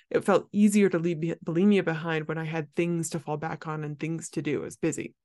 it 0.08 0.24
felt 0.24 0.46
easier 0.52 0.88
to 0.88 1.00
leave 1.00 1.34
bulimia 1.44 1.84
behind 1.84 2.28
when 2.28 2.38
I 2.38 2.44
had 2.44 2.72
things 2.76 3.10
to 3.10 3.18
fall 3.18 3.36
back 3.36 3.66
on 3.66 3.82
and 3.82 3.98
things 3.98 4.30
to 4.30 4.42
do. 4.42 4.60
I 4.60 4.66
was 4.66 4.76
busy 4.76 5.16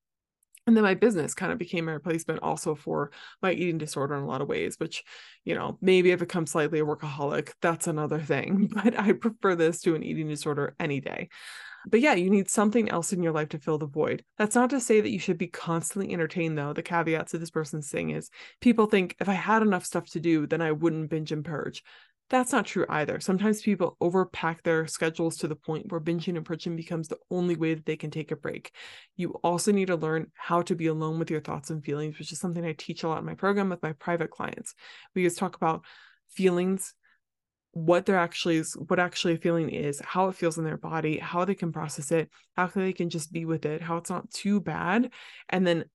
and 0.67 0.75
then 0.75 0.83
my 0.83 0.93
business 0.93 1.33
kind 1.33 1.51
of 1.51 1.57
became 1.57 1.89
a 1.89 1.93
replacement 1.93 2.41
also 2.41 2.75
for 2.75 3.11
my 3.41 3.51
eating 3.51 3.77
disorder 3.77 4.15
in 4.15 4.23
a 4.23 4.27
lot 4.27 4.41
of 4.41 4.47
ways 4.47 4.75
which 4.79 5.03
you 5.43 5.55
know 5.55 5.77
maybe 5.81 6.11
i've 6.11 6.19
become 6.19 6.45
slightly 6.45 6.79
a 6.79 6.85
workaholic 6.85 7.51
that's 7.61 7.87
another 7.87 8.19
thing 8.19 8.69
but 8.83 8.97
i 8.99 9.11
prefer 9.11 9.55
this 9.55 9.81
to 9.81 9.95
an 9.95 10.03
eating 10.03 10.27
disorder 10.27 10.75
any 10.79 10.99
day. 10.99 11.29
But 11.87 11.99
yeah 11.99 12.13
you 12.13 12.29
need 12.29 12.49
something 12.49 12.89
else 12.89 13.11
in 13.11 13.23
your 13.23 13.31
life 13.31 13.49
to 13.49 13.59
fill 13.59 13.79
the 13.79 13.87
void. 13.87 14.23
That's 14.37 14.53
not 14.53 14.69
to 14.69 14.79
say 14.79 15.01
that 15.01 15.09
you 15.09 15.17
should 15.17 15.39
be 15.39 15.47
constantly 15.47 16.13
entertained 16.13 16.55
though. 16.55 16.73
The 16.73 16.83
caveat 16.83 17.29
to 17.29 17.39
this 17.39 17.49
person's 17.49 17.89
thing 17.89 18.11
is 18.11 18.29
people 18.59 18.85
think 18.85 19.15
if 19.19 19.27
i 19.27 19.33
had 19.33 19.63
enough 19.63 19.85
stuff 19.85 20.09
to 20.11 20.19
do 20.19 20.45
then 20.45 20.61
i 20.61 20.71
wouldn't 20.71 21.09
binge 21.09 21.31
and 21.31 21.43
purge 21.43 21.83
that's 22.31 22.53
not 22.53 22.65
true 22.65 22.85
either. 22.89 23.19
Sometimes 23.19 23.61
people 23.61 23.97
overpack 24.01 24.63
their 24.63 24.87
schedules 24.87 25.35
to 25.37 25.47
the 25.47 25.55
point 25.55 25.91
where 25.91 25.99
binging 25.99 26.37
and 26.37 26.45
purging 26.45 26.77
becomes 26.77 27.09
the 27.09 27.19
only 27.29 27.57
way 27.57 27.73
that 27.73 27.85
they 27.85 27.97
can 27.97 28.09
take 28.09 28.31
a 28.31 28.37
break. 28.37 28.71
You 29.17 29.31
also 29.43 29.71
need 29.71 29.87
to 29.87 29.97
learn 29.97 30.31
how 30.33 30.61
to 30.63 30.75
be 30.75 30.87
alone 30.87 31.19
with 31.19 31.29
your 31.29 31.41
thoughts 31.41 31.69
and 31.69 31.83
feelings, 31.83 32.17
which 32.17 32.31
is 32.31 32.39
something 32.39 32.65
I 32.65 32.71
teach 32.71 33.03
a 33.03 33.09
lot 33.09 33.19
in 33.19 33.25
my 33.25 33.35
program 33.35 33.69
with 33.69 33.83
my 33.83 33.91
private 33.93 34.31
clients. 34.31 34.73
We 35.13 35.23
just 35.23 35.37
talk 35.37 35.57
about 35.57 35.83
feelings, 36.29 36.93
what 37.73 38.05
they're 38.05 38.17
actually 38.17 38.57
is, 38.57 38.77
what 38.87 38.99
actually 38.99 39.33
a 39.33 39.37
feeling 39.37 39.69
is, 39.69 40.01
how 40.03 40.29
it 40.29 40.35
feels 40.35 40.57
in 40.57 40.63
their 40.63 40.77
body, 40.77 41.17
how 41.17 41.43
they 41.43 41.55
can 41.55 41.73
process 41.73 42.11
it, 42.11 42.29
how 42.55 42.67
they 42.67 42.93
can 42.93 43.09
just 43.09 43.31
be 43.33 43.43
with 43.43 43.65
it, 43.65 43.81
how 43.81 43.97
it's 43.97 44.09
not 44.09 44.31
too 44.31 44.61
bad, 44.61 45.11
and 45.49 45.67
then 45.67 45.85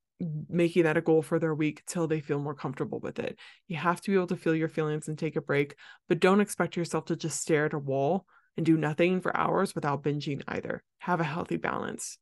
making 0.49 0.85
that 0.85 0.97
a 0.97 1.03
goal 1.03 1.23
for 1.23 1.39
their 1.39 1.55
week 1.55 1.83
till 1.87 2.07
they 2.07 2.21
feel 2.21 2.39
more 2.39 2.55
comfortable 2.55 3.01
with 3.01 3.19
it. 3.19 3.39
You 3.69 3.77
have 3.77 4.01
to 4.01 4.11
be 4.11 4.17
able 4.17 4.29
to 4.29 4.37
feel 4.37 4.55
your 4.55 4.69
feelings 4.69 5.09
and 5.09 5.19
take 5.19 5.37
a 5.37 5.43
break, 5.43 5.75
but 6.09 6.21
don't 6.21 6.41
expect 6.41 6.77
yourself 6.77 7.05
to 7.07 7.17
just 7.17 7.41
stare 7.41 7.67
at 7.67 7.75
a 7.75 7.79
wall 7.79 8.27
and 8.57 8.65
do 8.65 8.79
nothing 8.79 9.21
for 9.21 9.37
hours 9.37 9.75
without 9.75 10.03
binging 10.03 10.43
either. 10.49 10.83
Have 11.01 11.21
a 11.21 11.25
healthy 11.25 11.57
balance. 11.57 12.19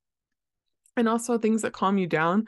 And 0.97 1.09
also 1.09 1.39
things 1.39 1.63
that 1.63 1.73
calm 1.73 1.99
you 1.99 2.09
down. 2.09 2.47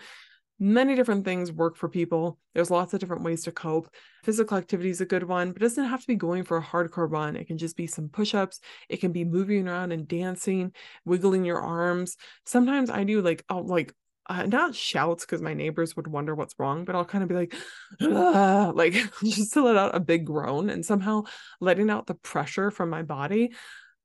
many 0.58 0.94
different 0.94 1.24
things 1.24 1.52
work 1.52 1.76
for 1.76 1.88
people. 1.88 2.38
There's 2.54 2.70
lots 2.70 2.94
of 2.94 3.00
different 3.00 3.22
ways 3.22 3.44
to 3.44 3.52
cope. 3.52 3.88
Physical 4.24 4.56
activity 4.56 4.90
is 4.90 5.00
a 5.00 5.06
good 5.06 5.24
one, 5.24 5.52
but 5.52 5.62
it 5.62 5.66
doesn't 5.66 5.84
have 5.84 6.00
to 6.00 6.06
be 6.06 6.14
going 6.14 6.44
for 6.44 6.56
a 6.56 6.62
hardcore 6.62 7.10
run. 7.10 7.36
It 7.36 7.46
can 7.46 7.58
just 7.58 7.76
be 7.76 7.86
some 7.86 8.08
push 8.08 8.34
ups. 8.34 8.60
It 8.88 8.98
can 8.98 9.12
be 9.12 9.24
moving 9.24 9.68
around 9.68 9.92
and 9.92 10.08
dancing, 10.08 10.72
wiggling 11.04 11.44
your 11.44 11.60
arms. 11.60 12.16
Sometimes 12.46 12.90
I 12.90 13.04
do 13.04 13.20
like, 13.20 13.44
I'll 13.48 13.66
like, 13.66 13.92
uh, 14.28 14.44
not 14.46 14.74
shouts 14.74 15.24
because 15.24 15.40
my 15.40 15.54
neighbors 15.54 15.96
would 15.96 16.06
wonder 16.06 16.34
what's 16.34 16.54
wrong, 16.58 16.84
but 16.84 16.94
I'll 16.94 17.04
kind 17.04 17.22
of 17.22 17.28
be 17.28 17.34
like, 17.34 17.54
like 18.74 18.92
just 19.24 19.52
to 19.54 19.62
let 19.62 19.76
out 19.76 19.94
a 19.94 20.00
big 20.00 20.26
groan 20.26 20.70
and 20.70 20.84
somehow 20.84 21.24
letting 21.60 21.90
out 21.90 22.06
the 22.06 22.14
pressure 22.14 22.70
from 22.70 22.90
my 22.90 23.02
body 23.02 23.52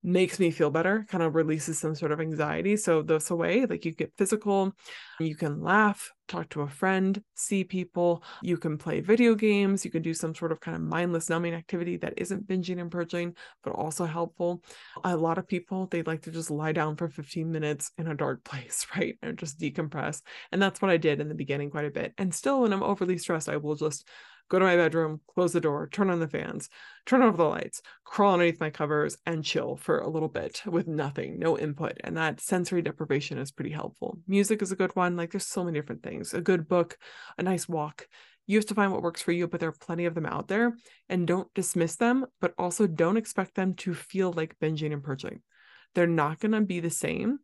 makes 0.04 0.40
me 0.40 0.52
feel 0.52 0.72
better, 0.72 1.06
kind 1.10 1.24
of 1.24 1.36
releases 1.36 1.80
some 1.80 1.94
sort 1.96 2.12
of 2.12 2.20
anxiety. 2.20 2.76
So 2.76 3.02
that's 3.02 3.30
a 3.30 3.36
way, 3.36 3.66
like 3.66 3.86
you 3.86 3.92
get 3.92 4.14
physical, 4.18 4.74
you 5.20 5.36
can 5.36 5.62
laugh, 5.62 6.12
talk 6.28 6.50
to 6.50 6.62
a 6.62 6.68
friend, 6.68 7.22
see 7.36 7.64
people, 7.64 8.24
you 8.42 8.58
can 8.58 8.78
play 8.78 9.02
video 9.02 9.36
games, 9.36 9.86
you 9.86 9.92
can 9.92 10.02
do 10.02 10.14
some 10.14 10.34
sort 10.34 10.52
of 10.52 10.60
kind 10.60 10.76
of 10.76 10.82
mindless 10.82 11.30
numbing 11.30 11.54
activity 11.54 11.98
that 11.98 12.14
isn't 12.18 12.48
binging 12.48 12.82
and 12.82 12.90
purging, 12.90 13.36
but 13.64 13.74
also 13.74 14.06
helpful. 14.06 14.64
A 15.04 15.16
lot 15.16 15.38
of 15.38 15.48
people, 15.48 15.88
they 15.88 16.02
like 16.04 16.24
to 16.24 16.32
just 16.32 16.50
lie 16.50 16.72
down 16.72 16.96
for 16.96 17.08
15 17.08 17.52
minutes 17.52 17.92
in 17.98 18.08
a 18.08 18.16
dark 18.16 18.44
place, 18.46 18.88
right? 18.96 19.18
And 19.22 19.38
just 19.38 19.60
decompress. 19.60 20.22
And 20.52 20.62
that's 20.62 20.82
what 20.82 20.92
I 20.92 20.98
did 20.98 21.20
in 21.22 21.30
the 21.30 21.36
beginning 21.36 21.70
quite 21.70 21.86
a 21.86 21.92
bit. 21.92 22.14
And 22.18 22.34
still, 22.34 22.62
when 22.62 22.74
I'm 22.74 22.84
overly 22.84 23.18
stressed, 23.18 23.50
I 23.50 23.58
will 23.58 23.76
just 23.76 24.08
go 24.50 24.60
to 24.60 24.66
my 24.66 24.76
bedroom, 24.76 25.22
close 25.34 25.54
the 25.54 25.62
door, 25.62 25.88
turn 25.88 26.10
on 26.10 26.20
the 26.20 26.28
fans, 26.28 26.70
turn 27.06 27.22
off 27.22 27.38
the 27.38 27.44
lights, 27.44 27.82
crawl 28.04 28.34
underneath 28.34 28.60
my 28.60 28.70
covers, 28.70 29.18
and 29.26 29.44
chill 29.44 29.76
for 29.78 30.00
a 30.00 30.10
little 30.10 30.30
bit 30.30 30.62
with 30.66 30.88
nothing, 30.88 31.40
no 31.40 31.58
input. 31.58 31.98
And 32.04 32.18
that 32.18 32.42
sensory 32.42 32.82
deprivation 32.82 33.38
is 33.38 33.52
pretty 33.52 33.72
helpful. 33.72 34.18
Music 34.28 34.62
is 34.62 34.72
a 34.72 34.76
good 34.76 34.96
one. 34.96 35.16
Like 35.16 35.32
there's 35.32 35.46
so 35.46 35.64
many 35.64 35.80
different 35.80 36.04
things. 36.04 36.34
A 36.34 36.42
good 36.42 36.68
book, 36.68 36.98
a 37.38 37.44
nice 37.44 37.68
walk. 37.68 38.08
You 38.48 38.58
have 38.58 38.66
to 38.66 38.76
find 38.76 38.92
what 38.92 39.04
works 39.04 39.22
for 39.22 39.32
you, 39.32 39.48
but 39.48 39.60
there 39.60 39.70
are 39.70 39.74
plenty 39.74 40.06
of 40.06 40.16
them 40.16 40.26
out 40.26 40.48
there. 40.48 40.76
And 41.08 41.28
don't 41.28 41.54
dismiss 41.54 41.96
them, 41.96 42.26
but 42.40 42.54
also 42.58 42.88
don't 42.88 43.18
expect 43.18 43.56
them 43.56 43.76
to 43.76 43.94
feel 43.94 44.34
like 44.34 44.60
binging 44.60 44.94
and 44.94 45.04
purging. 45.04 45.42
They're 45.96 46.08
not 46.08 46.40
going 46.40 46.52
to 46.54 46.62
be 46.62 46.80
the 46.80 46.90
same. 46.90 47.40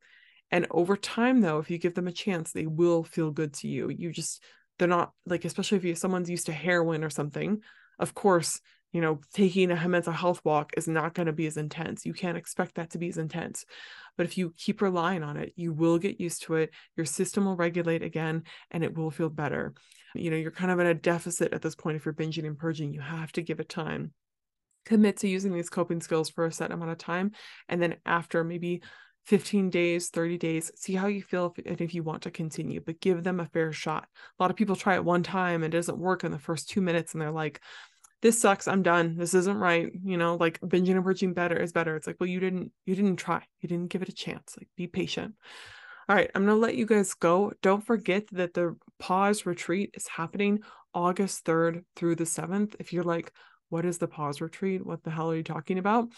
And 0.51 0.67
over 0.71 0.95
time, 0.95 1.41
though, 1.41 1.60
if 1.60 1.69
you 1.69 1.77
give 1.77 1.93
them 1.93 2.07
a 2.07 2.12
chance, 2.13 2.51
they 2.51 2.65
will 2.65 3.03
feel 3.03 3.31
good 3.31 3.53
to 3.55 3.67
you. 3.67 3.89
You 3.89 4.12
just 4.12 4.41
they're 4.77 4.87
not 4.87 5.13
like 5.25 5.45
especially 5.45 5.77
if 5.77 5.83
you 5.83 5.95
someone's 5.95 6.29
used 6.29 6.45
to 6.45 6.53
heroin 6.53 7.03
or 7.03 7.09
something 7.09 7.61
of 7.99 8.13
course 8.13 8.61
you 8.93 9.01
know 9.01 9.19
taking 9.33 9.71
a 9.71 9.87
mental 9.87 10.13
health 10.13 10.41
walk 10.43 10.71
is 10.77 10.87
not 10.87 11.13
going 11.13 11.25
to 11.25 11.33
be 11.33 11.45
as 11.45 11.57
intense. 11.57 12.05
You 12.05 12.13
can't 12.13 12.37
expect 12.37 12.75
that 12.75 12.91
to 12.91 12.97
be 12.97 13.09
as 13.09 13.17
intense. 13.17 13.65
But 14.15 14.25
if 14.25 14.37
you 14.37 14.53
keep 14.57 14.81
relying 14.81 15.23
on 15.23 15.37
it 15.37 15.53
you 15.55 15.73
will 15.73 15.97
get 15.97 16.19
used 16.19 16.43
to 16.43 16.55
it. 16.55 16.71
Your 16.95 17.05
system 17.05 17.45
will 17.45 17.55
regulate 17.55 18.03
again 18.03 18.43
and 18.71 18.83
it 18.83 18.97
will 18.97 19.11
feel 19.11 19.29
better. 19.29 19.73
You 20.15 20.31
know 20.31 20.37
you're 20.37 20.51
kind 20.51 20.71
of 20.71 20.79
in 20.79 20.87
a 20.87 20.93
deficit 20.93 21.53
at 21.53 21.61
this 21.61 21.75
point 21.75 21.97
if 21.97 22.05
you're 22.05 22.13
binging 22.13 22.47
and 22.47 22.57
purging. 22.57 22.93
You 22.93 23.01
have 23.01 23.31
to 23.33 23.41
give 23.41 23.59
it 23.59 23.69
time. 23.69 24.13
Commit 24.85 25.17
to 25.17 25.27
using 25.27 25.53
these 25.53 25.69
coping 25.69 26.01
skills 26.01 26.29
for 26.29 26.45
a 26.45 26.51
set 26.51 26.71
amount 26.71 26.91
of 26.91 26.97
time 26.97 27.31
and 27.67 27.81
then 27.81 27.97
after 28.05 28.43
maybe 28.43 28.81
15 29.27 29.69
days, 29.69 30.09
30 30.09 30.37
days, 30.37 30.71
see 30.75 30.93
how 30.93 31.07
you 31.07 31.21
feel 31.21 31.53
if, 31.57 31.65
and 31.65 31.81
if 31.81 31.93
you 31.93 32.01
want 32.01 32.23
to 32.23 32.31
continue, 32.31 32.79
but 32.79 33.01
give 33.01 33.23
them 33.23 33.41
a 33.41 33.45
fair 33.45 33.73
shot. 33.73 34.07
A 34.39 34.43
lot 34.43 34.49
of 34.49 34.57
people 34.57 34.75
try 34.75 34.95
it 34.95 35.03
one 35.03 35.21
time 35.21 35.63
and 35.63 35.73
it 35.73 35.77
doesn't 35.77 35.99
work 35.99 36.23
in 36.23 36.31
the 36.31 36.39
first 36.39 36.69
two 36.69 36.81
minutes 36.81 37.13
and 37.13 37.21
they're 37.21 37.29
like, 37.29 37.61
this 38.21 38.39
sucks, 38.39 38.67
I'm 38.67 38.83
done. 38.83 39.17
This 39.17 39.33
isn't 39.33 39.57
right. 39.57 39.91
You 40.03 40.17
know, 40.17 40.35
like 40.35 40.59
binging 40.61 40.95
and 40.95 41.03
purging 41.03 41.33
better 41.33 41.57
is 41.57 41.73
better. 41.73 41.95
It's 41.95 42.07
like, 42.07 42.15
well, 42.19 42.29
you 42.29 42.39
didn't, 42.39 42.71
you 42.85 42.95
didn't 42.95 43.17
try. 43.17 43.43
You 43.59 43.69
didn't 43.69 43.89
give 43.91 44.01
it 44.01 44.09
a 44.09 44.13
chance. 44.13 44.55
Like 44.57 44.69
be 44.75 44.87
patient. 44.87 45.35
All 46.09 46.15
right, 46.15 46.31
I'm 46.33 46.45
gonna 46.45 46.55
let 46.55 46.75
you 46.75 46.85
guys 46.85 47.13
go. 47.13 47.51
Don't 47.61 47.85
forget 47.85 48.27
that 48.31 48.53
the 48.53 48.77
pause 48.97 49.45
retreat 49.45 49.91
is 49.93 50.07
happening 50.07 50.59
August 50.93 51.43
3rd 51.43 51.83
through 51.97 52.15
the 52.15 52.23
7th. 52.23 52.75
If 52.79 52.93
you're 52.93 53.03
like, 53.03 53.33
what 53.69 53.86
is 53.86 53.97
the 53.97 54.08
pause 54.08 54.41
retreat? 54.41 54.86
What 54.86 55.03
the 55.03 55.12
hell 55.12 55.32
are 55.32 55.36
you 55.36 55.43
talking 55.43 55.77
about? 55.77 56.10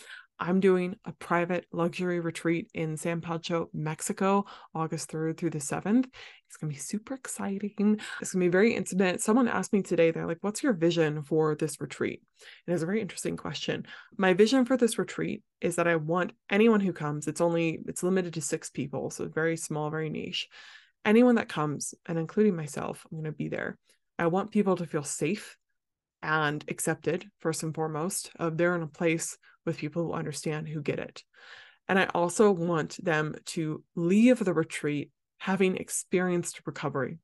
I'm 0.41 0.61
doing 0.61 0.95
a 1.03 1.11
private 1.11 1.65
luxury 1.73 2.21
retreat 2.21 2.69
in 2.73 2.95
San 2.95 3.19
Pancho, 3.19 3.69
Mexico, 3.73 4.45
August 4.73 5.11
3rd 5.11 5.37
through 5.37 5.49
the 5.49 5.59
7th. 5.59 6.05
It's 6.47 6.57
going 6.57 6.71
to 6.71 6.75
be 6.75 6.79
super 6.79 7.13
exciting. 7.13 7.99
It's 8.21 8.31
going 8.31 8.45
to 8.45 8.47
be 8.47 8.51
very 8.51 8.73
intimate. 8.73 9.21
Someone 9.21 9.49
asked 9.49 9.73
me 9.73 9.81
today, 9.81 10.11
they're 10.11 10.25
like, 10.25 10.37
What's 10.41 10.63
your 10.63 10.73
vision 10.73 11.23
for 11.23 11.55
this 11.55 11.81
retreat? 11.81 12.21
And 12.65 12.73
it's 12.73 12.83
a 12.83 12.85
very 12.85 13.01
interesting 13.01 13.35
question. 13.35 13.85
My 14.17 14.33
vision 14.33 14.63
for 14.63 14.77
this 14.77 14.97
retreat 14.97 15.43
is 15.59 15.75
that 15.75 15.87
I 15.87 15.97
want 15.97 16.31
anyone 16.49 16.79
who 16.79 16.93
comes, 16.93 17.27
it's 17.27 17.41
only, 17.41 17.79
it's 17.87 18.03
limited 18.03 18.33
to 18.35 18.41
six 18.41 18.69
people, 18.69 19.09
so 19.09 19.27
very 19.27 19.57
small, 19.57 19.89
very 19.89 20.09
niche. 20.09 20.47
Anyone 21.03 21.35
that 21.35 21.49
comes, 21.49 21.93
and 22.05 22.17
including 22.17 22.55
myself, 22.55 23.05
I'm 23.11 23.17
going 23.17 23.31
to 23.31 23.37
be 23.37 23.49
there. 23.49 23.77
I 24.17 24.27
want 24.27 24.51
people 24.51 24.77
to 24.77 24.85
feel 24.85 25.03
safe 25.03 25.57
and 26.21 26.63
accepted 26.67 27.25
first 27.39 27.63
and 27.63 27.73
foremost 27.73 28.31
of 28.37 28.57
they're 28.57 28.75
in 28.75 28.83
a 28.83 28.87
place 28.87 29.37
with 29.65 29.77
people 29.77 30.03
who 30.03 30.13
understand 30.13 30.67
who 30.67 30.81
get 30.81 30.99
it. 30.99 31.23
And 31.87 31.97
i 31.97 32.05
also 32.13 32.51
want 32.51 33.03
them 33.03 33.35
to 33.47 33.83
leave 33.95 34.39
the 34.39 34.53
retreat 34.53 35.11
having 35.39 35.77
experienced 35.77 36.61
recovery. 36.65 37.17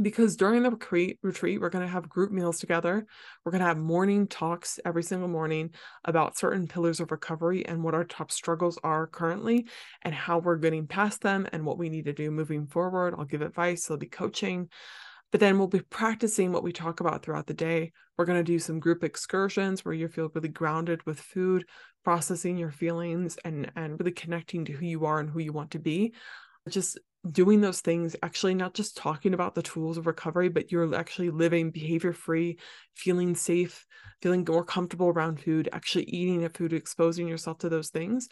Because 0.00 0.34
during 0.34 0.64
the 0.64 0.70
retreat, 0.70 1.18
retreat 1.22 1.60
we're 1.60 1.68
going 1.68 1.84
to 1.84 1.92
have 1.92 2.08
group 2.08 2.32
meals 2.32 2.58
together. 2.58 3.06
We're 3.44 3.52
going 3.52 3.60
to 3.60 3.68
have 3.68 3.78
morning 3.78 4.26
talks 4.26 4.80
every 4.84 5.04
single 5.04 5.28
morning 5.28 5.70
about 6.04 6.36
certain 6.36 6.66
pillars 6.66 6.98
of 6.98 7.12
recovery 7.12 7.64
and 7.64 7.84
what 7.84 7.94
our 7.94 8.02
top 8.02 8.32
struggles 8.32 8.76
are 8.82 9.06
currently 9.06 9.68
and 10.02 10.12
how 10.12 10.38
we're 10.38 10.56
getting 10.56 10.88
past 10.88 11.20
them 11.20 11.46
and 11.52 11.64
what 11.64 11.78
we 11.78 11.90
need 11.90 12.06
to 12.06 12.12
do 12.12 12.32
moving 12.32 12.66
forward. 12.66 13.14
I'll 13.16 13.24
give 13.24 13.42
advice 13.42 13.86
there'll 13.86 14.00
be 14.00 14.06
coaching 14.06 14.68
but 15.34 15.40
then 15.40 15.58
we'll 15.58 15.66
be 15.66 15.80
practicing 15.80 16.52
what 16.52 16.62
we 16.62 16.72
talk 16.72 17.00
about 17.00 17.24
throughout 17.24 17.48
the 17.48 17.54
day. 17.54 17.90
We're 18.16 18.24
going 18.24 18.38
to 18.38 18.44
do 18.44 18.60
some 18.60 18.78
group 18.78 19.02
excursions 19.02 19.84
where 19.84 19.92
you 19.92 20.06
feel 20.06 20.30
really 20.32 20.46
grounded 20.46 21.04
with 21.06 21.18
food, 21.18 21.64
processing 22.04 22.56
your 22.56 22.70
feelings 22.70 23.36
and 23.44 23.68
and 23.74 23.98
really 23.98 24.12
connecting 24.12 24.64
to 24.66 24.72
who 24.72 24.86
you 24.86 25.06
are 25.06 25.18
and 25.18 25.28
who 25.28 25.40
you 25.40 25.52
want 25.52 25.72
to 25.72 25.80
be. 25.80 26.14
Just 26.68 27.00
doing 27.28 27.60
those 27.60 27.80
things, 27.80 28.14
actually 28.22 28.54
not 28.54 28.74
just 28.74 28.96
talking 28.96 29.34
about 29.34 29.56
the 29.56 29.62
tools 29.62 29.98
of 29.98 30.06
recovery, 30.06 30.50
but 30.50 30.70
you're 30.70 30.94
actually 30.94 31.30
living 31.30 31.72
behavior 31.72 32.12
free, 32.12 32.56
feeling 32.94 33.34
safe, 33.34 33.86
feeling 34.22 34.46
more 34.48 34.64
comfortable 34.64 35.08
around 35.08 35.40
food, 35.40 35.68
actually 35.72 36.04
eating 36.04 36.44
at 36.44 36.56
food, 36.56 36.72
exposing 36.72 37.26
yourself 37.26 37.58
to 37.58 37.68
those 37.68 37.90
things. 37.90 38.28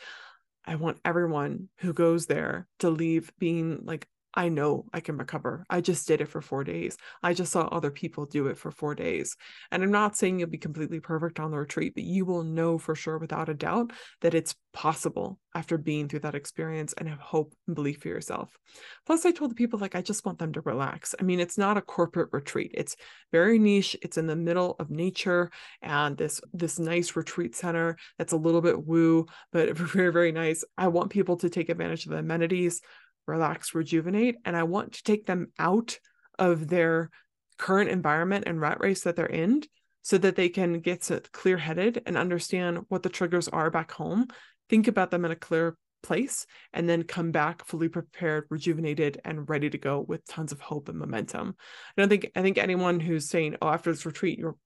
I 0.64 0.76
want 0.76 1.00
everyone 1.04 1.68
who 1.78 1.92
goes 1.94 2.26
there 2.26 2.68
to 2.78 2.90
leave 2.90 3.32
being 3.40 3.80
like 3.82 4.06
I 4.34 4.48
know 4.48 4.86
I 4.92 5.00
can 5.00 5.18
recover. 5.18 5.64
I 5.68 5.80
just 5.80 6.08
did 6.08 6.20
it 6.20 6.28
for 6.28 6.40
four 6.40 6.64
days. 6.64 6.96
I 7.22 7.34
just 7.34 7.52
saw 7.52 7.62
other 7.66 7.90
people 7.90 8.24
do 8.24 8.46
it 8.46 8.56
for 8.56 8.70
four 8.70 8.94
days. 8.94 9.36
And 9.70 9.82
I'm 9.82 9.90
not 9.90 10.16
saying 10.16 10.38
you'll 10.38 10.48
be 10.48 10.58
completely 10.58 11.00
perfect 11.00 11.38
on 11.38 11.50
the 11.50 11.58
retreat, 11.58 11.94
but 11.94 12.04
you 12.04 12.24
will 12.24 12.42
know 12.42 12.78
for 12.78 12.94
sure, 12.94 13.18
without 13.18 13.48
a 13.48 13.54
doubt, 13.54 13.92
that 14.22 14.34
it's 14.34 14.54
possible 14.72 15.38
after 15.54 15.76
being 15.76 16.08
through 16.08 16.20
that 16.20 16.34
experience 16.34 16.94
and 16.94 17.08
have 17.08 17.18
hope 17.18 17.52
and 17.66 17.76
belief 17.76 18.00
for 18.00 18.08
yourself. 18.08 18.56
Plus, 19.04 19.26
I 19.26 19.32
told 19.32 19.50
the 19.50 19.54
people, 19.54 19.78
like, 19.78 19.94
I 19.94 20.00
just 20.00 20.24
want 20.24 20.38
them 20.38 20.52
to 20.54 20.62
relax. 20.62 21.14
I 21.20 21.24
mean, 21.24 21.40
it's 21.40 21.58
not 21.58 21.76
a 21.76 21.82
corporate 21.82 22.30
retreat, 22.32 22.72
it's 22.74 22.96
very 23.32 23.58
niche. 23.58 23.96
It's 24.02 24.16
in 24.16 24.26
the 24.26 24.36
middle 24.36 24.76
of 24.78 24.90
nature 24.90 25.50
and 25.82 26.16
this, 26.16 26.40
this 26.52 26.78
nice 26.78 27.16
retreat 27.16 27.54
center 27.54 27.96
that's 28.18 28.32
a 28.32 28.36
little 28.36 28.60
bit 28.62 28.86
woo, 28.86 29.26
but 29.52 29.76
very, 29.76 30.12
very 30.12 30.32
nice. 30.32 30.64
I 30.78 30.88
want 30.88 31.10
people 31.10 31.36
to 31.38 31.50
take 31.50 31.68
advantage 31.68 32.06
of 32.06 32.12
the 32.12 32.18
amenities 32.18 32.80
relax, 33.26 33.74
rejuvenate. 33.74 34.36
And 34.44 34.56
I 34.56 34.64
want 34.64 34.94
to 34.94 35.02
take 35.02 35.26
them 35.26 35.52
out 35.58 35.98
of 36.38 36.68
their 36.68 37.10
current 37.58 37.90
environment 37.90 38.44
and 38.46 38.60
rat 38.60 38.80
race 38.80 39.02
that 39.02 39.16
they're 39.16 39.26
in 39.26 39.62
so 40.02 40.18
that 40.18 40.36
they 40.36 40.48
can 40.48 40.80
get 40.80 41.08
clear 41.32 41.56
headed 41.56 42.02
and 42.06 42.16
understand 42.16 42.80
what 42.88 43.02
the 43.02 43.08
triggers 43.08 43.48
are 43.48 43.70
back 43.70 43.92
home, 43.92 44.26
think 44.68 44.88
about 44.88 45.10
them 45.10 45.24
in 45.24 45.30
a 45.30 45.36
clear 45.36 45.76
place, 46.02 46.44
and 46.72 46.88
then 46.88 47.04
come 47.04 47.30
back 47.30 47.64
fully 47.64 47.88
prepared, 47.88 48.44
rejuvenated, 48.50 49.20
and 49.24 49.48
ready 49.48 49.70
to 49.70 49.78
go 49.78 50.00
with 50.00 50.26
tons 50.26 50.50
of 50.50 50.60
hope 50.60 50.88
and 50.88 50.98
momentum. 50.98 51.54
I 51.96 52.00
don't 52.00 52.08
think 52.08 52.30
I 52.34 52.42
think 52.42 52.58
anyone 52.58 52.98
who's 52.98 53.28
saying, 53.28 53.56
"Oh, 53.62 53.68
after 53.68 53.92
this 53.92 54.04
retreat, 54.04 54.38
your 54.38 54.56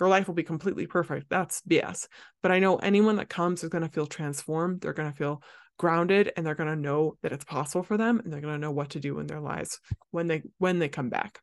your 0.00 0.08
life 0.08 0.26
will 0.26 0.34
be 0.34 0.42
completely 0.42 0.86
perfect," 0.86 1.28
that's 1.28 1.60
BS. 1.62 2.08
But 2.42 2.52
I 2.52 2.58
know 2.58 2.76
anyone 2.76 3.16
that 3.16 3.28
comes 3.28 3.62
is 3.62 3.68
going 3.68 3.84
to 3.84 3.90
feel 3.90 4.06
transformed. 4.06 4.80
They're 4.80 4.94
going 4.94 5.10
to 5.10 5.16
feel 5.16 5.42
grounded 5.78 6.32
and 6.36 6.46
they're 6.46 6.54
going 6.54 6.70
to 6.70 6.80
know 6.80 7.16
that 7.22 7.32
it's 7.32 7.44
possible 7.44 7.82
for 7.82 7.96
them 7.96 8.20
and 8.20 8.32
they're 8.32 8.40
going 8.40 8.54
to 8.54 8.60
know 8.60 8.70
what 8.70 8.90
to 8.90 9.00
do 9.00 9.18
in 9.18 9.26
their 9.26 9.40
lives 9.40 9.80
when 10.10 10.26
they 10.26 10.42
when 10.58 10.78
they 10.78 10.88
come 10.88 11.08
back. 11.08 11.40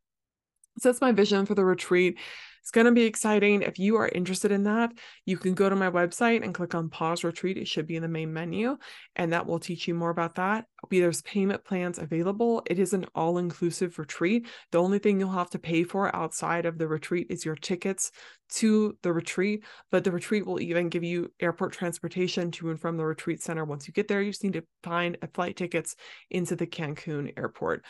So 0.79 0.89
that's 0.89 1.01
my 1.01 1.11
vision 1.11 1.45
for 1.45 1.55
the 1.55 1.65
retreat. 1.65 2.17
It's 2.61 2.71
going 2.71 2.85
to 2.85 2.93
be 2.93 3.03
exciting. 3.03 3.61
If 3.61 3.77
you 3.77 3.97
are 3.97 4.07
interested 4.07 4.49
in 4.49 4.63
that 4.63 4.93
you 5.25 5.37
can 5.37 5.53
go 5.53 5.69
to 5.69 5.75
my 5.75 5.91
website 5.91 6.43
and 6.43 6.53
click 6.53 6.73
on 6.73 6.89
pause 6.89 7.25
retreat. 7.25 7.57
It 7.57 7.67
should 7.67 7.85
be 7.85 7.97
in 7.97 8.01
the 8.01 8.07
main 8.07 8.33
menu 8.33 8.77
and 9.17 9.33
that 9.33 9.45
will 9.45 9.59
teach 9.59 9.87
you 9.87 9.93
more 9.93 10.09
about 10.09 10.35
that. 10.35 10.65
There's 10.89 11.21
payment 11.23 11.65
plans 11.65 11.99
available. 11.99 12.63
It 12.65 12.79
is 12.79 12.93
an 12.93 13.05
all-inclusive 13.13 13.99
retreat. 13.99 14.47
The 14.71 14.81
only 14.81 14.99
thing 14.99 15.19
you'll 15.19 15.31
have 15.31 15.49
to 15.51 15.59
pay 15.59 15.83
for 15.83 16.15
outside 16.15 16.65
of 16.65 16.77
the 16.77 16.87
retreat 16.87 17.27
is 17.29 17.43
your 17.43 17.55
tickets 17.55 18.11
to 18.53 18.97
the 19.01 19.11
retreat, 19.11 19.63
but 19.91 20.03
the 20.03 20.11
retreat 20.11 20.45
will 20.45 20.61
even 20.61 20.89
give 20.89 21.03
you 21.03 21.31
airport 21.39 21.73
transportation 21.73 22.51
to 22.51 22.69
and 22.69 22.79
from 22.79 22.97
the 22.97 23.05
retreat 23.05 23.41
center. 23.41 23.65
Once 23.65 23.87
you 23.87 23.93
get 23.93 24.07
there, 24.07 24.21
you 24.21 24.31
just 24.31 24.43
need 24.43 24.53
to 24.53 24.63
find 24.83 25.17
a 25.21 25.27
flight 25.27 25.55
tickets 25.55 25.95
into 26.29 26.55
the 26.55 26.67
Cancun 26.67 27.33
airport. 27.37 27.83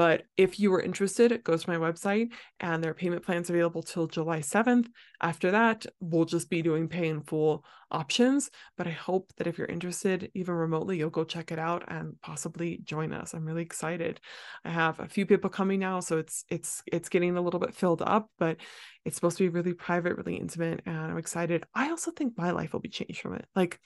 But 0.00 0.22
if 0.38 0.58
you 0.58 0.70
were 0.70 0.80
interested, 0.80 1.44
go 1.44 1.58
to 1.58 1.70
my 1.70 1.76
website 1.76 2.30
and 2.58 2.82
there 2.82 2.90
are 2.90 2.94
payment 2.94 3.22
plans 3.22 3.50
available 3.50 3.82
till 3.82 4.06
July 4.06 4.38
7th. 4.38 4.86
After 5.20 5.50
that, 5.50 5.84
we'll 6.00 6.24
just 6.24 6.48
be 6.48 6.62
doing 6.62 6.88
pay 6.88 7.10
in 7.10 7.20
full 7.20 7.66
options. 7.90 8.50
But 8.78 8.86
I 8.86 8.92
hope 8.92 9.30
that 9.36 9.46
if 9.46 9.58
you're 9.58 9.66
interested, 9.66 10.30
even 10.32 10.54
remotely, 10.54 10.96
you'll 10.96 11.10
go 11.10 11.24
check 11.24 11.52
it 11.52 11.58
out 11.58 11.84
and 11.88 12.18
possibly 12.22 12.80
join 12.82 13.12
us. 13.12 13.34
I'm 13.34 13.44
really 13.44 13.60
excited. 13.60 14.20
I 14.64 14.70
have 14.70 15.00
a 15.00 15.06
few 15.06 15.26
people 15.26 15.50
coming 15.50 15.80
now, 15.80 16.00
so 16.00 16.16
it's 16.16 16.46
it's 16.48 16.82
it's 16.90 17.10
getting 17.10 17.36
a 17.36 17.42
little 17.42 17.60
bit 17.60 17.74
filled 17.74 18.00
up, 18.00 18.30
but 18.38 18.56
it's 19.04 19.16
supposed 19.16 19.38
to 19.38 19.44
be 19.44 19.48
really 19.48 19.74
private, 19.74 20.16
really 20.16 20.36
intimate, 20.36 20.82
and 20.86 20.96
I'm 20.96 21.18
excited. 21.18 21.64
I 21.74 21.90
also 21.90 22.10
think 22.10 22.36
my 22.36 22.50
life 22.50 22.72
will 22.72 22.80
be 22.80 22.88
changed 22.88 23.20
from 23.20 23.34
it. 23.34 23.46
Like, 23.56 23.80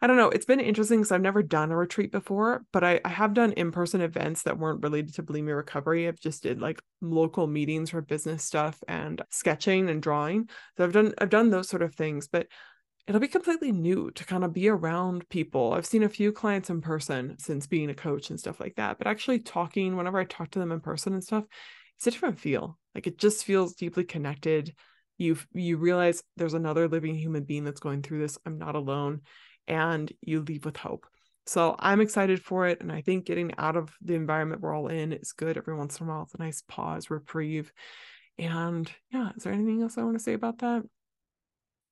I 0.00 0.06
don't 0.06 0.16
know, 0.16 0.30
it's 0.30 0.46
been 0.46 0.60
interesting 0.60 0.98
because 1.00 1.12
I've 1.12 1.20
never 1.20 1.42
done 1.42 1.70
a 1.70 1.76
retreat 1.76 2.10
before, 2.12 2.64
but 2.72 2.82
I, 2.82 3.00
I 3.04 3.08
have 3.08 3.34
done 3.34 3.52
in-person 3.52 4.00
events 4.00 4.42
that 4.42 4.58
weren't 4.58 4.82
related 4.82 5.14
to 5.14 5.22
bulimia 5.22 5.47
recovery. 5.52 6.08
I've 6.08 6.20
just 6.20 6.42
did 6.42 6.60
like 6.60 6.80
local 7.00 7.46
meetings 7.46 7.90
for 7.90 8.00
business 8.00 8.44
stuff 8.44 8.82
and 8.88 9.22
sketching 9.30 9.88
and 9.88 10.02
drawing. 10.02 10.48
So 10.76 10.84
I've 10.84 10.92
done 10.92 11.14
I've 11.18 11.30
done 11.30 11.50
those 11.50 11.68
sort 11.68 11.82
of 11.82 11.94
things, 11.94 12.28
but 12.28 12.46
it'll 13.06 13.20
be 13.20 13.28
completely 13.28 13.72
new 13.72 14.10
to 14.12 14.24
kind 14.24 14.44
of 14.44 14.52
be 14.52 14.68
around 14.68 15.28
people. 15.30 15.72
I've 15.72 15.86
seen 15.86 16.02
a 16.02 16.08
few 16.08 16.30
clients 16.30 16.70
in 16.70 16.80
person 16.80 17.36
since 17.38 17.66
being 17.66 17.90
a 17.90 17.94
coach 17.94 18.30
and 18.30 18.38
stuff 18.38 18.60
like 18.60 18.76
that, 18.76 18.98
but 18.98 19.06
actually 19.06 19.40
talking, 19.40 19.96
whenever 19.96 20.18
I 20.18 20.24
talk 20.24 20.50
to 20.50 20.58
them 20.58 20.72
in 20.72 20.80
person 20.80 21.14
and 21.14 21.24
stuff, 21.24 21.44
it's 21.96 22.06
a 22.06 22.10
different 22.10 22.38
feel. 22.38 22.78
Like 22.94 23.06
it 23.06 23.18
just 23.18 23.44
feels 23.44 23.74
deeply 23.74 24.04
connected. 24.04 24.74
You 25.16 25.38
you 25.52 25.78
realize 25.78 26.22
there's 26.36 26.54
another 26.54 26.86
living 26.86 27.14
human 27.14 27.44
being 27.44 27.64
that's 27.64 27.80
going 27.80 28.02
through 28.02 28.20
this. 28.20 28.38
I'm 28.44 28.58
not 28.58 28.74
alone, 28.74 29.22
and 29.66 30.12
you 30.20 30.42
leave 30.42 30.64
with 30.64 30.76
hope. 30.76 31.06
So 31.48 31.74
I'm 31.78 32.00
excited 32.00 32.42
for 32.42 32.66
it, 32.68 32.80
and 32.80 32.92
I 32.92 33.00
think 33.00 33.24
getting 33.24 33.52
out 33.58 33.76
of 33.76 33.96
the 34.02 34.14
environment 34.14 34.60
we're 34.60 34.74
all 34.74 34.88
in 34.88 35.12
is 35.12 35.32
good 35.32 35.56
every 35.56 35.74
once 35.74 35.98
in 35.98 36.06
a 36.06 36.08
while. 36.08 36.22
It's 36.22 36.34
a 36.34 36.38
nice 36.38 36.62
pause, 36.68 37.10
reprieve, 37.10 37.72
and 38.38 38.90
yeah. 39.10 39.30
Is 39.36 39.42
there 39.42 39.52
anything 39.52 39.82
else 39.82 39.98
I 39.98 40.02
want 40.02 40.16
to 40.16 40.22
say 40.22 40.34
about 40.34 40.58
that? 40.58 40.84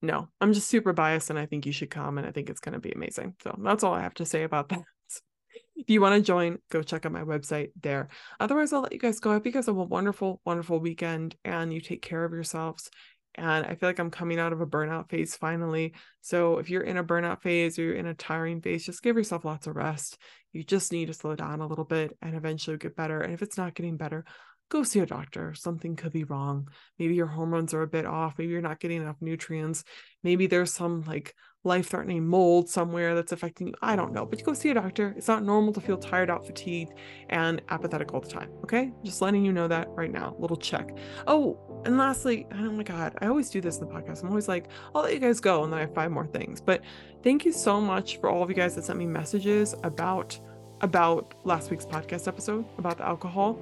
no, 0.03 0.29
I'm 0.41 0.53
just 0.53 0.69
super 0.69 0.93
biased 0.93 1.31
and 1.31 1.39
I 1.39 1.47
think 1.47 1.67
you 1.67 1.73
should 1.73 1.91
come 1.91 2.19
and 2.19 2.27
I 2.27 2.31
think 2.31 2.51
it's 2.51 2.61
going 2.61 2.75
to 2.75 2.79
be 2.79 2.93
amazing. 2.93 3.35
So 3.43 3.55
that's 3.59 3.83
all 3.83 3.95
I 3.95 4.03
have 4.03 4.15
to 4.15 4.27
say 4.27 4.43
about 4.43 4.69
that. 4.69 4.83
if 5.77 5.89
you 5.89 6.01
want 6.01 6.15
to 6.15 6.23
join, 6.23 6.59
go 6.71 6.83
check 6.83 7.07
out 7.07 7.13
my 7.13 7.23
website 7.23 7.71
there. 7.81 8.09
Otherwise, 8.39 8.73
I'll 8.73 8.83
let 8.83 8.93
you 8.93 8.99
guys 8.99 9.21
go. 9.21 9.31
I 9.31 9.35
hope 9.35 9.47
you 9.47 9.53
guys 9.53 9.67
have 9.67 9.77
a 9.77 9.83
wonderful, 9.83 10.41
wonderful 10.45 10.81
weekend 10.81 11.37
and 11.45 11.73
you 11.73 11.81
take 11.81 12.03
care 12.03 12.25
of 12.25 12.33
yourselves. 12.33 12.91
And 13.37 13.67
I 13.67 13.75
feel 13.75 13.89
like 13.89 13.99
I'm 13.99 14.11
coming 14.11 14.39
out 14.39 14.53
of 14.53 14.61
a 14.61 14.67
burnout 14.67 15.11
phase 15.11 15.37
finally. 15.37 15.95
So 16.21 16.59
if 16.59 16.71
you're 16.71 16.83
in 16.83 16.97
a 16.97 17.05
burnout 17.05 17.43
phase 17.43 17.79
or 17.79 17.83
you're 17.83 17.95
in 17.95 18.07
a 18.07 18.15
tiring 18.15 18.61
phase, 18.61 18.85
just 18.85 19.03
give 19.03 19.17
yourself 19.17 19.45
lots 19.45 19.67
of 19.67 19.77
rest. 19.77 20.19
You 20.53 20.65
just 20.65 20.93
need 20.93 21.07
to 21.07 21.15
slow 21.15 21.35
down 21.35 21.61
a 21.61 21.67
little 21.67 21.85
bit 21.85 22.17
and 22.23 22.35
eventually 22.35 22.79
get 22.79 22.97
better. 22.97 23.21
And 23.21 23.35
if 23.35 23.43
it's 23.43 23.59
not 23.59 23.75
getting 23.75 23.97
better, 23.97 24.25
go 24.71 24.83
see 24.83 25.01
a 25.01 25.07
doctor. 25.07 25.55
Something 25.55 25.97
could 25.97 26.13
be 26.13 26.25
wrong. 26.25 26.69
Maybe 26.99 27.15
your 27.15 27.27
hormones 27.27 27.75
are 27.75 27.83
a 27.83 27.87
bit 27.87 28.07
off. 28.07 28.35
Maybe 28.39 28.53
you're 28.53 28.63
not 28.63 28.81
getting 28.81 29.03
enough 29.03 29.21
nutrients. 29.21 29.85
Maybe 30.23 30.47
there's 30.47 30.73
some 30.73 31.03
like 31.03 31.35
life 31.67 31.89
threatening 31.89 32.27
mold 32.27 32.69
somewhere 32.71 33.15
that's 33.15 33.33
affecting 33.33 33.69
you. 33.69 33.75
I 33.83 33.97
don't 33.97 34.13
know, 34.13 34.25
but 34.25 34.39
you 34.39 34.45
go 34.45 34.55
see 34.55 34.71
a 34.71 34.75
doctor. 34.75 35.13
It's 35.17 35.29
not 35.29 35.43
normal 35.43 35.73
to 35.75 35.81
feel 35.81 35.99
tired 35.99 36.31
out, 36.31 36.47
fatigued, 36.47 36.95
and 37.29 37.61
apathetic 37.69 38.15
all 38.15 38.21
the 38.21 38.29
time. 38.29 38.51
Okay. 38.63 38.93
Just 39.05 39.21
letting 39.21 39.45
you 39.45 39.53
know 39.53 39.69
that 39.69 39.89
right 39.91 40.11
now. 40.11 40.37
Little 40.39 40.57
check. 40.57 40.97
Oh, 41.27 41.59
and 41.85 41.99
lastly, 41.99 42.47
oh 42.53 42.71
my 42.71 42.83
God, 42.83 43.15
I 43.21 43.27
always 43.27 43.51
do 43.51 43.61
this 43.61 43.79
in 43.79 43.87
the 43.87 43.93
podcast. 43.93 44.23
I'm 44.23 44.31
always 44.31 44.49
like, 44.49 44.69
I'll 44.95 45.03
let 45.03 45.13
you 45.13 45.21
guys 45.21 45.41
go. 45.41 45.65
And 45.65 45.73
then 45.73 45.79
I 45.79 45.83
have 45.83 45.95
five 45.95 46.11
more 46.11 46.27
things. 46.27 46.61
But 46.61 46.83
thank 47.23 47.45
you 47.45 47.53
so 47.53 47.81
much 47.81 48.19
for 48.21 48.31
all 48.31 48.43
of 48.43 48.49
you 48.49 48.57
guys 48.57 48.75
that 48.77 48.85
sent 48.85 48.99
me 48.99 49.07
messages 49.07 49.75
about 49.83 50.39
about 50.83 51.35
last 51.45 51.71
week's 51.71 51.87
podcast 51.87 52.29
episode 52.29 52.65
about 52.79 52.99
the 52.99 53.07
alcohol. 53.07 53.59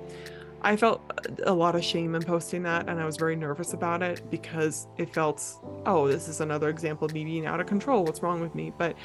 I 0.65 0.77
felt 0.77 1.03
a 1.45 1.53
lot 1.53 1.77
of 1.77 1.85
shame 1.85 2.15
in 2.15 2.23
posting 2.23 2.63
that, 2.63 2.89
and 2.89 2.99
I 2.99 3.05
was 3.05 3.19
very 3.19 3.37
nervous 3.37 3.75
about 3.75 4.03
it 4.03 4.23
because 4.31 4.87
it 4.97 5.13
felt, 5.13 5.45
oh, 5.85 6.09
this 6.09 6.27
is 6.27 6.41
another 6.41 6.71
example 6.71 7.05
of 7.05 7.13
me 7.13 7.23
being 7.23 7.45
out 7.45 7.61
of 7.61 7.67
control. 7.67 8.03
What's 8.03 8.23
wrong 8.23 8.41
with 8.41 8.55
me? 8.55 8.73
But 8.79 8.97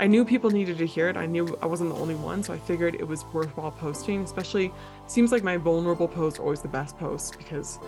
I 0.00 0.06
knew 0.06 0.24
people 0.24 0.50
needed 0.50 0.78
to 0.78 0.86
hear 0.86 1.10
it. 1.10 1.18
I 1.18 1.26
knew 1.26 1.54
I 1.60 1.66
wasn't 1.66 1.90
the 1.90 2.00
only 2.00 2.14
one, 2.14 2.42
so 2.42 2.54
I 2.54 2.58
figured 2.58 2.94
it 2.94 3.06
was 3.06 3.26
worthwhile 3.26 3.72
posting. 3.72 4.22
Especially, 4.22 4.72
seems 5.06 5.32
like 5.32 5.44
my 5.44 5.58
vulnerable 5.58 6.08
posts 6.08 6.38
are 6.38 6.44
always 6.44 6.62
the 6.62 6.68
best 6.68 6.98
posts 6.98 7.36
because, 7.36 7.78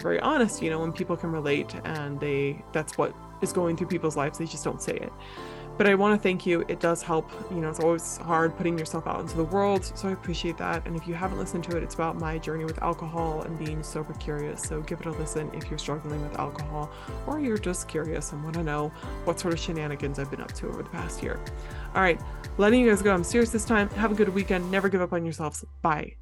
very 0.00 0.18
honest, 0.18 0.60
you 0.60 0.68
know, 0.68 0.80
when 0.80 0.92
people 0.92 1.16
can 1.16 1.30
relate 1.30 1.72
and 1.84 2.18
they 2.18 2.64
that's 2.72 2.98
what 2.98 3.14
is 3.42 3.52
going 3.52 3.76
through 3.76 3.86
people's 3.86 4.16
lives, 4.16 4.38
they 4.38 4.46
just 4.46 4.64
don't 4.64 4.82
say 4.82 4.96
it 4.96 5.12
but 5.76 5.86
I 5.86 5.94
want 5.94 6.18
to 6.18 6.22
thank 6.22 6.46
you. 6.46 6.64
It 6.68 6.80
does 6.80 7.02
help. 7.02 7.30
You 7.50 7.56
know, 7.56 7.70
it's 7.70 7.80
always 7.80 8.16
hard 8.18 8.56
putting 8.56 8.78
yourself 8.78 9.06
out 9.06 9.20
into 9.20 9.36
the 9.36 9.44
world. 9.44 9.90
So 9.94 10.08
I 10.08 10.12
appreciate 10.12 10.56
that. 10.58 10.86
And 10.86 10.96
if 10.96 11.06
you 11.08 11.14
haven't 11.14 11.38
listened 11.38 11.64
to 11.64 11.76
it, 11.76 11.82
it's 11.82 11.94
about 11.94 12.16
my 12.16 12.38
journey 12.38 12.64
with 12.64 12.80
alcohol 12.82 13.42
and 13.42 13.58
being 13.58 13.82
sober 13.82 14.12
curious. 14.14 14.62
So 14.62 14.80
give 14.82 15.00
it 15.00 15.06
a 15.06 15.10
listen 15.12 15.50
if 15.54 15.68
you're 15.70 15.78
struggling 15.78 16.22
with 16.22 16.38
alcohol 16.38 16.90
or 17.26 17.40
you're 17.40 17.58
just 17.58 17.88
curious 17.88 18.32
and 18.32 18.42
want 18.42 18.54
to 18.54 18.62
know 18.62 18.88
what 19.24 19.40
sort 19.40 19.54
of 19.54 19.60
shenanigans 19.60 20.18
I've 20.18 20.30
been 20.30 20.40
up 20.40 20.52
to 20.52 20.68
over 20.68 20.82
the 20.82 20.90
past 20.90 21.22
year. 21.22 21.40
All 21.94 22.02
right, 22.02 22.20
letting 22.58 22.80
you 22.80 22.88
guys 22.88 23.02
go. 23.02 23.12
I'm 23.12 23.24
serious 23.24 23.50
this 23.50 23.64
time. 23.64 23.88
Have 23.90 24.12
a 24.12 24.14
good 24.14 24.28
weekend. 24.30 24.70
Never 24.70 24.88
give 24.88 25.00
up 25.00 25.12
on 25.12 25.24
yourselves. 25.24 25.64
Bye. 25.82 26.21